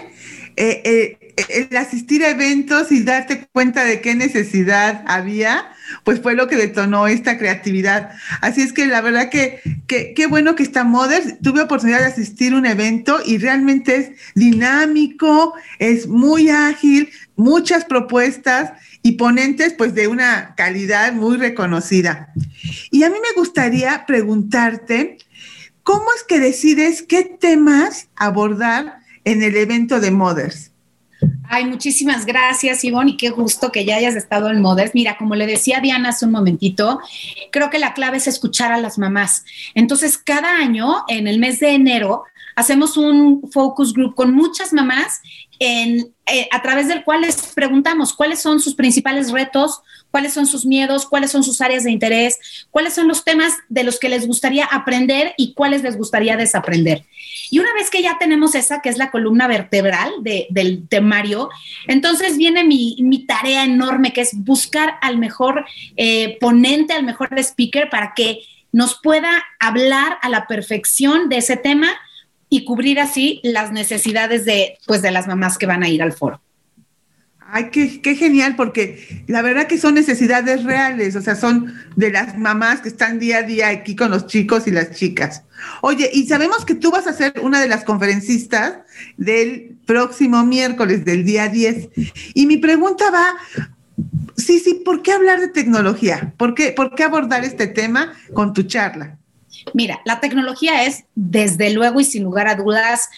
eh, 0.56 0.82
eh, 0.84 1.34
el 1.48 1.74
asistir 1.74 2.22
a 2.22 2.30
eventos 2.30 2.92
y 2.92 3.02
darte 3.02 3.48
cuenta 3.50 3.82
de 3.84 4.02
qué 4.02 4.14
necesidad 4.14 5.02
había, 5.06 5.72
pues 6.04 6.20
fue 6.20 6.34
lo 6.34 6.48
que 6.48 6.56
detonó 6.56 7.06
esta 7.06 7.38
creatividad. 7.38 8.10
Así 8.42 8.60
es 8.60 8.74
que 8.74 8.87
la 8.87 9.00
verdad 9.00 9.30
que 9.30 9.62
qué 9.87 10.26
bueno 10.28 10.54
que 10.54 10.62
está 10.62 10.84
Mothers. 10.84 11.40
Tuve 11.42 11.62
oportunidad 11.62 12.00
de 12.00 12.06
asistir 12.06 12.52
a 12.52 12.58
un 12.58 12.66
evento 12.66 13.20
y 13.24 13.38
realmente 13.38 13.96
es 13.96 14.10
dinámico, 14.34 15.54
es 15.78 16.08
muy 16.08 16.50
ágil, 16.50 17.08
muchas 17.37 17.87
propuestas 17.87 18.72
y 19.04 19.12
ponentes 19.12 19.74
pues 19.74 19.94
de 19.94 20.08
una 20.08 20.54
calidad 20.56 21.12
muy 21.12 21.36
reconocida. 21.36 22.32
Y 22.90 23.02
a 23.02 23.10
mí 23.10 23.16
me 23.20 23.38
gustaría 23.38 24.06
preguntarte, 24.06 25.18
¿cómo 25.82 26.06
es 26.16 26.24
que 26.24 26.40
decides 26.40 27.02
qué 27.02 27.22
temas 27.22 28.08
abordar 28.16 29.00
en 29.24 29.42
el 29.42 29.56
evento 29.56 30.00
de 30.00 30.10
Mothers? 30.10 30.72
Ay, 31.50 31.66
muchísimas 31.66 32.24
gracias, 32.24 32.82
Ivonne, 32.82 33.10
y 33.12 33.16
qué 33.18 33.28
gusto 33.28 33.70
que 33.70 33.84
ya 33.84 33.96
hayas 33.96 34.16
estado 34.16 34.48
en 34.48 34.62
Mothers. 34.62 34.94
Mira, 34.94 35.18
como 35.18 35.34
le 35.34 35.46
decía 35.46 35.80
Diana 35.80 36.08
hace 36.08 36.24
un 36.24 36.32
momentito, 36.32 36.98
creo 37.52 37.68
que 37.68 37.78
la 37.78 37.92
clave 37.92 38.16
es 38.16 38.26
escuchar 38.26 38.72
a 38.72 38.80
las 38.80 38.96
mamás. 38.96 39.44
Entonces, 39.74 40.16
cada 40.16 40.56
año, 40.56 41.04
en 41.08 41.28
el 41.28 41.38
mes 41.38 41.60
de 41.60 41.74
enero, 41.74 42.24
hacemos 42.56 42.96
un 42.96 43.50
focus 43.52 43.92
group 43.92 44.14
con 44.14 44.34
muchas 44.34 44.72
mamás 44.72 45.20
en, 45.58 46.13
eh, 46.26 46.48
a 46.52 46.62
través 46.62 46.88
del 46.88 47.04
cual 47.04 47.20
les 47.20 47.37
preguntamos 47.54 48.14
cuáles 48.14 48.40
son 48.40 48.58
sus 48.58 48.74
principales 48.74 49.30
retos, 49.30 49.82
cuáles 50.10 50.32
son 50.32 50.46
sus 50.46 50.64
miedos, 50.64 51.06
cuáles 51.06 51.30
son 51.30 51.44
sus 51.44 51.60
áreas 51.60 51.84
de 51.84 51.90
interés, 51.90 52.38
cuáles 52.70 52.94
son 52.94 53.08
los 53.08 53.24
temas 53.24 53.52
de 53.68 53.84
los 53.84 53.98
que 53.98 54.08
les 54.08 54.26
gustaría 54.26 54.64
aprender 54.64 55.34
y 55.37 55.52
cuáles 55.52 55.82
les 55.82 55.98
gustaría 55.98 56.38
desaprender. 56.38 57.04
Y 57.50 57.58
una 57.58 57.74
vez 57.74 57.90
que 57.90 58.00
ya 58.00 58.16
tenemos 58.18 58.54
esa, 58.54 58.80
que 58.80 58.88
es 58.88 58.96
la 58.96 59.10
columna 59.10 59.46
vertebral 59.46 60.12
del 60.22 60.88
temario, 60.88 61.50
entonces 61.88 62.38
viene 62.38 62.64
mi, 62.64 63.24
tarea 63.28 63.64
enorme, 63.64 64.12
que 64.12 64.22
es 64.22 64.30
buscar 64.34 64.94
al 65.02 65.18
mejor 65.18 65.66
eh, 65.96 66.38
ponente, 66.40 66.94
al 66.94 67.04
mejor 67.04 67.28
speaker, 67.38 67.90
para 67.90 68.14
que 68.14 68.40
nos 68.72 68.98
pueda 69.00 69.44
hablar 69.60 70.18
a 70.22 70.28
la 70.28 70.46
perfección 70.46 71.28
de 71.28 71.37
ese 71.37 71.56
tema 71.56 71.92
y 72.54 72.64
cubrir 72.64 73.00
así 73.00 73.40
las 73.42 73.72
necesidades 73.72 74.44
de, 74.44 74.78
pues, 74.86 75.02
de 75.02 75.10
las 75.10 75.26
mamás 75.26 75.58
que 75.58 75.66
van 75.66 75.82
a 75.82 75.88
ir 75.88 76.00
al 76.00 76.12
foro. 76.12 76.40
Ay, 77.40 77.70
qué, 77.72 78.14
genial, 78.14 78.54
porque 78.54 79.24
la 79.26 79.42
verdad 79.42 79.66
que 79.66 79.76
son 79.76 79.94
necesidades 79.94 80.62
reales, 80.62 81.16
o 81.16 81.20
sea, 81.20 81.34
son 81.34 81.74
de 81.96 82.12
las 82.12 82.38
mamás 82.38 82.80
que 82.80 82.88
están 82.88 83.18
día 83.18 83.38
a 83.38 83.42
día 83.42 83.70
aquí 83.70 83.96
con 83.96 84.12
los 84.12 84.28
chicos 84.28 84.68
y 84.68 84.70
las 84.70 84.92
chicas. 84.92 85.42
Oye, 85.80 86.08
y 86.12 86.28
sabemos 86.28 86.64
que 86.64 86.76
tú 86.76 86.92
vas 86.92 87.08
a 87.08 87.12
ser 87.12 87.32
una 87.42 87.60
de 87.60 87.66
las 87.66 87.82
conferencistas 87.82 88.78
del 89.16 89.76
próximo 89.84 90.44
miércoles, 90.44 91.04
del 91.04 91.24
día 91.24 91.48
10. 91.48 91.88
Y 92.34 92.46
mi 92.46 92.58
pregunta 92.58 93.10
va, 93.10 93.34
sí, 94.36 94.60
sí, 94.60 94.82
¿por 94.84 95.02
qué 95.02 95.10
hablar 95.10 95.40
de 95.40 95.48
tecnología? 95.48 96.34
¿Por 96.36 96.54
qué, 96.54 96.70
por 96.70 96.94
qué 96.94 97.02
abordar 97.02 97.44
este 97.44 97.66
tema 97.66 98.12
con 98.32 98.52
tu 98.52 98.62
charla? 98.62 99.18
Mira, 99.72 100.00
la 100.05 100.20
tecnología 100.20 100.85
es, 100.85 101.05
desde 101.14 101.70
luego 101.70 102.00
y 102.00 102.05
sin 102.05 102.24
lugar 102.24 102.48
a 102.48 102.55
dudas, 102.55 103.09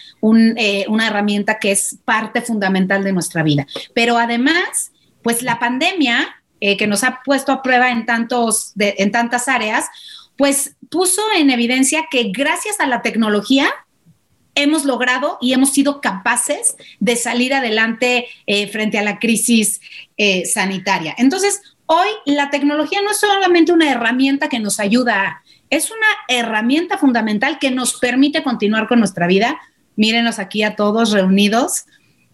eh, 0.57 0.85
una 0.87 1.07
herramienta 1.07 1.59
que 1.59 1.71
es 1.71 1.97
parte 2.05 2.41
fundamental 2.41 3.03
de 3.03 3.13
nuestra 3.13 3.43
vida. 3.43 3.67
Pero 3.93 4.17
además, 4.17 4.91
pues 5.21 5.43
la 5.43 5.59
pandemia, 5.59 6.35
eh, 6.59 6.77
que 6.77 6.87
nos 6.87 7.03
ha 7.03 7.21
puesto 7.23 7.51
a 7.51 7.61
prueba 7.61 7.91
en, 7.91 8.05
tantos, 8.05 8.73
en 8.77 9.11
tantas 9.11 9.47
áreas, 9.47 9.85
pues 10.37 10.75
puso 10.89 11.21
en 11.35 11.49
evidencia 11.49 12.05
que 12.09 12.31
gracias 12.31 12.79
a 12.79 12.87
la 12.87 13.01
tecnología 13.01 13.69
hemos 14.55 14.85
logrado 14.85 15.37
y 15.39 15.53
hemos 15.53 15.73
sido 15.73 16.01
capaces 16.01 16.75
de 16.99 17.15
salir 17.15 17.53
adelante 17.53 18.27
eh, 18.47 18.67
frente 18.67 18.97
a 18.97 19.03
la 19.03 19.19
crisis 19.19 19.81
sanitaria. 20.51 21.13
Entonces, 21.19 21.61
hoy 21.85 22.07
la 22.25 22.49
tecnología 22.49 23.01
no 23.03 23.11
es 23.11 23.19
solamente 23.19 23.71
una 23.71 23.91
herramienta 23.91 24.49
que 24.49 24.59
nos 24.59 24.79
ayuda 24.79 25.27
a 25.27 25.43
es 25.69 25.91
una 25.91 26.07
herramienta 26.27 26.97
fundamental 26.97 27.59
que 27.59 27.71
nos 27.71 27.99
permite 27.99 28.43
continuar 28.43 28.87
con 28.87 28.99
nuestra 28.99 29.27
vida. 29.27 29.59
Mírenos 29.95 30.39
aquí 30.39 30.63
a 30.63 30.75
todos 30.75 31.11
reunidos. 31.11 31.85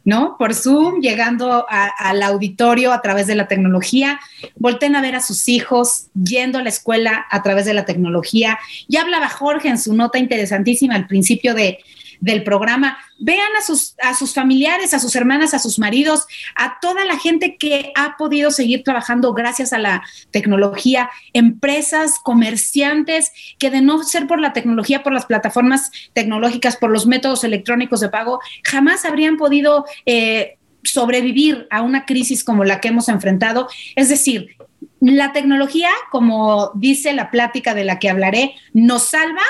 ¿no? 0.05 0.35
Por 0.37 0.53
Zoom, 0.53 0.99
llegando 0.99 1.65
al 1.69 2.21
auditorio 2.23 2.91
a 2.91 3.01
través 3.01 3.25
de 3.25 3.35
la 3.35 3.47
tecnología, 3.47 4.19
volten 4.57 4.95
a 4.95 5.01
ver 5.01 5.15
a 5.15 5.21
sus 5.21 5.47
hijos 5.47 6.07
yendo 6.13 6.59
a 6.59 6.63
la 6.63 6.69
escuela 6.69 7.25
a 7.29 7.41
través 7.41 7.65
de 7.65 7.73
la 7.73 7.85
tecnología. 7.85 8.59
Ya 8.89 9.01
hablaba 9.01 9.29
Jorge 9.29 9.69
en 9.69 9.77
su 9.77 9.93
nota 9.93 10.19
interesantísima 10.19 10.95
al 10.95 11.07
principio 11.07 11.53
de, 11.53 11.79
del 12.23 12.43
programa. 12.43 12.97
Vean 13.19 13.53
a 13.59 13.61
sus, 13.61 13.95
a 14.01 14.13
sus 14.13 14.33
familiares, 14.33 14.93
a 14.93 14.99
sus 14.99 15.13
hermanas, 15.15 15.53
a 15.53 15.59
sus 15.59 15.77
maridos, 15.77 16.25
a 16.55 16.79
toda 16.79 17.03
la 17.03 17.19
gente 17.19 17.57
que 17.57 17.91
ha 17.95 18.15
podido 18.17 18.49
seguir 18.49 18.83
trabajando 18.83 19.33
gracias 19.33 19.73
a 19.73 19.77
la 19.77 20.03
tecnología, 20.31 21.09
empresas, 21.33 22.19
comerciantes, 22.23 23.31
que 23.59 23.69
de 23.69 23.81
no 23.81 24.03
ser 24.03 24.25
por 24.25 24.39
la 24.39 24.53
tecnología, 24.53 25.03
por 25.03 25.11
las 25.11 25.25
plataformas 25.25 25.91
tecnológicas, 26.13 26.77
por 26.77 26.91
los 26.91 27.05
métodos 27.05 27.43
electrónicos 27.43 27.99
de 27.99 28.09
pago, 28.09 28.39
jamás 28.63 29.05
habrían 29.05 29.37
podido... 29.37 29.85
Eh, 30.05 30.57
sobrevivir 30.85 31.65
a 31.69 31.81
una 31.81 32.05
crisis 32.05 32.43
como 32.43 32.65
la 32.65 32.81
que 32.81 32.89
hemos 32.89 33.07
enfrentado. 33.07 33.69
Es 33.95 34.09
decir, 34.09 34.57
la 34.99 35.31
tecnología, 35.31 35.87
como 36.11 36.71
dice 36.75 37.13
la 37.13 37.31
plática 37.31 37.73
de 37.73 37.85
la 37.85 37.99
que 37.99 38.09
hablaré, 38.09 38.55
nos 38.73 39.03
salva, 39.03 39.43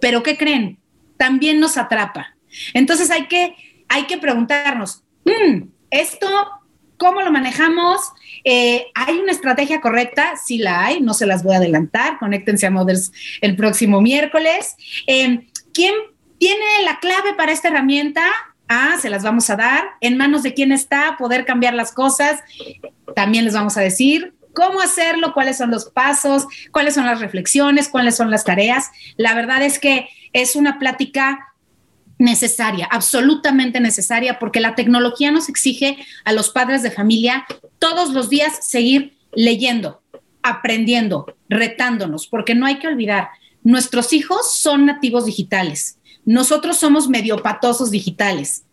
pero 0.00 0.24
¿qué 0.24 0.36
creen? 0.36 0.79
También 1.20 1.60
nos 1.60 1.76
atrapa. 1.76 2.34
Entonces 2.72 3.10
hay 3.10 3.26
que, 3.26 3.54
hay 3.88 4.04
que 4.06 4.16
preguntarnos, 4.16 5.04
mm, 5.26 5.64
¿esto 5.90 6.26
cómo 6.96 7.20
lo 7.20 7.30
manejamos? 7.30 8.00
Eh, 8.42 8.86
¿Hay 8.94 9.18
una 9.18 9.32
estrategia 9.32 9.82
correcta? 9.82 10.32
Sí 10.42 10.56
la 10.56 10.86
hay, 10.86 11.02
no 11.02 11.12
se 11.12 11.26
las 11.26 11.42
voy 11.42 11.52
a 11.52 11.58
adelantar. 11.58 12.18
Conéctense 12.18 12.66
a 12.66 12.70
Mothers 12.70 13.12
el 13.42 13.54
próximo 13.54 14.00
miércoles. 14.00 14.76
Eh, 15.06 15.46
¿Quién 15.74 15.92
tiene 16.38 16.64
la 16.86 16.98
clave 17.00 17.34
para 17.34 17.52
esta 17.52 17.68
herramienta? 17.68 18.22
Ah, 18.66 18.96
se 18.98 19.10
las 19.10 19.22
vamos 19.22 19.50
a 19.50 19.56
dar. 19.56 19.84
¿En 20.00 20.16
manos 20.16 20.42
de 20.42 20.54
quién 20.54 20.72
está? 20.72 21.16
Poder 21.18 21.44
cambiar 21.44 21.74
las 21.74 21.92
cosas. 21.92 22.40
También 23.14 23.44
les 23.44 23.52
vamos 23.52 23.76
a 23.76 23.82
decir 23.82 24.32
cómo 24.54 24.80
hacerlo, 24.80 25.32
cuáles 25.32 25.58
son 25.58 25.70
los 25.70 25.90
pasos, 25.90 26.46
cuáles 26.72 26.94
son 26.94 27.06
las 27.06 27.20
reflexiones, 27.20 27.88
cuáles 27.88 28.16
son 28.16 28.30
las 28.30 28.44
tareas. 28.44 28.90
La 29.16 29.34
verdad 29.34 29.62
es 29.62 29.78
que 29.78 30.08
es 30.32 30.56
una 30.56 30.78
plática 30.78 31.50
necesaria, 32.18 32.86
absolutamente 32.90 33.80
necesaria, 33.80 34.38
porque 34.38 34.60
la 34.60 34.74
tecnología 34.74 35.32
nos 35.32 35.48
exige 35.48 35.96
a 36.24 36.32
los 36.32 36.50
padres 36.50 36.82
de 36.82 36.90
familia 36.90 37.46
todos 37.78 38.10
los 38.10 38.28
días 38.28 38.58
seguir 38.60 39.16
leyendo, 39.32 40.02
aprendiendo, 40.42 41.34
retándonos, 41.48 42.26
porque 42.26 42.54
no 42.54 42.66
hay 42.66 42.78
que 42.78 42.88
olvidar, 42.88 43.30
nuestros 43.62 44.12
hijos 44.12 44.52
son 44.54 44.84
nativos 44.84 45.24
digitales, 45.24 45.98
nosotros 46.26 46.76
somos 46.76 47.08
mediopatosos 47.08 47.90
digitales, 47.90 48.64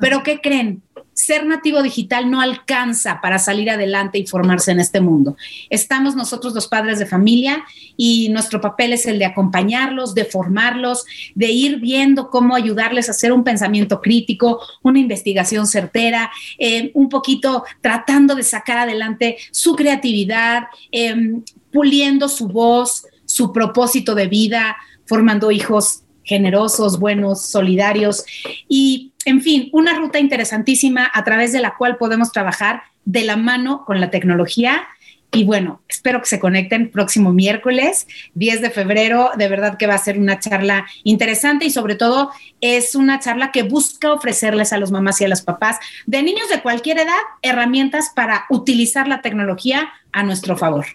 pero 0.00 0.22
¿qué 0.22 0.40
creen? 0.40 0.82
Ser 1.14 1.46
nativo 1.46 1.82
digital 1.82 2.30
no 2.30 2.40
alcanza 2.40 3.20
para 3.22 3.38
salir 3.38 3.70
adelante 3.70 4.18
y 4.18 4.26
formarse 4.26 4.72
en 4.72 4.80
este 4.80 5.00
mundo. 5.00 5.36
Estamos 5.70 6.14
nosotros 6.16 6.52
los 6.54 6.66
padres 6.66 6.98
de 6.98 7.06
familia 7.06 7.64
y 7.96 8.28
nuestro 8.30 8.60
papel 8.60 8.92
es 8.92 9.06
el 9.06 9.18
de 9.18 9.24
acompañarlos, 9.24 10.14
de 10.14 10.24
formarlos, 10.24 11.04
de 11.34 11.50
ir 11.50 11.80
viendo 11.80 12.28
cómo 12.30 12.54
ayudarles 12.54 13.08
a 13.08 13.12
hacer 13.12 13.32
un 13.32 13.44
pensamiento 13.44 14.00
crítico, 14.00 14.60
una 14.82 14.98
investigación 14.98 15.66
certera, 15.66 16.30
eh, 16.58 16.90
un 16.94 17.08
poquito 17.08 17.64
tratando 17.80 18.34
de 18.34 18.42
sacar 18.42 18.78
adelante 18.78 19.38
su 19.52 19.76
creatividad, 19.76 20.64
em, 20.90 21.42
puliendo 21.72 22.28
su 22.28 22.48
voz, 22.48 23.06
su 23.24 23.52
propósito 23.52 24.14
de 24.14 24.26
vida, 24.26 24.76
formando 25.06 25.50
hijos 25.50 26.04
generosos, 26.24 26.98
buenos, 26.98 27.42
solidarios 27.42 28.24
y 28.68 29.12
en 29.24 29.40
fin, 29.40 29.68
una 29.72 29.94
ruta 29.94 30.18
interesantísima 30.18 31.10
a 31.12 31.24
través 31.24 31.52
de 31.52 31.60
la 31.60 31.76
cual 31.76 31.96
podemos 31.96 32.32
trabajar 32.32 32.82
de 33.04 33.24
la 33.24 33.36
mano 33.36 33.84
con 33.84 34.00
la 34.00 34.10
tecnología. 34.10 34.84
Y 35.32 35.44
bueno, 35.44 35.82
espero 35.88 36.20
que 36.20 36.28
se 36.28 36.38
conecten 36.38 36.90
próximo 36.90 37.32
miércoles, 37.32 38.06
10 38.34 38.60
de 38.60 38.70
febrero. 38.70 39.30
De 39.36 39.48
verdad 39.48 39.76
que 39.76 39.88
va 39.88 39.94
a 39.94 39.98
ser 39.98 40.18
una 40.18 40.38
charla 40.38 40.86
interesante 41.02 41.64
y 41.64 41.70
sobre 41.70 41.96
todo 41.96 42.30
es 42.60 42.94
una 42.94 43.18
charla 43.18 43.50
que 43.50 43.64
busca 43.64 44.12
ofrecerles 44.12 44.72
a 44.72 44.78
los 44.78 44.92
mamás 44.92 45.20
y 45.20 45.24
a 45.24 45.28
los 45.28 45.42
papás 45.42 45.78
de 46.06 46.22
niños 46.22 46.48
de 46.48 46.62
cualquier 46.62 46.98
edad 46.98 47.18
herramientas 47.42 48.12
para 48.14 48.44
utilizar 48.48 49.08
la 49.08 49.22
tecnología 49.22 49.92
a 50.12 50.22
nuestro 50.22 50.56
favor. 50.56 50.86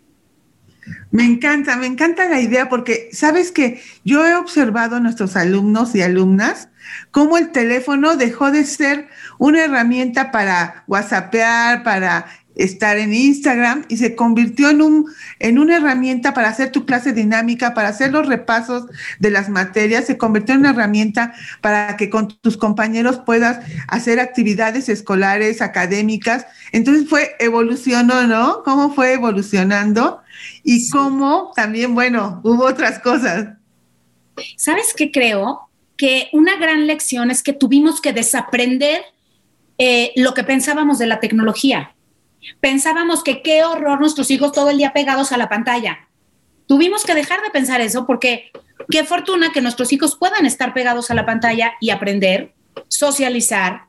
Me 1.12 1.26
encanta, 1.26 1.76
me 1.76 1.88
encanta 1.88 2.30
la 2.30 2.40
idea 2.40 2.70
porque 2.70 3.10
sabes 3.12 3.52
que 3.52 3.82
yo 4.06 4.28
he 4.28 4.36
observado 4.36 4.98
a 4.98 5.00
nuestros 5.00 5.36
alumnos 5.36 5.96
y 5.96 6.04
alumnas 6.04 6.70
cómo 7.12 7.38
el 7.38 7.52
teléfono 7.52 8.16
dejó 8.16 8.52
de 8.52 8.64
ser 8.64 9.08
una 9.40 9.64
herramienta 9.64 10.32
para 10.32 10.84
whatsappear, 10.88 11.84
para 11.84 12.28
estar 12.60 12.98
en 12.98 13.14
Instagram 13.14 13.86
y 13.88 13.98
se 13.98 14.16
convirtió 14.16 14.70
en, 14.70 14.82
un, 14.82 15.06
en 15.40 15.60
una 15.60 15.78
herramienta 15.78 16.34
para 16.34 16.50
hacer 16.50 16.72
tu 16.72 16.86
clase 16.86 17.14
dinámica, 17.14 17.74
para 17.74 17.88
hacer 17.88 18.12
los 18.12 18.28
repasos 18.28 18.86
de 19.18 19.32
las 19.32 19.48
materias, 19.48 20.06
se 20.06 20.18
convirtió 20.18 20.54
en 20.54 20.62
una 20.62 20.72
herramienta 20.72 21.34
para 21.62 21.96
que 21.96 22.10
con 22.10 22.28
tus 22.28 22.58
compañeros 22.58 23.22
puedas 23.26 23.66
hacer 23.88 24.20
actividades 24.20 24.90
escolares, 24.90 25.62
académicas. 25.62 26.46
Entonces 26.74 27.08
fue 27.08 27.32
evolucionó, 27.40 28.28
¿no? 28.28 28.62
¿Cómo 28.64 28.94
fue 28.94 29.14
evolucionando? 29.14 30.20
Y 30.64 30.90
cómo 30.90 31.54
también, 31.56 31.96
bueno, 31.96 32.42
hubo 32.44 32.66
otras 32.66 33.00
cosas. 33.00 33.54
¿Sabes 34.58 34.94
qué 34.96 35.12
creo? 35.12 35.70
Que 35.96 36.28
una 36.34 36.58
gran 36.58 36.88
lección 36.88 37.32
es 37.32 37.42
que 37.42 37.54
tuvimos 37.54 38.02
que 38.02 38.12
desaprender 38.12 39.02
eh, 39.78 40.12
lo 40.18 40.34
que 40.34 40.44
pensábamos 40.44 41.00
de 41.00 41.08
la 41.08 41.22
tecnología 41.22 41.94
Pensábamos 42.60 43.24
que 43.24 43.42
qué 43.42 43.64
horror 43.64 44.00
nuestros 44.00 44.32
hijos 44.32 44.52
todo 44.52 44.70
el 44.70 44.78
día 44.78 44.94
pegados 44.94 45.32
a 45.32 45.38
la 45.38 45.50
pantalla. 45.50 46.08
Tuvimos 46.68 47.04
que 47.04 47.16
dejar 47.16 47.42
de 47.42 47.50
pensar 47.50 47.82
eso 47.82 48.06
porque 48.06 48.52
qué 48.90 49.04
fortuna 49.04 49.52
que 49.52 49.62
nuestros 49.62 49.92
hijos 49.92 50.16
puedan 50.16 50.46
estar 50.46 50.74
pegados 50.74 51.10
a 51.12 51.16
la 51.16 51.26
pantalla 51.26 51.74
y 51.82 51.90
aprender, 51.90 52.54
socializar, 52.88 53.84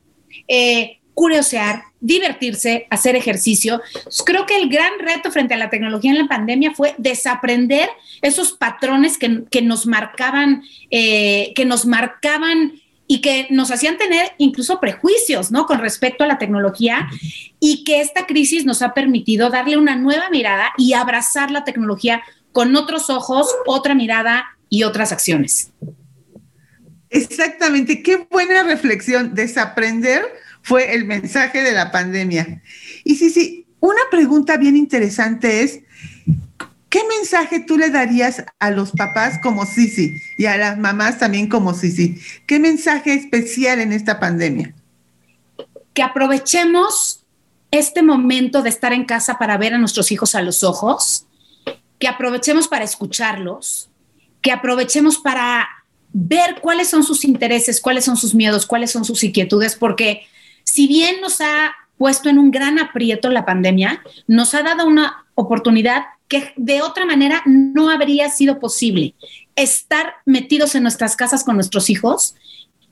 eh, 0.48 1.01
curiosear, 1.14 1.82
divertirse, 2.01 2.86
hacer 2.88 3.16
ejercicio. 3.16 3.82
Creo 4.24 4.46
que 4.46 4.57
el 4.57 4.68
gran 4.70 4.92
reto 4.98 5.30
frente 5.30 5.55
a 5.55 5.59
la 5.59 5.68
tecnología 5.68 6.12
en 6.12 6.18
la 6.18 6.28
pandemia 6.28 6.72
fue 6.72 6.94
desaprender 6.96 7.90
esos 8.22 8.53
patrones 8.53 9.18
que, 9.18 9.62
nos 9.62 9.86
marcaban, 9.86 10.62
eh, 10.90 11.53
que 11.55 11.66
nos 11.66 11.84
marcaban 11.84 12.80
y 13.12 13.22
que 13.22 13.48
nos 13.50 13.72
hacían 13.72 13.98
tener 13.98 14.34
incluso 14.38 14.78
prejuicios, 14.78 15.50
¿no? 15.50 15.66
Con 15.66 15.80
respecto 15.80 16.22
a 16.22 16.28
la 16.28 16.38
tecnología 16.38 17.08
y 17.58 17.82
que 17.82 18.00
esta 18.00 18.24
crisis 18.24 18.64
nos 18.64 18.82
ha 18.82 18.94
permitido 18.94 19.50
darle 19.50 19.76
una 19.76 19.96
nueva 19.96 20.30
mirada 20.30 20.70
y 20.78 20.92
abrazar 20.92 21.50
la 21.50 21.64
tecnología 21.64 22.22
con 22.52 22.76
otros 22.76 23.11
ojos, 23.11 23.52
otra 23.66 23.96
mirada 23.96 24.56
y 24.68 24.84
otras 24.84 25.11
acciones. 25.11 25.72
Exactamente, 27.08 28.00
qué 28.00 28.28
buena 28.30 28.62
reflexión. 28.62 29.34
Desaprender 29.34 30.22
fue 30.62 30.94
el 30.94 31.04
mensaje 31.04 31.64
de 31.64 31.72
la 31.72 31.90
pandemia. 31.90 32.62
Y 33.02 33.16
sí, 33.16 33.30
sí, 33.30 33.66
una 33.80 34.02
pregunta 34.12 34.56
bien 34.56 34.76
interesante 34.76 35.64
es, 35.64 35.80
¿Qué 36.91 37.03
mensaje 37.05 37.61
tú 37.61 37.78
le 37.78 37.91
darías 37.91 38.45
a 38.59 38.70
los 38.72 38.91
papás 38.91 39.38
como 39.41 39.64
Sisi 39.64 40.20
y 40.36 40.47
a 40.47 40.57
las 40.57 40.76
mamás 40.76 41.20
también 41.20 41.49
como 41.49 41.72
Sisi? 41.72 42.20
¿Qué 42.49 42.59
mensaje 42.59 43.14
especial 43.14 43.78
en 43.78 43.93
esta 43.93 44.18
pandemia? 44.18 44.74
Que 45.95 46.03
aprovechemos 46.03 47.24
este 47.70 48.03
momento 48.03 48.62
de 48.62 48.70
estar 48.70 48.93
en 48.93 49.05
casa 49.05 49.38
para 49.38 49.57
ver 49.57 49.72
a 49.72 49.78
nuestros 49.78 50.11
hijos 50.11 50.34
a 50.34 50.43
los 50.43 50.64
ojos, 50.64 51.26
que 52.01 52.09
aprovechemos 52.09 52.66
para 52.66 52.84
escucharlos, 52.84 53.88
que 54.43 54.51
aprovechemos 54.51 55.18
para 55.18 55.68
ver 56.12 56.61
cuáles 56.61 56.88
son 56.88 57.05
sus 57.05 57.24
intereses, 57.24 57.80
cuáles 57.80 58.05
son 58.05 58.16
sus 58.16 58.34
miedos, 58.34 58.66
cuáles 58.66 58.91
son 58.91 59.05
sus 59.05 59.22
inquietudes, 59.22 59.76
porque 59.76 60.26
si 60.64 60.88
bien 60.88 61.20
nos 61.20 61.41
ha 61.41 61.72
puesto 62.01 62.30
en 62.30 62.38
un 62.38 62.51
gran 62.51 62.78
aprieto 62.78 63.28
la 63.28 63.44
pandemia, 63.44 64.03
nos 64.26 64.55
ha 64.55 64.62
dado 64.62 64.86
una 64.86 65.26
oportunidad 65.34 66.05
que 66.28 66.55
de 66.57 66.80
otra 66.80 67.05
manera 67.05 67.42
no 67.44 67.90
habría 67.90 68.30
sido 68.30 68.59
posible. 68.59 69.14
Estar 69.55 70.14
metidos 70.24 70.74
en 70.74 70.82
nuestras 70.82 71.14
casas 71.14 71.44
con 71.44 71.57
nuestros 71.57 71.90
hijos 71.90 72.36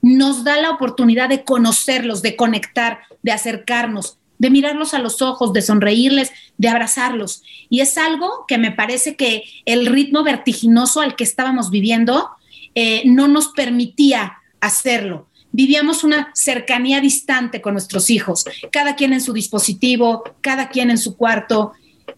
nos 0.02 0.44
da 0.44 0.60
la 0.60 0.68
oportunidad 0.68 1.30
de 1.30 1.42
conocerlos, 1.42 2.20
de 2.20 2.36
conectar, 2.36 2.98
de 3.22 3.32
acercarnos, 3.32 4.18
de 4.36 4.50
mirarlos 4.50 4.92
a 4.92 4.98
los 4.98 5.22
ojos, 5.22 5.54
de 5.54 5.62
sonreírles, 5.62 6.30
de 6.58 6.68
abrazarlos. 6.68 7.42
Y 7.70 7.80
es 7.80 7.96
algo 7.96 8.44
que 8.46 8.58
me 8.58 8.72
parece 8.72 9.16
que 9.16 9.44
el 9.64 9.86
ritmo 9.86 10.22
vertiginoso 10.22 11.00
al 11.00 11.16
que 11.16 11.24
estábamos 11.24 11.70
viviendo 11.70 12.28
eh, 12.74 13.04
no 13.06 13.26
nos 13.26 13.48
permitía 13.48 14.34
hacerlo. 14.60 15.27
Vivíamos 15.52 16.04
una 16.04 16.30
cercanía 16.34 17.00
distante 17.00 17.60
con 17.60 17.74
nuestros 17.74 18.10
hijos, 18.10 18.44
cada 18.70 18.96
quien 18.96 19.12
en 19.12 19.20
su 19.20 19.32
dispositivo, 19.32 20.24
cada 20.40 20.68
quien 20.68 20.90
en 20.90 20.98
su 20.98 21.16
cuarto, 21.16 21.72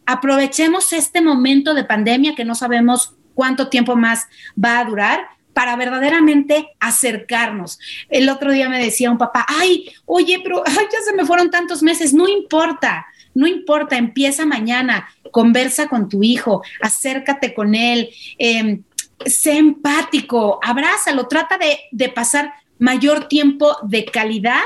aprovechemos 0.07 0.93
este 0.93 1.21
momento 1.21 1.75
de 1.75 1.85
pandemia 1.85 2.35
que 2.35 2.45
no 2.45 2.55
sabemos 2.55 3.15
cuánto 3.35 3.69
tiempo 3.69 3.97
más 3.97 4.27
va 4.63 4.79
a 4.79 4.85
durar 4.85 5.29
para 5.53 5.77
verdaderamente 5.77 6.69
acercarnos. 6.79 7.79
El 8.09 8.29
otro 8.29 8.53
día 8.53 8.69
me 8.69 8.83
decía 8.83 9.11
un 9.11 9.19
papá, 9.19 9.45
ay, 9.49 9.93
oye, 10.07 10.41
pero 10.43 10.63
ya 10.67 11.01
se 11.05 11.15
me 11.15 11.25
fueron 11.25 11.51
tantos 11.51 11.83
meses, 11.83 12.13
no 12.13 12.29
importa, 12.29 13.07
no 13.35 13.47
importa, 13.47 13.97
empieza 13.97 14.47
mañana, 14.47 15.09
conversa 15.31 15.89
con 15.89 16.09
tu 16.09 16.23
hijo, 16.23 16.63
acércate 16.81 17.55
con 17.55 17.75
él, 17.75 18.11
eh, 18.39 18.81
sé 19.27 19.59
empático, 19.59 20.59
abrázalo, 20.63 21.29
trata 21.29 21.59
de, 21.59 21.79
de 21.93 22.09
pasar 22.09 22.55
mayor 22.81 23.29
tiempo 23.29 23.77
de 23.83 24.05
calidad 24.07 24.63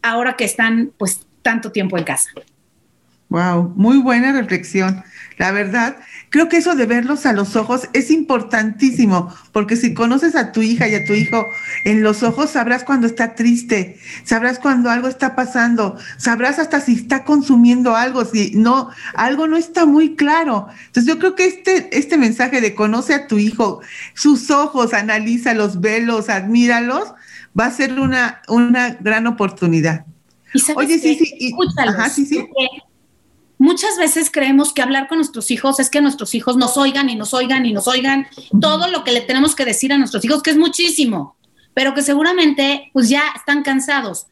ahora 0.00 0.36
que 0.36 0.44
están 0.44 0.92
pues 0.96 1.26
tanto 1.42 1.70
tiempo 1.72 1.98
en 1.98 2.04
casa. 2.04 2.30
Wow, 3.28 3.72
muy 3.74 3.98
buena 3.98 4.32
reflexión. 4.32 5.02
La 5.36 5.50
verdad, 5.50 5.96
creo 6.30 6.48
que 6.48 6.58
eso 6.58 6.76
de 6.76 6.86
verlos 6.86 7.26
a 7.26 7.32
los 7.32 7.56
ojos 7.56 7.88
es 7.92 8.12
importantísimo, 8.12 9.34
porque 9.50 9.74
si 9.76 9.94
conoces 9.94 10.36
a 10.36 10.52
tu 10.52 10.62
hija 10.62 10.86
y 10.88 10.94
a 10.94 11.04
tu 11.04 11.12
hijo 11.12 11.44
en 11.84 12.02
los 12.02 12.22
ojos, 12.22 12.50
sabrás 12.50 12.84
cuando 12.84 13.08
está 13.08 13.34
triste, 13.34 13.98
sabrás 14.22 14.60
cuando 14.60 14.90
algo 14.90 15.08
está 15.08 15.34
pasando, 15.34 15.98
sabrás 16.18 16.60
hasta 16.60 16.80
si 16.80 16.94
está 16.94 17.24
consumiendo 17.24 17.96
algo, 17.96 18.24
si 18.24 18.52
no, 18.54 18.90
algo 19.14 19.48
no 19.48 19.56
está 19.56 19.86
muy 19.86 20.14
claro. 20.14 20.68
Entonces 20.86 21.12
yo 21.12 21.18
creo 21.18 21.34
que 21.34 21.46
este, 21.46 21.98
este 21.98 22.16
mensaje 22.16 22.60
de 22.60 22.76
conoce 22.76 23.12
a 23.12 23.26
tu 23.26 23.38
hijo, 23.38 23.80
sus 24.14 24.52
ojos, 24.52 24.94
analízalos, 24.94 25.80
velos, 25.80 26.28
admíralos, 26.28 27.12
va 27.58 27.66
a 27.66 27.70
ser 27.70 27.98
una, 27.98 28.42
una 28.48 28.90
gran 29.00 29.26
oportunidad. 29.26 30.04
Oye, 30.74 30.98
sí, 30.98 31.16
sí, 31.16 31.54
ajá, 31.76 32.08
sí, 32.08 32.26
sí. 32.26 32.46
Muchas 33.58 33.96
veces 33.98 34.30
creemos 34.30 34.72
que 34.72 34.82
hablar 34.82 35.08
con 35.08 35.18
nuestros 35.18 35.50
hijos 35.50 35.80
es 35.80 35.88
que 35.88 36.02
nuestros 36.02 36.34
hijos 36.34 36.56
nos 36.56 36.76
oigan 36.76 37.08
y 37.08 37.16
nos 37.16 37.32
oigan 37.32 37.64
y 37.64 37.72
nos 37.72 37.88
oigan 37.88 38.26
todo 38.60 38.88
lo 38.88 39.02
que 39.02 39.12
le 39.12 39.22
tenemos 39.22 39.54
que 39.54 39.64
decir 39.64 39.92
a 39.92 39.98
nuestros 39.98 40.24
hijos, 40.24 40.42
que 40.42 40.50
es 40.50 40.58
muchísimo, 40.58 41.36
pero 41.72 41.94
que 41.94 42.02
seguramente 42.02 42.90
pues 42.92 43.08
ya 43.08 43.22
están 43.34 43.62
cansados. 43.62 44.26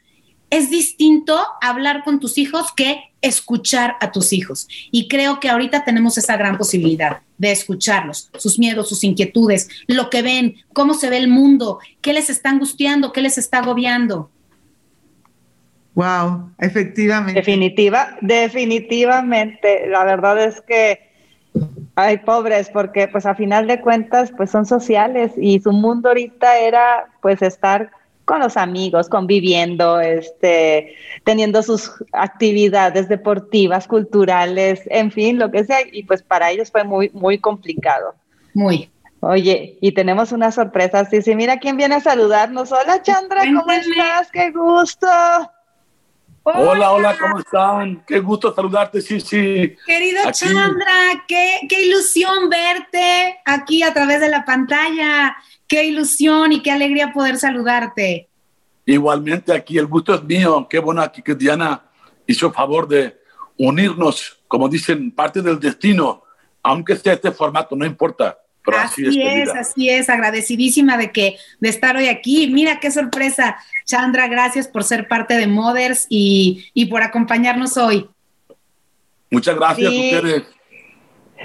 Es 0.54 0.70
distinto 0.70 1.36
hablar 1.60 2.04
con 2.04 2.20
tus 2.20 2.38
hijos 2.38 2.72
que 2.76 3.00
escuchar 3.20 3.96
a 4.00 4.12
tus 4.12 4.32
hijos. 4.32 4.68
Y 4.92 5.08
creo 5.08 5.40
que 5.40 5.48
ahorita 5.48 5.84
tenemos 5.84 6.16
esa 6.16 6.36
gran 6.36 6.56
posibilidad 6.56 7.22
de 7.38 7.50
escucharlos, 7.50 8.30
sus 8.38 8.56
miedos, 8.56 8.88
sus 8.88 9.02
inquietudes, 9.02 9.68
lo 9.88 10.10
que 10.10 10.22
ven, 10.22 10.54
cómo 10.72 10.94
se 10.94 11.10
ve 11.10 11.16
el 11.16 11.26
mundo, 11.26 11.80
qué 12.00 12.12
les 12.12 12.30
está 12.30 12.50
angustiando, 12.50 13.12
qué 13.12 13.20
les 13.20 13.36
está 13.36 13.58
agobiando. 13.58 14.30
Wow, 15.96 16.52
efectivamente. 16.58 17.40
Definitiva, 17.40 18.16
definitivamente. 18.20 19.88
La 19.88 20.04
verdad 20.04 20.40
es 20.40 20.60
que 20.60 21.00
hay 21.96 22.18
pobres, 22.18 22.70
porque 22.70 23.08
pues 23.08 23.26
a 23.26 23.34
final 23.34 23.66
de 23.66 23.80
cuentas 23.80 24.32
pues 24.36 24.52
son 24.52 24.66
sociales 24.66 25.32
y 25.36 25.58
su 25.58 25.72
mundo 25.72 26.10
ahorita 26.10 26.58
era 26.58 27.08
pues 27.20 27.42
estar 27.42 27.90
con 28.24 28.40
los 28.40 28.56
amigos, 28.56 29.08
conviviendo, 29.08 30.00
este, 30.00 30.96
teniendo 31.24 31.62
sus 31.62 31.90
actividades 32.12 33.08
deportivas, 33.08 33.86
culturales, 33.86 34.82
en 34.86 35.10
fin, 35.10 35.38
lo 35.38 35.50
que 35.50 35.64
sea, 35.64 35.78
y 35.92 36.04
pues 36.04 36.22
para 36.22 36.50
ellos 36.50 36.70
fue 36.70 36.84
muy, 36.84 37.10
muy 37.12 37.38
complicado. 37.38 38.14
Muy. 38.54 38.90
Oye, 39.20 39.78
y 39.80 39.92
tenemos 39.92 40.32
una 40.32 40.52
sorpresa, 40.52 41.04
sí, 41.06 41.22
sí, 41.22 41.34
mira 41.34 41.58
quién 41.58 41.76
viene 41.76 41.96
a 41.96 42.00
saludarnos. 42.00 42.72
Hola 42.72 43.02
Chandra, 43.02 43.42
¿cómo 43.44 43.72
estás? 43.72 44.30
¡Qué 44.30 44.50
gusto! 44.50 45.06
Hola, 46.46 46.92
hola, 46.92 47.16
¿cómo 47.18 47.38
están? 47.38 48.04
Qué 48.06 48.20
gusto 48.20 48.54
saludarte, 48.54 49.00
sí, 49.00 49.18
sí. 49.18 49.74
Querido 49.86 50.30
Chandra, 50.30 51.24
qué, 51.26 51.60
qué 51.70 51.86
ilusión 51.86 52.50
verte 52.50 53.40
aquí 53.46 53.82
a 53.82 53.94
través 53.94 54.20
de 54.20 54.28
la 54.28 54.44
pantalla. 54.44 55.34
Qué 55.66 55.84
ilusión 55.84 56.52
y 56.52 56.62
qué 56.62 56.70
alegría 56.70 57.12
poder 57.12 57.36
saludarte. 57.38 58.28
Igualmente 58.86 59.52
aquí, 59.52 59.78
el 59.78 59.86
gusto 59.86 60.14
es 60.14 60.22
mío. 60.22 60.66
Qué 60.68 60.78
bueno 60.78 61.00
aquí 61.00 61.22
que 61.22 61.34
Diana 61.34 61.82
hizo 62.26 62.52
favor 62.52 62.86
de 62.86 63.16
unirnos, 63.56 64.38
como 64.48 64.68
dicen, 64.68 65.10
parte 65.10 65.40
del 65.40 65.58
destino, 65.58 66.22
aunque 66.62 66.96
sea 66.96 67.14
este 67.14 67.30
formato, 67.30 67.76
no 67.76 67.86
importa. 67.86 68.38
Pero 68.64 68.78
así, 68.78 69.06
así 69.06 69.20
es, 69.20 69.50
así 69.50 69.90
es, 69.90 70.08
agradecidísima 70.08 70.96
de 70.96 71.12
que 71.12 71.36
de 71.60 71.68
estar 71.68 71.96
hoy 71.96 72.08
aquí. 72.08 72.48
Mira 72.48 72.80
qué 72.80 72.90
sorpresa, 72.90 73.58
Chandra, 73.84 74.26
gracias 74.26 74.68
por 74.68 74.84
ser 74.84 75.06
parte 75.06 75.34
de 75.34 75.46
Mothers 75.46 76.06
y, 76.08 76.64
y 76.72 76.86
por 76.86 77.02
acompañarnos 77.02 77.76
hoy. 77.76 78.08
Muchas 79.30 79.56
gracias 79.56 79.90
sí. 79.90 80.14
ustedes. 80.14 80.53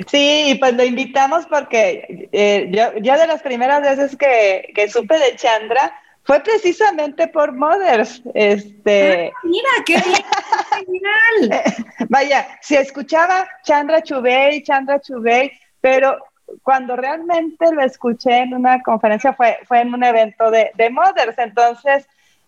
Sí, 0.07 0.55
pues 0.59 0.73
lo 0.75 0.83
invitamos 0.83 1.45
porque 1.47 2.29
eh, 2.31 2.69
yo, 2.71 2.97
yo, 2.99 3.17
de 3.17 3.27
las 3.27 3.41
primeras 3.41 3.81
veces 3.81 4.15
que, 4.15 4.71
que, 4.73 4.89
supe 4.89 5.17
de 5.17 5.35
Chandra 5.35 5.93
fue 6.23 6.39
precisamente 6.41 7.27
por 7.27 7.51
Mothers. 7.53 8.21
Este... 8.33 9.31
Ah, 9.35 9.39
mira, 9.43 9.69
qué 9.85 9.99
genial. 9.99 11.63
Vaya, 12.09 12.47
si 12.61 12.75
escuchaba 12.75 13.47
Chandra 13.63 14.01
Chubey, 14.01 14.63
Chandra 14.63 14.99
Chubey, 14.99 15.51
pero 15.81 16.17
cuando 16.63 16.95
realmente 16.95 17.71
lo 17.71 17.81
escuché 17.81 18.39
en 18.39 18.53
una 18.53 18.81
conferencia 18.81 19.33
fue, 19.33 19.57
fue 19.65 19.81
en 19.81 19.93
un 19.93 20.03
evento 20.03 20.51
de, 20.51 20.71
de 20.75 20.89
Mothers. 20.89 21.37
Entonces, 21.37 22.07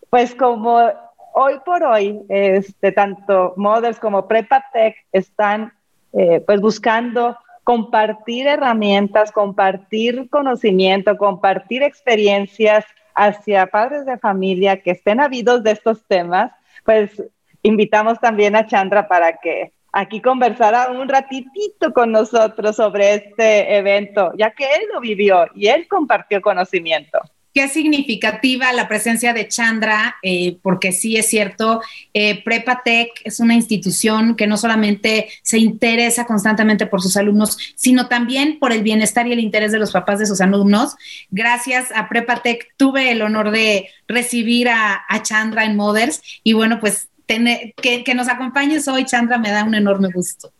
pues 0.09 0.35
como 0.35 0.91
hoy 1.33 1.59
por 1.65 1.83
hoy, 1.83 2.21
este, 2.29 2.91
tanto 2.91 3.53
Mothers 3.57 3.99
como 3.99 4.27
Prepatec 4.27 4.95
están 5.11 5.73
eh, 6.13 6.41
pues 6.45 6.61
buscando 6.61 7.37
compartir 7.63 8.47
herramientas, 8.47 9.31
compartir 9.31 10.29
conocimiento, 10.29 11.17
compartir 11.17 11.83
experiencias 11.83 12.85
hacia 13.15 13.67
padres 13.67 14.05
de 14.05 14.17
familia 14.17 14.81
que 14.81 14.91
estén 14.91 15.19
habidos 15.19 15.63
de 15.63 15.71
estos 15.71 16.03
temas, 16.05 16.51
pues 16.83 17.23
invitamos 17.61 18.19
también 18.19 18.55
a 18.55 18.65
Chandra 18.65 19.07
para 19.07 19.37
que 19.37 19.73
aquí 19.91 20.21
conversara 20.21 20.89
un 20.91 21.07
ratitito 21.07 21.93
con 21.93 22.11
nosotros 22.11 22.75
sobre 22.75 23.15
este 23.15 23.77
evento, 23.77 24.31
ya 24.37 24.51
que 24.51 24.63
él 24.63 24.81
lo 24.93 24.99
vivió 24.99 25.45
y 25.53 25.67
él 25.67 25.87
compartió 25.87 26.41
conocimiento. 26.41 27.19
Qué 27.53 27.67
significativa 27.67 28.71
la 28.71 28.87
presencia 28.87 29.33
de 29.33 29.47
Chandra, 29.47 30.15
eh, 30.23 30.57
porque 30.61 30.93
sí 30.93 31.17
es 31.17 31.27
cierto, 31.27 31.81
eh, 32.13 32.41
Prepatec 32.43 33.09
es 33.25 33.41
una 33.41 33.55
institución 33.55 34.35
que 34.35 34.47
no 34.47 34.55
solamente 34.55 35.27
se 35.41 35.57
interesa 35.57 36.25
constantemente 36.25 36.85
por 36.85 37.01
sus 37.01 37.17
alumnos, 37.17 37.57
sino 37.75 38.07
también 38.07 38.57
por 38.57 38.71
el 38.71 38.83
bienestar 38.83 39.27
y 39.27 39.33
el 39.33 39.39
interés 39.39 39.73
de 39.73 39.79
los 39.79 39.91
papás 39.91 40.19
de 40.19 40.27
sus 40.27 40.39
alumnos. 40.39 40.95
Gracias 41.29 41.89
a 41.93 42.07
Prepatec 42.07 42.73
tuve 42.77 43.11
el 43.11 43.21
honor 43.21 43.51
de 43.51 43.89
recibir 44.07 44.69
a, 44.69 45.03
a 45.09 45.21
Chandra 45.21 45.65
en 45.65 45.75
Mothers 45.75 46.21
y 46.43 46.53
bueno, 46.53 46.79
pues 46.79 47.09
tener, 47.25 47.73
que, 47.81 48.05
que 48.05 48.15
nos 48.15 48.29
acompañes 48.29 48.87
hoy, 48.87 49.03
Chandra, 49.05 49.37
me 49.37 49.51
da 49.51 49.65
un 49.65 49.75
enorme 49.75 50.09
gusto. 50.13 50.53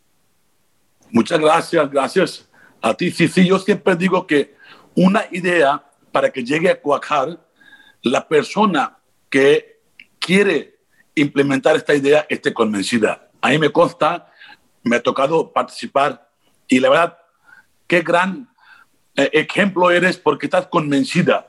Muchas 1.09 1.39
gracias, 1.39 1.89
gracias 1.89 2.49
a 2.81 2.93
ti. 2.93 3.11
Sí, 3.11 3.27
sí, 3.27 3.45
yo 3.45 3.59
siempre 3.59 3.95
digo 3.95 4.27
que 4.27 4.55
una 4.95 5.23
idea 5.31 5.83
para 6.11 6.31
que 6.31 6.43
llegue 6.43 6.69
a 6.69 6.79
cuajar, 6.79 7.39
la 8.01 8.27
persona 8.27 8.97
que 9.29 9.79
quiere 10.19 10.79
implementar 11.15 11.75
esta 11.75 11.93
idea 11.93 12.25
esté 12.29 12.53
convencida. 12.53 13.29
A 13.41 13.49
mí 13.49 13.57
me 13.57 13.71
consta, 13.71 14.31
me 14.83 14.97
ha 14.97 15.03
tocado 15.03 15.51
participar 15.51 16.29
y 16.67 16.79
la 16.79 16.89
verdad, 16.89 17.17
qué 17.87 18.01
gran 18.01 18.49
eh, 19.15 19.29
ejemplo 19.33 19.91
eres 19.91 20.17
porque 20.17 20.45
estás 20.45 20.67
convencida. 20.67 21.47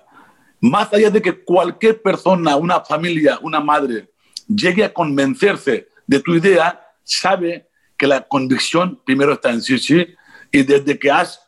Más 0.61 0.93
allá 0.93 1.11
de 1.11 1.23
que 1.23 1.45
cualquier 1.45 2.03
persona, 2.03 2.57
una 2.57 2.81
familia, 2.81 3.39
una 3.43 3.61
madre, 3.61 4.11
llegue 4.49 4.85
a 4.85 4.93
convencerse 4.93 5.89
de 6.07 6.21
tu 6.21 6.35
idea, 6.35 6.81
sabe 7.05 7.69
que 7.97 8.07
la 8.07 8.23
convicción 8.23 9.01
primero 9.05 9.33
está 9.33 9.51
en 9.51 9.63
sí, 9.63 9.79
sí, 9.79 10.07
y 10.51 10.63
desde 10.63 10.99
que 10.99 11.11
has 11.11 11.41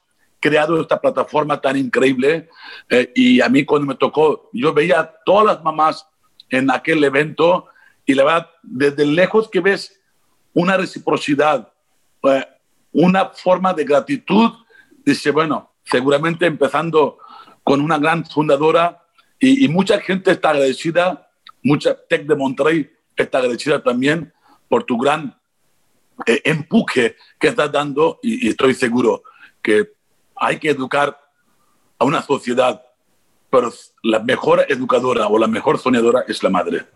creado 0.45 0.79
esta 0.79 1.01
plataforma 1.01 1.59
tan 1.59 1.79
increíble. 1.79 2.51
Eh, 2.91 3.11
y 3.15 3.41
a 3.41 3.49
mí 3.49 3.65
cuando 3.65 3.87
me 3.87 3.95
tocó, 3.95 4.51
yo 4.53 4.75
veía 4.75 5.01
a 5.01 5.11
todas 5.25 5.47
las 5.47 5.65
mamás 5.65 6.07
en 6.51 6.71
aquel 6.71 7.03
evento 7.03 7.69
y 8.05 8.13
la 8.13 8.25
verdad, 8.25 8.51
desde 8.63 9.07
lejos 9.07 9.49
que 9.49 9.61
ves 9.61 9.99
una 10.53 10.77
reciprocidad, 10.77 11.73
eh, 12.25 12.47
una 12.93 13.31
forma 13.31 13.73
de 13.73 13.85
gratitud, 13.85 14.51
dice, 15.03 15.31
bueno, 15.31 15.73
seguramente 15.83 16.45
empezando 16.45 17.17
con 17.63 17.81
una 17.81 17.97
gran 17.97 18.27
fundadora 18.27 19.03
y, 19.39 19.65
y 19.65 19.69
mucha 19.69 19.99
gente 19.99 20.31
está 20.33 20.51
agradecida, 20.51 21.31
mucha 21.63 21.97
Tech 22.07 22.27
de 22.27 22.37
Monterrey 22.37 22.91
está 23.17 23.39
agradecida 23.39 23.83
también 23.83 24.31
por 24.69 24.85
tu 24.85 24.99
gran 24.99 25.39
eh, 26.27 26.43
empuje 26.45 27.17
que 27.41 27.49
estás 27.49 27.73
dando 27.73 28.21
y, 28.23 28.47
y 28.47 28.51
estoy 28.51 28.75
seguro 28.75 29.23
que 29.63 29.94
hay 30.37 30.59
que 30.59 30.71
educar 30.71 31.19
a 31.99 32.05
una 32.05 32.23
sociedad, 32.23 32.83
pero 33.51 33.73
la 34.03 34.19
mejor 34.21 34.67
educadora 34.69 35.27
o 35.29 35.39
la 35.39 35.47
mejor 35.47 35.79
soñadora 35.79 36.25
es 36.27 36.43
la 36.43 36.51
madre. 36.51 36.87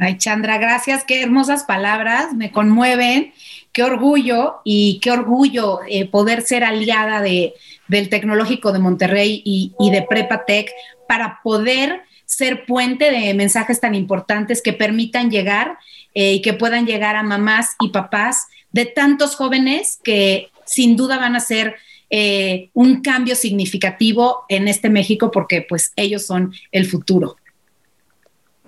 Ay, 0.00 0.16
Chandra, 0.18 0.58
gracias, 0.58 1.04
qué 1.04 1.22
hermosas 1.22 1.64
palabras, 1.64 2.32
me 2.34 2.52
conmueven, 2.52 3.32
qué 3.72 3.82
orgullo 3.82 4.60
y 4.64 5.00
qué 5.00 5.10
orgullo 5.10 5.80
eh, 5.88 6.08
poder 6.08 6.42
ser 6.42 6.62
aliada 6.62 7.20
de, 7.20 7.54
del 7.88 8.08
Tecnológico 8.08 8.72
de 8.72 8.78
Monterrey 8.78 9.42
y, 9.44 9.72
y 9.78 9.90
de 9.90 10.02
Prepatec 10.02 10.70
para 11.08 11.40
poder 11.42 12.02
ser 12.26 12.66
puente 12.66 13.10
de 13.10 13.34
mensajes 13.34 13.80
tan 13.80 13.94
importantes 13.94 14.62
que 14.62 14.72
permitan 14.74 15.30
llegar 15.30 15.78
eh, 16.14 16.34
y 16.34 16.42
que 16.42 16.52
puedan 16.52 16.86
llegar 16.86 17.16
a 17.16 17.22
mamás 17.22 17.74
y 17.80 17.88
papás 17.88 18.48
de 18.70 18.84
tantos 18.84 19.34
jóvenes 19.34 19.98
que 20.04 20.50
sin 20.66 20.96
duda 20.96 21.16
van 21.16 21.36
a 21.36 21.40
ser 21.40 21.76
eh, 22.10 22.70
un 22.72 23.02
cambio 23.02 23.34
significativo 23.34 24.44
en 24.48 24.68
este 24.68 24.90
México 24.90 25.30
porque 25.30 25.66
pues 25.68 25.92
ellos 25.96 26.24
son 26.24 26.54
el 26.72 26.86
futuro. 26.86 27.36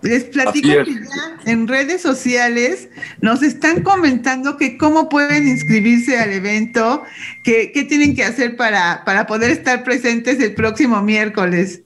Les 0.02 0.24
platico 0.24 0.68
que 0.68 0.94
ya 0.94 1.38
en 1.44 1.68
redes 1.68 2.00
sociales 2.00 2.88
nos 3.20 3.42
están 3.42 3.82
comentando 3.82 4.56
que 4.56 4.78
cómo 4.78 5.10
pueden 5.10 5.46
inscribirse 5.46 6.18
al 6.18 6.32
evento, 6.32 7.02
que, 7.44 7.70
qué 7.72 7.84
tienen 7.84 8.16
que 8.16 8.24
hacer 8.24 8.56
para, 8.56 9.04
para 9.04 9.26
poder 9.26 9.50
estar 9.50 9.84
presentes 9.84 10.40
el 10.40 10.54
próximo 10.54 11.02
miércoles. 11.02 11.82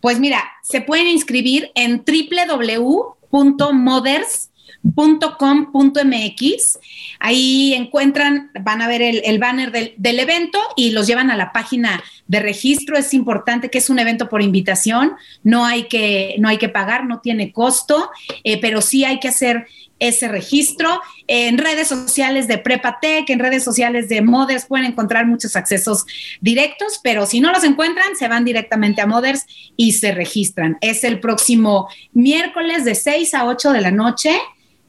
Pues 0.00 0.18
mira, 0.20 0.42
se 0.62 0.80
pueden 0.80 1.06
inscribir 1.06 1.70
en 1.74 2.02
www.moders.com 2.02 4.53
.com.mx. 4.84 6.78
Ahí 7.18 7.72
encuentran, 7.74 8.50
van 8.60 8.82
a 8.82 8.88
ver 8.88 9.00
el, 9.02 9.38
banner 9.38 9.72
del, 9.72 10.18
evento 10.18 10.58
y 10.76 10.90
los 10.90 11.06
llevan 11.06 11.30
a 11.30 11.36
la 11.36 11.52
página 11.52 12.02
de 12.26 12.40
registro. 12.40 12.96
Es 12.96 13.14
importante 13.14 13.70
que 13.70 13.78
es 13.78 13.88
un 13.88 13.98
evento 13.98 14.28
por 14.28 14.42
invitación, 14.42 15.12
no 15.42 15.64
hay 15.64 15.84
que, 15.84 16.36
no 16.38 16.48
hay 16.48 16.58
que 16.58 16.68
pagar, 16.68 17.06
no 17.06 17.20
tiene 17.20 17.52
costo, 17.52 18.10
eh, 18.44 18.60
pero 18.60 18.82
sí 18.82 19.04
hay 19.04 19.20
que 19.20 19.28
hacer 19.28 19.66
ese 20.00 20.28
registro. 20.28 21.00
En 21.26 21.56
redes 21.56 21.88
sociales 21.88 22.46
de 22.46 22.58
Prepatec, 22.58 23.30
en 23.30 23.38
redes 23.38 23.64
sociales 23.64 24.08
de 24.08 24.20
Moders 24.20 24.66
pueden 24.66 24.86
encontrar 24.86 25.26
muchos 25.26 25.56
accesos 25.56 26.04
directos, 26.40 27.00
pero 27.02 27.24
si 27.26 27.40
no 27.40 27.52
los 27.52 27.64
encuentran, 27.64 28.16
se 28.16 28.28
van 28.28 28.44
directamente 28.44 29.00
a 29.00 29.06
Moders 29.06 29.46
y 29.76 29.92
se 29.92 30.12
registran. 30.12 30.76
Es 30.82 31.04
el 31.04 31.20
próximo 31.20 31.88
miércoles 32.12 32.84
de 32.84 32.94
6 32.94 33.32
a 33.34 33.46
8 33.46 33.72
de 33.72 33.80
la 33.80 33.90
noche 33.90 34.38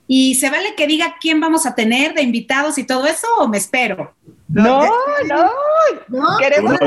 y 0.07 0.35
se 0.35 0.49
vale 0.49 0.75
que 0.75 0.87
diga 0.87 1.15
quién 1.19 1.39
vamos 1.39 1.65
a 1.65 1.75
tener 1.75 2.13
de 2.13 2.21
invitados 2.21 2.77
y 2.77 2.83
todo 2.83 3.05
eso 3.07 3.27
o 3.39 3.47
me 3.47 3.57
espero. 3.57 4.13
No, 4.47 4.85
no, 5.25 5.51
no. 6.07 6.37
queremos 6.37 6.77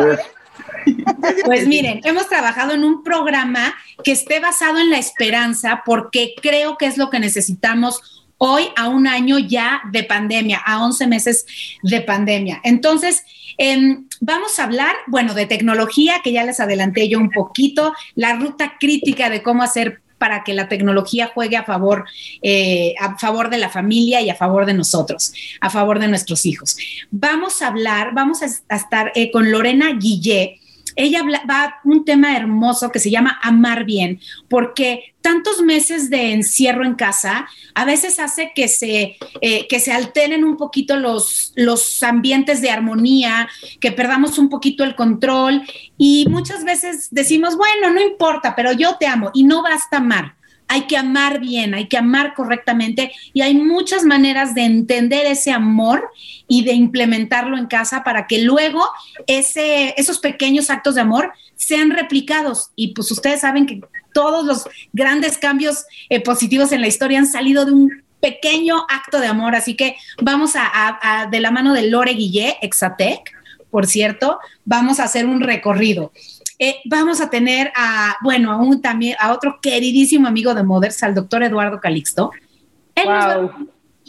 Pues 1.44 1.66
miren, 1.66 2.00
hemos 2.04 2.28
trabajado 2.28 2.72
en 2.72 2.84
un 2.84 3.02
programa 3.02 3.74
que 4.04 4.12
esté 4.12 4.40
basado 4.40 4.78
en 4.78 4.90
la 4.90 4.98
esperanza 4.98 5.82
porque 5.84 6.34
creo 6.40 6.76
que 6.76 6.86
es 6.86 6.96
lo 6.96 7.10
que 7.10 7.18
necesitamos 7.18 8.18
hoy 8.38 8.68
a 8.76 8.88
un 8.88 9.06
año 9.06 9.38
ya 9.38 9.82
de 9.90 10.04
pandemia, 10.04 10.58
a 10.64 10.84
11 10.84 11.06
meses 11.08 11.46
de 11.82 12.00
pandemia. 12.00 12.60
Entonces, 12.62 13.24
em, 13.58 14.06
vamos 14.20 14.58
a 14.58 14.64
hablar, 14.64 14.94
bueno, 15.08 15.34
de 15.34 15.46
tecnología, 15.46 16.20
que 16.22 16.32
ya 16.32 16.44
les 16.44 16.60
adelanté 16.60 17.08
yo 17.08 17.18
un 17.18 17.30
poquito, 17.30 17.92
la 18.14 18.34
ruta 18.34 18.74
crítica 18.78 19.28
de 19.28 19.42
cómo 19.42 19.64
hacer 19.64 20.02
para 20.18 20.44
que 20.44 20.52
la 20.52 20.68
tecnología 20.68 21.30
juegue 21.32 21.56
a 21.56 21.64
favor, 21.64 22.04
eh, 22.42 22.94
a 23.00 23.18
favor 23.18 23.50
de 23.50 23.58
la 23.58 23.70
familia 23.70 24.20
y 24.20 24.30
a 24.30 24.34
favor 24.34 24.66
de 24.66 24.74
nosotros, 24.74 25.32
a 25.60 25.70
favor 25.70 25.98
de 25.98 26.08
nuestros 26.08 26.44
hijos. 26.44 26.76
Vamos 27.10 27.62
a 27.62 27.68
hablar, 27.68 28.12
vamos 28.14 28.42
a, 28.42 28.76
estar 28.76 29.12
eh, 29.14 29.30
con 29.30 29.50
Lorena 29.50 29.92
Guillé 29.94 30.60
ella 30.98 31.22
va 31.48 31.64
a 31.64 31.80
un 31.84 32.04
tema 32.04 32.36
hermoso 32.36 32.90
que 32.90 32.98
se 32.98 33.10
llama 33.10 33.38
amar 33.40 33.84
bien, 33.84 34.20
porque 34.48 35.14
tantos 35.20 35.62
meses 35.62 36.10
de 36.10 36.32
encierro 36.32 36.84
en 36.84 36.94
casa 36.94 37.48
a 37.74 37.84
veces 37.84 38.18
hace 38.18 38.52
que 38.54 38.66
se, 38.66 39.16
eh, 39.40 39.68
que 39.68 39.78
se 39.78 39.92
alteren 39.92 40.44
un 40.44 40.56
poquito 40.56 40.96
los, 40.96 41.52
los 41.54 42.02
ambientes 42.02 42.60
de 42.60 42.70
armonía, 42.70 43.48
que 43.80 43.92
perdamos 43.92 44.38
un 44.38 44.48
poquito 44.48 44.82
el 44.82 44.96
control 44.96 45.62
y 45.96 46.26
muchas 46.28 46.64
veces 46.64 47.08
decimos, 47.12 47.56
bueno, 47.56 47.90
no 47.90 48.00
importa, 48.00 48.56
pero 48.56 48.72
yo 48.72 48.96
te 48.96 49.06
amo 49.06 49.30
y 49.32 49.44
no 49.44 49.62
basta 49.62 49.98
amar 49.98 50.37
hay 50.68 50.82
que 50.82 50.96
amar 50.96 51.40
bien, 51.40 51.74
hay 51.74 51.88
que 51.88 51.96
amar 51.96 52.34
correctamente 52.34 53.12
y 53.32 53.40
hay 53.40 53.54
muchas 53.54 54.04
maneras 54.04 54.54
de 54.54 54.62
entender 54.62 55.26
ese 55.26 55.50
amor 55.50 56.10
y 56.46 56.64
de 56.64 56.72
implementarlo 56.72 57.56
en 57.56 57.66
casa 57.66 58.04
para 58.04 58.26
que 58.26 58.42
luego 58.42 58.84
ese, 59.26 59.94
esos 59.96 60.18
pequeños 60.18 60.70
actos 60.70 60.94
de 60.94 61.00
amor 61.00 61.32
sean 61.56 61.90
replicados. 61.90 62.70
Y 62.76 62.94
pues 62.94 63.10
ustedes 63.10 63.40
saben 63.40 63.66
que 63.66 63.80
todos 64.12 64.44
los 64.44 64.68
grandes 64.92 65.38
cambios 65.38 65.84
eh, 66.08 66.20
positivos 66.20 66.72
en 66.72 66.80
la 66.80 66.86
historia 66.86 67.18
han 67.18 67.26
salido 67.26 67.64
de 67.64 67.72
un 67.72 68.04
pequeño 68.20 68.86
acto 68.88 69.20
de 69.20 69.26
amor. 69.26 69.54
Así 69.54 69.74
que 69.74 69.96
vamos 70.20 70.52
a, 70.54 71.28
de 71.30 71.40
la 71.40 71.50
mano 71.50 71.72
de 71.72 71.88
Lore 71.88 72.12
Guillé, 72.12 72.56
Exatec, 72.62 73.32
por 73.70 73.86
cierto, 73.86 74.38
vamos 74.64 74.98
a 74.98 75.04
hacer 75.04 75.26
un 75.26 75.40
recorrido. 75.40 76.12
Eh, 76.58 76.80
vamos 76.86 77.20
a 77.20 77.30
tener 77.30 77.72
a, 77.76 78.16
bueno, 78.22 78.50
a 78.52 78.56
un 78.56 78.82
también, 78.82 79.16
a 79.20 79.32
otro 79.32 79.60
queridísimo 79.62 80.26
amigo 80.26 80.54
de 80.54 80.64
Moders, 80.64 81.02
al 81.02 81.14
doctor 81.14 81.42
Eduardo 81.42 81.80
Calixto. 81.80 82.32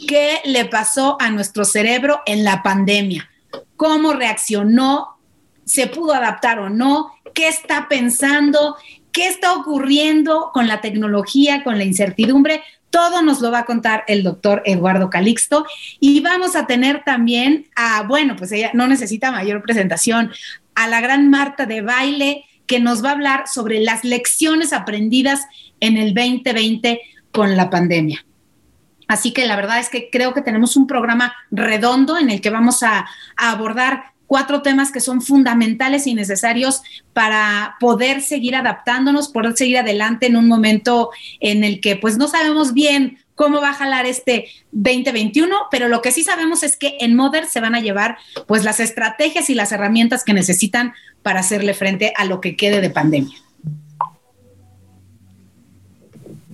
¿Qué 0.06 0.38
le 0.44 0.64
pasó 0.64 1.16
a 1.20 1.30
nuestro 1.30 1.64
cerebro 1.64 2.22
en 2.26 2.42
la 2.42 2.62
pandemia? 2.62 3.28
¿Cómo 3.76 4.12
reaccionó? 4.14 5.18
¿Se 5.64 5.86
pudo 5.86 6.14
adaptar 6.14 6.58
o 6.58 6.70
no? 6.70 7.12
¿Qué 7.34 7.48
está 7.48 7.86
pensando? 7.88 8.76
¿Qué 9.12 9.28
está 9.28 9.54
ocurriendo 9.54 10.50
con 10.52 10.66
la 10.66 10.80
tecnología, 10.80 11.62
con 11.62 11.78
la 11.78 11.84
incertidumbre? 11.84 12.62
Todo 12.90 13.22
nos 13.22 13.40
lo 13.40 13.52
va 13.52 13.60
a 13.60 13.64
contar 13.64 14.02
el 14.08 14.24
doctor 14.24 14.62
Eduardo 14.64 15.10
Calixto. 15.10 15.66
Y 16.00 16.20
vamos 16.20 16.56
a 16.56 16.66
tener 16.66 17.04
también 17.04 17.68
a, 17.76 18.02
bueno, 18.02 18.34
pues 18.36 18.50
ella 18.50 18.70
no 18.74 18.88
necesita 18.88 19.30
mayor 19.30 19.62
presentación, 19.62 20.32
a 20.84 20.88
la 20.88 21.00
gran 21.00 21.28
Marta 21.28 21.66
de 21.66 21.82
baile 21.82 22.44
que 22.66 22.80
nos 22.80 23.04
va 23.04 23.10
a 23.10 23.12
hablar 23.12 23.48
sobre 23.48 23.80
las 23.80 24.04
lecciones 24.04 24.72
aprendidas 24.72 25.46
en 25.80 25.96
el 25.96 26.14
2020 26.14 27.00
con 27.32 27.56
la 27.56 27.68
pandemia. 27.68 28.24
Así 29.08 29.32
que 29.32 29.46
la 29.46 29.56
verdad 29.56 29.80
es 29.80 29.88
que 29.88 30.08
creo 30.10 30.32
que 30.32 30.40
tenemos 30.40 30.76
un 30.76 30.86
programa 30.86 31.34
redondo 31.50 32.16
en 32.16 32.30
el 32.30 32.40
que 32.40 32.50
vamos 32.50 32.82
a, 32.82 33.06
a 33.36 33.50
abordar 33.50 34.12
cuatro 34.26 34.62
temas 34.62 34.92
que 34.92 35.00
son 35.00 35.20
fundamentales 35.20 36.06
y 36.06 36.14
necesarios 36.14 36.82
para 37.12 37.74
poder 37.80 38.22
seguir 38.22 38.54
adaptándonos, 38.54 39.28
poder 39.28 39.56
seguir 39.56 39.78
adelante 39.78 40.26
en 40.26 40.36
un 40.36 40.46
momento 40.46 41.10
en 41.40 41.64
el 41.64 41.80
que 41.80 41.96
pues 41.96 42.16
no 42.16 42.28
sabemos 42.28 42.72
bien 42.72 43.18
cómo 43.40 43.62
va 43.62 43.70
a 43.70 43.74
jalar 43.74 44.04
este 44.04 44.48
2021, 44.72 45.56
pero 45.70 45.88
lo 45.88 46.02
que 46.02 46.12
sí 46.12 46.22
sabemos 46.22 46.62
es 46.62 46.76
que 46.76 46.98
en 47.00 47.16
Modern 47.16 47.48
se 47.48 47.58
van 47.60 47.74
a 47.74 47.80
llevar 47.80 48.18
pues 48.46 48.64
las 48.64 48.80
estrategias 48.80 49.48
y 49.48 49.54
las 49.54 49.72
herramientas 49.72 50.24
que 50.24 50.34
necesitan 50.34 50.92
para 51.22 51.40
hacerle 51.40 51.72
frente 51.72 52.12
a 52.18 52.26
lo 52.26 52.42
que 52.42 52.54
quede 52.54 52.82
de 52.82 52.90
pandemia. 52.90 53.34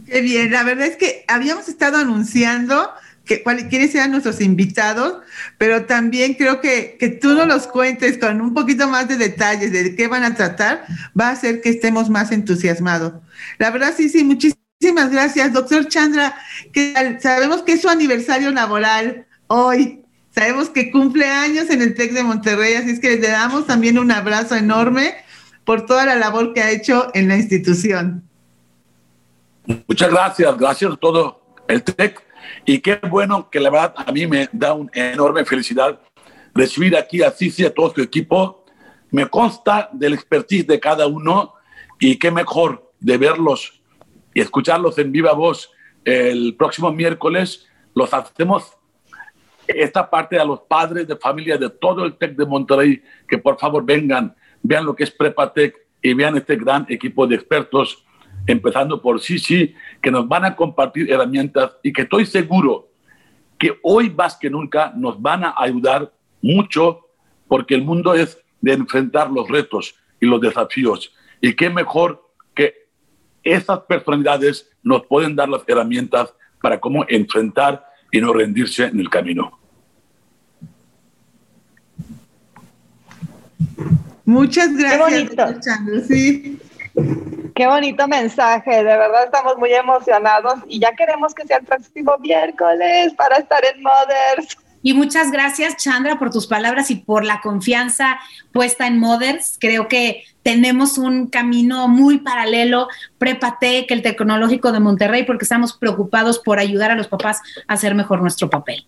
Qué 0.07 0.21
bien, 0.21 0.53
la 0.53 0.63
verdad 0.63 0.87
es 0.87 0.97
que 0.97 1.25
habíamos 1.27 1.67
estado 1.67 1.97
anunciando 1.97 2.89
quiénes 3.25 3.91
sean 3.91 4.13
nuestros 4.13 4.41
invitados, 4.41 5.25
pero 5.59 5.87
también 5.87 6.35
creo 6.35 6.61
que, 6.61 6.97
que 7.01 7.09
tú 7.09 7.35
nos 7.35 7.49
los 7.49 7.67
cuentes 7.67 8.17
con 8.17 8.41
un 8.41 8.55
poquito 8.55 8.87
más 8.87 9.09
de 9.09 9.17
detalles 9.17 9.73
de 9.73 9.97
qué 9.97 10.07
van 10.07 10.23
a 10.23 10.37
tratar, 10.37 10.85
va 11.21 11.31
a 11.31 11.33
hacer 11.33 11.61
que 11.61 11.71
estemos 11.71 12.09
más 12.09 12.31
entusiasmados. 12.31 13.15
La 13.59 13.73
verdad, 13.73 13.93
sí, 13.97 14.09
sí, 14.09 14.23
muchísimas 14.23 14.66
Muchísimas 14.79 15.11
gracias, 15.11 15.53
doctor 15.55 15.89
Chandra. 15.89 16.37
Que 16.73 17.19
sabemos 17.21 17.63
que 17.63 17.73
es 17.73 17.83
su 17.83 17.89
aniversario 17.89 18.51
laboral 18.51 19.27
hoy. 19.47 20.03
Sabemos 20.35 20.69
que 20.69 20.91
cumple 20.91 21.27
años 21.27 21.71
en 21.71 21.81
el 21.81 21.95
TEC 21.95 22.13
de 22.13 22.23
Monterrey, 22.23 22.75
así 22.75 22.91
es 22.91 23.01
que 23.01 23.17
le 23.17 23.29
damos 23.29 23.67
también 23.67 23.99
un 23.99 24.13
abrazo 24.13 24.55
enorme 24.55 25.15
por 25.65 25.87
toda 25.87 26.05
la 26.05 26.15
labor 26.15 26.53
que 26.53 26.61
ha 26.61 26.71
hecho 26.71 27.11
en 27.15 27.29
la 27.29 27.37
institución. 27.37 28.23
Muchas 29.89 30.11
gracias, 30.11 30.59
gracias 30.59 30.93
a 30.93 30.97
todo 30.97 31.41
el 31.69 31.83
TEC. 31.83 32.23
Y 32.67 32.81
qué 32.81 33.01
bueno 33.09 33.49
que 33.49 33.61
la 33.61 33.71
verdad 33.71 33.95
a 33.97 34.13
mí 34.13 34.27
me 34.27 34.49
da 34.53 34.75
una 34.75 34.91
enorme 34.93 35.45
felicidad 35.47 35.99
recibir 36.55 36.97
aquí 36.97 37.23
a 37.23 37.31
Cici, 37.31 37.65
a 37.65 37.73
todo 37.73 37.95
su 37.95 38.03
equipo. 38.03 38.65
Me 39.11 39.27
consta 39.27 39.89
del 39.93 40.13
expertise 40.13 40.67
de 40.67 40.79
cada 40.79 41.07
uno 41.07 41.55
y 41.99 42.19
qué 42.19 42.31
mejor 42.31 42.93
de 43.01 43.17
verlos 43.17 43.76
y 44.37 44.41
escucharlos 44.43 44.99
en 44.99 45.13
viva 45.13 45.33
voz 45.33 45.73
el 46.05 46.57
próximo 46.57 46.93
miércoles, 46.93 47.67
los 47.95 48.13
hacemos 48.13 48.71
esta 49.67 50.11
parte 50.11 50.39
a 50.39 50.45
los 50.45 50.61
padres 50.61 51.09
de 51.09 51.17
familia 51.17 51.57
de 51.57 51.71
todo 51.71 52.05
el 52.05 52.19
TEC 52.19 52.37
de 52.37 52.45
Monterrey, 52.45 53.03
que 53.27 53.39
por 53.39 53.59
favor 53.59 53.83
vengan, 53.83 54.37
vean 54.63 54.85
lo 54.85 54.95
que 54.95 55.05
es 55.05 55.11
Prepatec 55.11 55.75
y 56.03 56.13
vean 56.13 56.37
este 56.37 56.55
gran 56.55 56.85
equipo 56.91 57.27
de 57.27 57.37
expertos, 57.37 58.05
empezando 58.47 59.01
por 59.01 59.23
Sisi, 59.23 59.75
que 60.03 60.11
nos 60.11 60.29
van 60.29 60.45
a 60.45 60.55
compartir 60.55 61.11
herramientas 61.11 61.79
y 61.83 61.91
que 61.91 62.03
estoy 62.03 62.27
seguro 62.27 62.91
que 63.59 63.79
hoy 63.83 64.11
más 64.11 64.37
que 64.37 64.51
nunca 64.51 64.93
nos 64.95 65.21
van 65.23 65.45
a 65.45 65.55
ayudar 65.57 66.13
mucho 66.43 67.07
porque 67.49 67.75
el 67.75 67.85
mundo 67.85 68.13
es 68.13 68.39
de 68.61 68.75
enfrentar 68.75 69.31
los 69.31 69.49
retos 69.49 69.95
y 70.21 70.27
los 70.27 70.43
desafíos. 70.43 71.15
Y 71.41 71.55
qué 71.55 71.71
mejor 71.71 72.27
esas 73.47 73.81
personalidades 73.81 74.69
nos 74.83 75.07
pueden 75.07 75.37
dar 75.37 75.49
las 75.49 75.63
herramientas 75.67 76.35
para 76.61 76.81
cómo 76.81 77.05
enfrentar 77.09 77.85
y 78.11 78.21
no 78.21 78.33
rendirse 78.33 78.85
en 78.85 79.01
el 79.01 79.09
camino. 79.09 79.59
Muchas 84.25 84.77
gracias. 84.77 85.31
Qué 85.31 85.37
bonito. 85.37 86.07
Sí. 86.07 86.59
Qué 87.55 87.67
bonito 87.67 88.09
mensaje, 88.09 88.71
de 88.71 88.85
verdad 88.85 89.25
estamos 89.25 89.57
muy 89.59 89.73
emocionados 89.73 90.55
y 90.67 90.79
ya 90.79 90.93
queremos 90.93 91.35
que 91.35 91.47
sea 91.47 91.59
el 91.59 91.65
próximo 91.65 92.17
miércoles 92.19 93.13
para 93.15 93.37
estar 93.37 93.63
en 93.65 93.83
Mothers. 93.83 94.59
Y 94.83 94.95
muchas 94.95 95.33
gracias, 95.33 95.77
Chandra, 95.77 96.19
por 96.19 96.31
tus 96.31 96.47
palabras 96.47 96.91
y 96.91 96.97
por 96.97 97.25
la 97.25 97.41
confianza 97.41 98.21
puesta 98.53 98.87
en 98.87 98.99
Mothers. 98.99 99.57
Creo 99.61 99.89
que 99.89 100.25
tenemos 100.43 100.97
un 100.97 101.27
camino 101.27 101.89
muy 101.89 102.19
paralelo, 102.19 102.89
Prepatec, 103.19 103.91
el 103.91 104.03
Tecnológico 104.03 104.71
de 104.71 104.81
Monterrey, 104.81 105.25
porque 105.25 105.45
estamos 105.45 105.73
preocupados 105.73 106.39
por 106.39 106.59
ayudar 106.59 106.91
a 106.91 106.95
los 106.95 107.09
papás 107.09 107.41
a 107.67 107.75
hacer 107.75 107.95
mejor 107.95 108.21
nuestro 108.21 108.49
papel. 108.49 108.87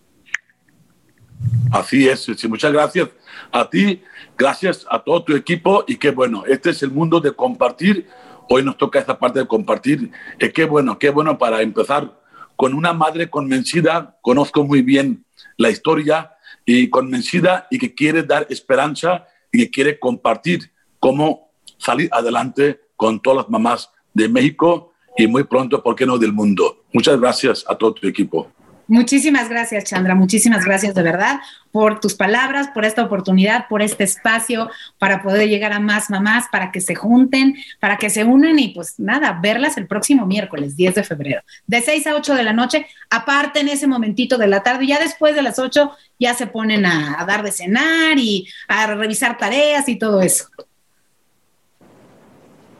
Así 1.71 2.07
es, 2.07 2.21
sí, 2.35 2.47
muchas 2.47 2.71
gracias 2.71 3.09
a 3.51 3.69
ti, 3.69 4.01
gracias 4.37 4.85
a 4.89 4.99
todo 4.99 5.23
tu 5.23 5.35
equipo 5.35 5.83
y 5.87 5.97
qué 5.97 6.11
bueno, 6.11 6.43
este 6.47 6.71
es 6.71 6.83
el 6.83 6.91
mundo 6.91 7.19
de 7.19 7.31
compartir. 7.33 8.07
Hoy 8.49 8.63
nos 8.63 8.77
toca 8.77 8.99
esta 8.99 9.19
parte 9.19 9.39
de 9.39 9.47
compartir. 9.47 10.11
Y 10.39 10.49
qué 10.49 10.65
bueno, 10.65 10.97
qué 10.97 11.11
bueno 11.11 11.37
para 11.37 11.61
empezar 11.61 12.19
con 12.59 12.73
una 12.73 12.91
madre 12.91 13.29
convencida, 13.29 14.17
conozco 14.21 14.65
muy 14.65 14.81
bien 14.81 15.23
la 15.55 15.69
historia 15.69 16.33
y 16.65 16.89
convencida 16.89 17.67
y 17.71 17.79
que 17.79 17.95
quiere 17.95 18.21
dar 18.21 18.47
esperanza 18.49 19.25
y 19.49 19.59
que 19.59 19.69
quiere 19.69 19.97
compartir 19.97 20.69
cómo 20.99 21.51
salir 21.77 22.09
adelante 22.11 22.81
con 22.97 23.21
todas 23.21 23.37
las 23.37 23.49
mamás 23.49 23.89
de 24.13 24.27
México 24.27 24.91
y 25.17 25.25
muy 25.25 25.45
pronto, 25.45 25.81
¿por 25.81 25.95
qué 25.95 26.05
no?, 26.05 26.17
del 26.17 26.33
mundo. 26.33 26.83
Muchas 26.91 27.17
gracias 27.17 27.63
a 27.65 27.75
todo 27.75 27.93
tu 27.93 28.05
equipo. 28.05 28.51
Muchísimas 28.89 29.49
gracias, 29.49 29.83
Chandra. 29.83 30.15
Muchísimas 30.15 30.65
gracias 30.65 30.95
de 30.95 31.03
verdad 31.03 31.41
por 31.71 31.99
tus 31.99 32.15
palabras, 32.15 32.69
por 32.73 32.85
esta 32.85 33.03
oportunidad, 33.03 33.67
por 33.67 33.83
este 33.83 34.03
espacio 34.03 34.71
para 34.97 35.21
poder 35.21 35.47
llegar 35.47 35.73
a 35.73 35.79
más 35.79 36.09
mamás, 36.09 36.45
para 36.51 36.71
que 36.71 36.81
se 36.81 36.95
junten, 36.95 37.55
para 37.79 37.97
que 37.97 38.09
se 38.09 38.23
unan 38.23 38.57
y 38.57 38.69
pues 38.69 38.99
nada, 38.99 39.37
verlas 39.43 39.77
el 39.77 39.85
próximo 39.85 40.25
miércoles, 40.25 40.75
10 40.75 40.95
de 40.95 41.03
febrero, 41.03 41.43
de 41.67 41.81
6 41.81 42.07
a 42.07 42.15
8 42.15 42.33
de 42.33 42.43
la 42.43 42.53
noche, 42.53 42.87
aparte 43.11 43.59
en 43.59 43.67
ese 43.67 43.85
momentito 43.85 44.39
de 44.39 44.47
la 44.47 44.63
tarde, 44.63 44.87
ya 44.87 44.97
después 44.97 45.35
de 45.35 45.43
las 45.43 45.59
8 45.59 45.91
ya 46.17 46.33
se 46.33 46.47
ponen 46.47 46.87
a, 46.87 47.21
a 47.21 47.25
dar 47.25 47.43
de 47.43 47.51
cenar 47.51 48.17
y 48.17 48.47
a 48.67 48.87
revisar 48.87 49.37
tareas 49.37 49.87
y 49.87 49.97
todo 49.97 50.23
eso 50.23 50.47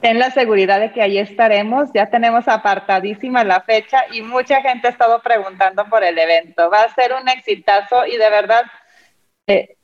ten 0.02 0.20
la 0.20 0.32
seguridad 0.32 0.80
de 0.80 0.92
que 0.92 1.02
ahí 1.02 1.18
estaremos. 1.18 1.90
Ya 1.94 2.08
tenemos 2.08 2.48
apartadísima 2.48 3.44
la 3.44 3.62
fecha 3.62 4.04
y 4.12 4.22
mucha 4.22 4.62
gente 4.62 4.88
ha 4.88 4.92
estado 4.92 5.22
preguntando 5.22 5.86
por 5.86 6.04
el 6.04 6.18
evento. 6.18 6.70
Va 6.70 6.84
a 6.84 6.96
ser 6.96 7.14
un 7.14 7.28
exitazo 7.28 8.06
y 8.06 8.18
de 8.18 8.30
verdad, 8.30 8.64
eh, 9.48 9.76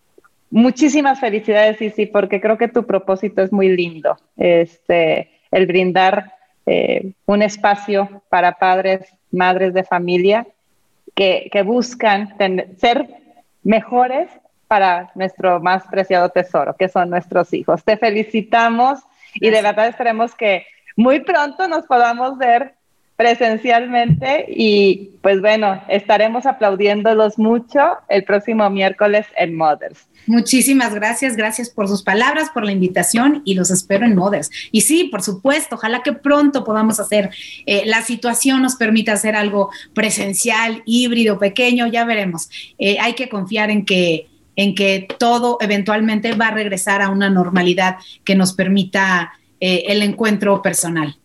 muchísimas 0.49 1.19
felicidades, 1.19 1.77
sí, 1.95 2.05
porque 2.05 2.39
creo 2.39 2.57
que 2.57 2.67
tu 2.67 2.85
propósito 2.85 3.41
es 3.41 3.51
muy 3.51 3.69
lindo. 3.69 4.17
Este, 4.37 5.31
el 5.51 5.67
brindar 5.67 6.33
eh, 6.65 7.13
un 7.25 7.41
espacio 7.41 8.23
para 8.29 8.53
padres, 8.53 9.01
madres 9.31 9.73
de 9.73 9.83
familia 9.83 10.47
que, 11.13 11.49
que 11.51 11.61
buscan 11.61 12.35
ser 12.77 13.07
mejores 13.63 14.29
para 14.67 15.11
nuestro 15.15 15.59
más 15.59 15.83
preciado 15.87 16.29
tesoro, 16.29 16.75
que 16.75 16.89
son 16.89 17.09
nuestros 17.09 17.53
hijos. 17.53 17.83
Te 17.83 17.97
felicitamos 17.97 18.99
y 19.35 19.49
de 19.49 19.61
verdad 19.61 19.87
esperemos 19.87 20.35
que 20.35 20.65
muy 20.95 21.19
pronto 21.19 21.67
nos 21.67 21.85
podamos 21.85 22.37
ver 22.37 22.75
presencialmente 23.15 24.45
y 24.49 25.11
pues 25.21 25.39
bueno, 25.39 25.81
estaremos 25.87 26.45
aplaudiéndolos 26.45 27.37
mucho 27.37 27.79
el 28.09 28.25
próximo 28.25 28.69
miércoles 28.69 29.25
en 29.37 29.55
Mothers. 29.55 30.07
Muchísimas 30.27 30.93
gracias, 30.93 31.37
gracias 31.37 31.69
por 31.69 31.87
sus 31.87 32.03
palabras, 32.03 32.49
por 32.53 32.65
la 32.65 32.71
invitación 32.71 33.41
y 33.45 33.53
los 33.53 33.71
espero 33.71 34.05
en 34.05 34.15
Mothers. 34.15 34.49
Y 34.71 34.81
sí, 34.81 35.05
por 35.05 35.21
supuesto, 35.21 35.75
ojalá 35.75 36.01
que 36.03 36.13
pronto 36.13 36.63
podamos 36.63 36.99
hacer, 36.99 37.29
eh, 37.65 37.83
la 37.85 38.01
situación 38.01 38.61
nos 38.61 38.75
permita 38.75 39.13
hacer 39.13 39.35
algo 39.35 39.69
presencial, 39.93 40.81
híbrido, 40.85 41.39
pequeño, 41.39 41.87
ya 41.87 42.03
veremos. 42.05 42.49
Eh, 42.79 42.97
hay 42.99 43.13
que 43.13 43.29
confiar 43.29 43.69
en 43.69 43.85
que 43.85 44.27
en 44.55 44.75
que 44.75 45.07
todo 45.19 45.57
eventualmente 45.61 46.33
va 46.33 46.47
a 46.47 46.51
regresar 46.51 47.01
a 47.01 47.09
una 47.09 47.29
normalidad 47.29 47.97
que 48.23 48.35
nos 48.35 48.53
permita 48.53 49.33
eh, 49.59 49.83
el 49.87 50.01
encuentro 50.01 50.61
personal. 50.61 51.15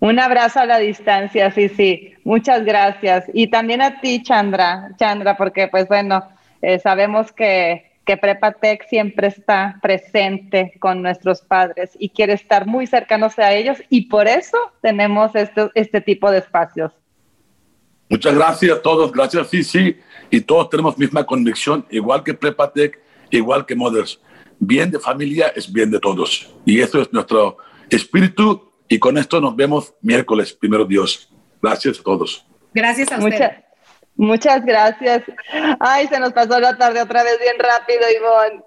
Un 0.00 0.20
abrazo 0.20 0.60
a 0.60 0.66
la 0.66 0.78
distancia, 0.78 1.50
sí, 1.50 1.68
sí. 1.68 2.14
Muchas 2.24 2.64
gracias. 2.64 3.24
Y 3.34 3.48
también 3.48 3.82
a 3.82 4.00
ti, 4.00 4.22
Chandra, 4.22 4.90
Chandra, 4.96 5.36
porque 5.36 5.66
pues 5.68 5.88
bueno, 5.88 6.28
eh, 6.62 6.78
sabemos 6.78 7.32
que, 7.32 7.90
que 8.04 8.16
Prepatec 8.16 8.86
siempre 8.88 9.26
está 9.26 9.78
presente 9.82 10.74
con 10.78 11.02
nuestros 11.02 11.42
padres 11.42 11.90
y 11.98 12.10
quiere 12.10 12.34
estar 12.34 12.66
muy 12.66 12.86
cercanos 12.86 13.38
a 13.38 13.52
ellos 13.52 13.78
y 13.90 14.02
por 14.02 14.28
eso 14.28 14.56
tenemos 14.82 15.34
este, 15.34 15.68
este 15.74 16.00
tipo 16.00 16.30
de 16.30 16.38
espacios. 16.38 16.92
Muchas 18.08 18.34
gracias 18.34 18.78
a 18.78 18.82
todos, 18.82 19.12
gracias, 19.12 19.48
sí, 19.48 19.62
sí 19.62 19.96
y 20.30 20.40
todos 20.40 20.70
tenemos 20.70 20.98
misma 20.98 21.24
convicción, 21.24 21.86
igual 21.90 22.22
que 22.22 22.34
Prepatec, 22.34 22.98
igual 23.30 23.66
que 23.66 23.74
Mothers. 23.74 24.20
Bien 24.58 24.90
de 24.90 24.98
familia 24.98 25.48
es 25.54 25.72
bien 25.72 25.90
de 25.90 26.00
todos. 26.00 26.52
Y 26.64 26.80
eso 26.80 27.00
es 27.00 27.12
nuestro 27.12 27.58
espíritu. 27.88 28.72
Y 28.88 28.98
con 28.98 29.18
esto 29.18 29.40
nos 29.40 29.54
vemos 29.54 29.94
miércoles, 30.02 30.52
primero 30.52 30.84
Dios. 30.84 31.30
Gracias 31.62 32.00
a 32.00 32.02
todos. 32.02 32.44
Gracias 32.74 33.12
a 33.12 33.18
usted. 33.18 33.50
Muchas, 34.16 34.64
gracias. 34.64 35.22
Ay, 35.78 36.08
se 36.08 36.18
nos 36.18 36.32
pasó 36.32 36.58
la 36.58 36.76
tarde 36.76 37.00
otra 37.00 37.22
vez 37.22 37.38
bien 37.38 37.56
rápido, 37.58 38.00
Ivonne. 38.10 38.64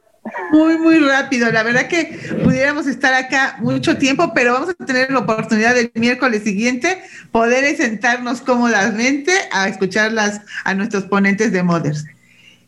Muy, 0.51 0.77
muy 0.77 0.99
rápido. 0.99 1.51
La 1.51 1.63
verdad 1.63 1.87
que 1.87 2.19
pudiéramos 2.43 2.85
estar 2.85 3.13
acá 3.13 3.57
mucho 3.59 3.97
tiempo, 3.97 4.33
pero 4.35 4.53
vamos 4.53 4.69
a 4.69 4.85
tener 4.85 5.09
la 5.11 5.19
oportunidad 5.19 5.77
el 5.77 5.91
miércoles 5.95 6.43
siguiente 6.43 7.01
poder 7.31 7.75
sentarnos 7.75 8.41
cómodamente 8.41 9.31
a 9.51 9.67
escucharlas 9.67 10.41
a 10.63 10.73
nuestros 10.75 11.05
ponentes 11.05 11.51
de 11.51 11.63
Mothers. 11.63 12.05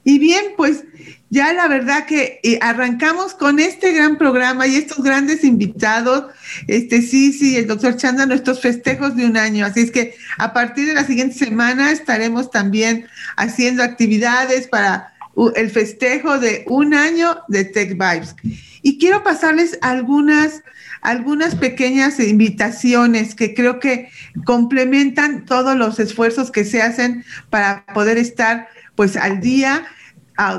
Y 0.03 0.19
bien, 0.19 0.43
pues 0.57 0.83
ya 1.29 1.53
la 1.53 1.67
verdad 1.67 2.05
que 2.05 2.39
eh, 2.43 2.59
arrancamos 2.61 3.33
con 3.33 3.59
este 3.59 3.93
gran 3.93 4.17
programa 4.17 4.67
y 4.67 4.75
estos 4.75 5.03
grandes 5.03 5.43
invitados, 5.43 6.25
este 6.67 7.01
sí, 7.01 7.31
sí, 7.31 7.55
el 7.55 7.67
doctor 7.67 7.95
Chanda, 7.95 8.25
nuestros 8.25 8.61
festejos 8.61 9.15
de 9.15 9.25
un 9.25 9.37
año. 9.37 9.65
Así 9.65 9.79
es 9.79 9.91
que 9.91 10.15
a 10.37 10.53
partir 10.53 10.87
de 10.87 10.93
la 10.93 11.05
siguiente 11.05 11.35
semana 11.35 11.91
estaremos 11.91 12.51
también 12.51 13.07
haciendo 13.37 13.81
actividades 13.81 14.67
para 14.67 15.12
el 15.55 15.69
festejo 15.69 16.39
de 16.39 16.63
un 16.67 16.93
año 16.93 17.37
de 17.47 17.65
Tech 17.65 17.91
Vibes. 17.91 18.35
Y 18.81 18.97
quiero 18.97 19.23
pasarles 19.23 19.77
algunas, 19.81 20.61
algunas 21.01 21.55
pequeñas 21.55 22.19
invitaciones 22.19 23.33
que 23.33 23.53
creo 23.53 23.79
que 23.79 24.09
complementan 24.45 25.45
todos 25.45 25.75
los 25.75 25.99
esfuerzos 25.99 26.51
que 26.51 26.65
se 26.65 26.81
hacen 26.81 27.23
para 27.49 27.85
poder 27.93 28.17
estar 28.17 28.67
pues 28.95 29.15
al 29.15 29.39
día 29.39 29.85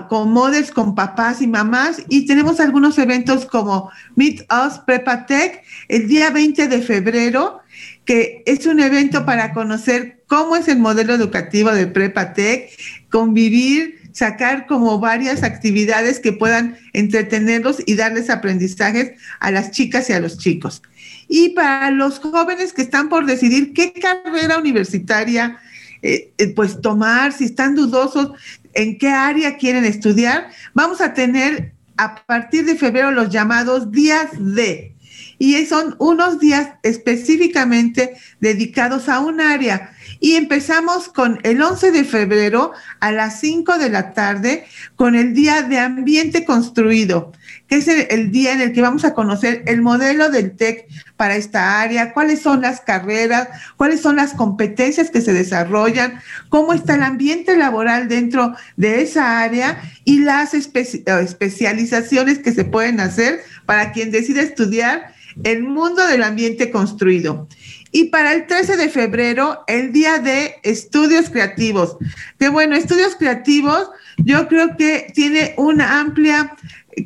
con 0.08 0.32
modes, 0.32 0.70
con 0.70 0.94
papás 0.94 1.42
y 1.42 1.46
mamás. 1.46 2.02
Y 2.08 2.26
tenemos 2.26 2.60
algunos 2.60 2.98
eventos 2.98 3.44
como 3.46 3.90
Meet 4.16 4.46
Us 4.50 4.78
Prepa 4.86 5.26
Tech 5.26 5.62
el 5.88 6.08
día 6.08 6.30
20 6.30 6.68
de 6.68 6.82
febrero, 6.82 7.60
que 8.04 8.42
es 8.46 8.66
un 8.66 8.80
evento 8.80 9.24
para 9.26 9.52
conocer 9.52 10.24
cómo 10.26 10.56
es 10.56 10.68
el 10.68 10.78
modelo 10.78 11.14
educativo 11.14 11.72
de 11.72 11.86
Prepa 11.86 12.32
Tech, 12.32 12.70
convivir 13.10 14.03
sacar 14.14 14.66
como 14.66 15.00
varias 15.00 15.42
actividades 15.42 16.20
que 16.20 16.32
puedan 16.32 16.78
entretenerlos 16.92 17.82
y 17.84 17.96
darles 17.96 18.30
aprendizajes 18.30 19.12
a 19.40 19.50
las 19.50 19.72
chicas 19.72 20.08
y 20.08 20.12
a 20.12 20.20
los 20.20 20.38
chicos. 20.38 20.82
Y 21.28 21.50
para 21.50 21.90
los 21.90 22.20
jóvenes 22.20 22.72
que 22.72 22.82
están 22.82 23.08
por 23.08 23.26
decidir 23.26 23.74
qué 23.74 23.92
carrera 23.92 24.56
universitaria 24.58 25.58
eh, 26.00 26.32
eh, 26.38 26.48
pues 26.54 26.80
tomar, 26.80 27.32
si 27.32 27.44
están 27.44 27.74
dudosos 27.74 28.30
en 28.72 28.98
qué 28.98 29.08
área 29.08 29.56
quieren 29.56 29.84
estudiar, 29.84 30.48
vamos 30.74 31.00
a 31.00 31.12
tener 31.12 31.72
a 31.96 32.14
partir 32.26 32.66
de 32.66 32.76
febrero 32.76 33.10
los 33.10 33.30
llamados 33.30 33.90
días 33.90 34.28
de 34.38 34.94
y 35.38 35.66
son 35.66 35.96
unos 35.98 36.38
días 36.38 36.70
específicamente 36.82 38.16
dedicados 38.44 39.08
a 39.08 39.20
un 39.20 39.40
área. 39.40 39.90
Y 40.20 40.34
empezamos 40.36 41.08
con 41.08 41.40
el 41.42 41.60
11 41.60 41.90
de 41.92 42.04
febrero 42.04 42.72
a 43.00 43.10
las 43.10 43.40
5 43.40 43.78
de 43.78 43.88
la 43.88 44.12
tarde 44.12 44.66
con 44.96 45.14
el 45.14 45.34
Día 45.34 45.62
de 45.62 45.78
Ambiente 45.78 46.44
Construido, 46.44 47.32
que 47.68 47.76
es 47.76 47.88
el, 47.88 48.30
día 48.30 48.52
en 48.52 48.60
el 48.60 48.72
que 48.72 48.82
vamos 48.82 49.04
a 49.04 49.14
conocer 49.14 49.62
el 49.66 49.80
modelo 49.80 50.30
del 50.30 50.54
TEC 50.56 50.86
para 51.16 51.36
esta 51.36 51.80
área, 51.80 52.12
cuáles 52.12 52.42
son 52.42 52.60
las 52.60 52.80
carreras, 52.80 53.48
cuáles 53.76 54.00
son 54.02 54.16
las 54.16 54.34
competencias 54.34 55.10
que 55.10 55.22
se 55.22 55.32
desarrollan, 55.32 56.20
cómo 56.50 56.74
está 56.74 56.94
el 56.94 57.02
ambiente 57.02 57.56
laboral 57.56 58.08
dentro 58.08 58.54
de 58.76 59.02
esa 59.02 59.40
área 59.40 59.80
y 60.04 60.20
las 60.20 60.52
especializaciones 60.54 62.38
que 62.38 62.52
se 62.52 62.64
pueden 62.64 63.00
hacer 63.00 63.40
para 63.64 63.92
quien 63.92 64.10
decide 64.10 64.42
estudiar 64.42 65.14
el 65.42 65.64
mundo 65.64 66.06
del 66.06 66.22
ambiente 66.22 66.70
construido. 66.70 67.48
Y 67.96 68.06
para 68.06 68.32
el 68.32 68.48
13 68.48 68.76
de 68.76 68.88
febrero, 68.88 69.62
el 69.68 69.92
día 69.92 70.18
de 70.18 70.56
estudios 70.64 71.30
creativos. 71.30 71.96
Que 72.40 72.48
bueno, 72.48 72.74
estudios 72.74 73.14
creativos, 73.14 73.88
yo 74.16 74.48
creo 74.48 74.76
que 74.76 75.12
tiene 75.14 75.54
una 75.58 76.00
amplia 76.00 76.56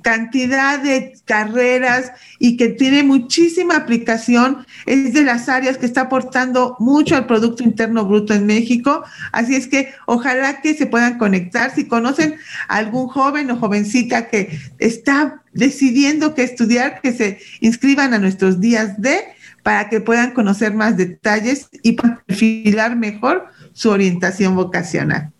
cantidad 0.02 0.78
de 0.78 1.12
carreras 1.26 2.12
y 2.38 2.56
que 2.56 2.70
tiene 2.70 3.02
muchísima 3.02 3.76
aplicación, 3.76 4.66
es 4.86 5.12
de 5.12 5.24
las 5.24 5.50
áreas 5.50 5.76
que 5.76 5.84
está 5.84 6.02
aportando 6.02 6.74
mucho 6.78 7.16
al 7.16 7.26
Producto 7.26 7.62
Interno 7.62 8.06
Bruto 8.06 8.32
en 8.32 8.46
México. 8.46 9.04
Así 9.32 9.56
es 9.56 9.66
que 9.66 9.92
ojalá 10.06 10.62
que 10.62 10.72
se 10.72 10.86
puedan 10.86 11.18
conectar. 11.18 11.74
Si 11.74 11.86
conocen 11.86 12.36
a 12.66 12.76
algún 12.76 13.08
joven 13.08 13.50
o 13.50 13.58
jovencita 13.58 14.28
que 14.28 14.58
está 14.78 15.42
decidiendo 15.52 16.34
qué 16.34 16.44
estudiar, 16.44 17.02
que 17.02 17.12
se 17.12 17.40
inscriban 17.60 18.14
a 18.14 18.18
nuestros 18.18 18.58
días 18.58 18.98
de 19.02 19.36
para 19.68 19.90
que 19.90 20.00
puedan 20.00 20.30
conocer 20.30 20.72
más 20.72 20.96
detalles 20.96 21.68
y 21.82 21.92
perfilar 21.92 22.96
mejor 22.96 23.48
su 23.74 23.90
orientación 23.90 24.56
vocacional. 24.56 25.30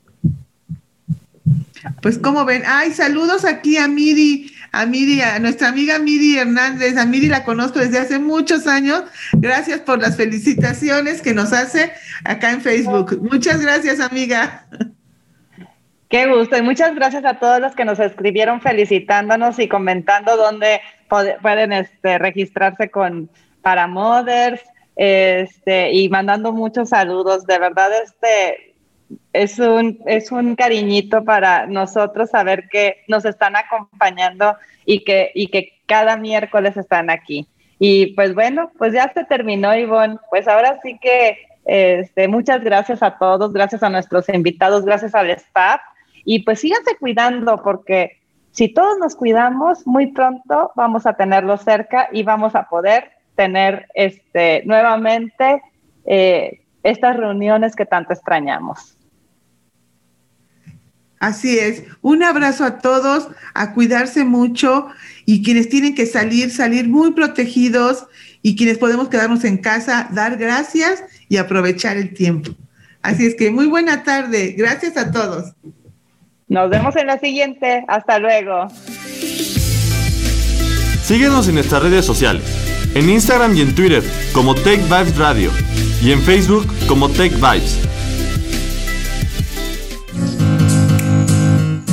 Pues 2.03 2.19
como 2.19 2.45
ven, 2.45 2.63
ay, 2.67 2.93
saludos 2.93 3.47
aquí 3.47 3.79
a 3.79 3.89
Miri, 3.89 4.53
a 4.71 4.85
Miri, 4.85 5.23
a 5.23 5.39
nuestra 5.39 5.69
amiga 5.69 5.99
Miri 5.99 6.37
Hernández. 6.37 6.99
A 6.99 7.07
Miri 7.07 7.29
la 7.29 7.43
conozco 7.43 7.79
desde 7.79 8.01
hace 8.01 8.19
muchos 8.19 8.67
años. 8.67 9.03
Gracias 9.33 9.81
por 9.81 9.99
las 9.99 10.19
felicitaciones 10.19 11.23
que 11.23 11.33
nos 11.33 11.55
hace 11.55 11.91
acá 12.23 12.51
en 12.51 12.61
Facebook. 12.61 13.19
Muchas 13.23 13.63
gracias, 13.63 13.99
amiga. 13.99 14.67
Qué 16.11 16.27
gusto 16.27 16.59
y 16.59 16.61
muchas 16.61 16.95
gracias 16.95 17.25
a 17.25 17.39
todos 17.39 17.63
los 17.63 17.75
que 17.75 17.87
nos 17.87 17.99
escribieron 17.99 18.61
felicitándonos 18.61 19.59
y 19.59 19.69
comentando 19.69 20.37
dónde 20.37 20.83
pueden 21.41 21.73
este, 21.73 22.19
registrarse 22.19 22.91
con 22.91 23.31
para 23.63 23.87
Mothers 23.87 24.63
este, 24.97 25.93
y 25.93 26.09
mandando 26.09 26.53
muchos 26.53 26.91
saludos. 26.91 27.47
De 27.47 27.59
verdad, 27.59 27.91
este, 28.03 28.75
es 29.33 29.59
un, 29.59 30.01
es 30.07 30.33
un 30.33 30.57
cariñito 30.57 31.25
para 31.25 31.67
nosotros 31.67 32.31
saber 32.31 32.69
que 32.69 33.05
nos 33.09 33.25
están 33.25 33.55
acompañando 33.57 34.57
y 34.85 35.05
que, 35.05 35.31
y 35.35 35.49
que 35.49 35.73
cada 35.87 36.17
miércoles 36.17 36.77
están 36.77 37.11
aquí. 37.11 37.47
Y 37.79 38.15
pues 38.15 38.35
bueno, 38.35 38.73
pues 38.77 38.93
ya 38.93 39.13
se 39.13 39.25
terminó, 39.25 39.75
Ivonne. 39.75 40.19
Pues 40.31 40.49
ahora 40.49 40.81
sí 40.83 40.99
que 41.01 41.39
este, 41.65 42.27
muchas 42.27 42.65
gracias 42.65 43.03
a 43.03 43.19
todos, 43.19 43.53
gracias 43.53 43.83
a 43.83 43.91
nuestros 43.91 44.29
invitados, 44.29 44.85
gracias 44.85 45.15
al 45.15 45.31
staff. 45.31 45.81
Y 46.25 46.43
pues 46.43 46.61
síganse 46.61 46.97
cuidando 46.99 47.63
porque 47.63 48.19
si 48.51 48.69
todos 48.69 48.99
nos 48.99 49.15
cuidamos, 49.15 49.87
muy 49.87 50.09
pronto 50.09 50.73
vamos 50.75 51.07
a 51.07 51.13
tenerlo 51.13 51.57
cerca 51.57 52.09
y 52.13 52.23
vamos 52.25 52.55
a 52.55 52.69
poder 52.69 53.13
tener 53.39 53.87
este, 53.95 54.63
nuevamente 54.65 55.63
eh, 56.07 56.61
estas 56.83 57.17
reuniones 57.17 57.77
que 57.77 57.87
tanto 57.87 58.13
extrañamos. 58.13 58.97
Así 61.21 61.57
es. 61.57 61.85
Un 62.03 62.25
abrazo 62.25 62.65
a 62.65 62.79
todos, 62.79 63.29
a 63.55 63.75
cuidarse 63.75 64.25
mucho 64.25 64.89
y 65.25 65.45
quienes 65.45 65.69
tienen 65.69 65.95
que 65.95 66.07
salir, 66.07 66.51
salir 66.51 66.89
muy 66.89 67.13
protegidos 67.13 68.09
y 68.43 68.57
quienes 68.57 68.77
podemos 68.77 69.09
quedarnos 69.09 69.45
en 69.45 69.59
casa, 69.59 70.09
dar 70.11 70.37
gracias 70.37 71.05
y 71.29 71.37
aprovechar 71.37 71.97
el 71.97 72.15
tiempo. 72.15 72.51
Así 73.03 73.25
es 73.25 73.37
que 73.37 73.53
muy 73.53 73.67
buena 73.67 74.03
tarde. 74.03 74.57
Gracias 74.59 74.97
a 74.97 75.13
todos. 75.13 75.55
Nos 76.49 76.71
vemos 76.71 76.97
en 76.97 77.07
la 77.07 77.21
siguiente. 77.21 77.85
Hasta 77.87 78.19
luego. 78.19 78.67
Síguenos 81.03 81.47
en 81.49 81.55
nuestras 81.55 81.85
redes 81.85 82.05
sociales. 82.05 82.68
En 82.95 83.09
Instagram 83.11 83.57
y 83.57 83.61
en 83.61 83.75
Twitter 83.75 84.03
como 84.33 84.55
Tech 84.55 84.83
Vibes 84.83 85.17
Radio 85.17 85.51
y 86.03 86.13
en 86.13 86.21
Facebook 86.23 86.67
como 86.87 87.09
Tech 87.09 87.33
Vibes. 87.35 87.79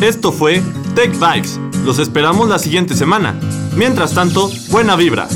Esto 0.02 0.32
fue 0.32 0.62
Tech 0.94 1.12
Vibes. 1.14 1.60
Los 1.84 2.00
esperamos 2.00 2.50
la 2.50 2.60
siguiente 2.60 2.96
semana. 2.96 3.40
Mientras 3.76 4.14
tanto, 4.14 4.50
buena 4.70 4.96
vibra. 4.96 5.28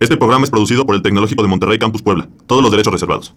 Este 0.00 0.16
programa 0.16 0.44
es 0.44 0.50
producido 0.50 0.84
por 0.84 0.94
el 0.94 1.02
Tecnológico 1.02 1.42
de 1.42 1.48
Monterrey 1.48 1.78
Campus 1.78 2.02
Puebla. 2.02 2.28
Todos 2.46 2.62
los 2.62 2.70
derechos 2.70 2.92
reservados. 2.92 3.34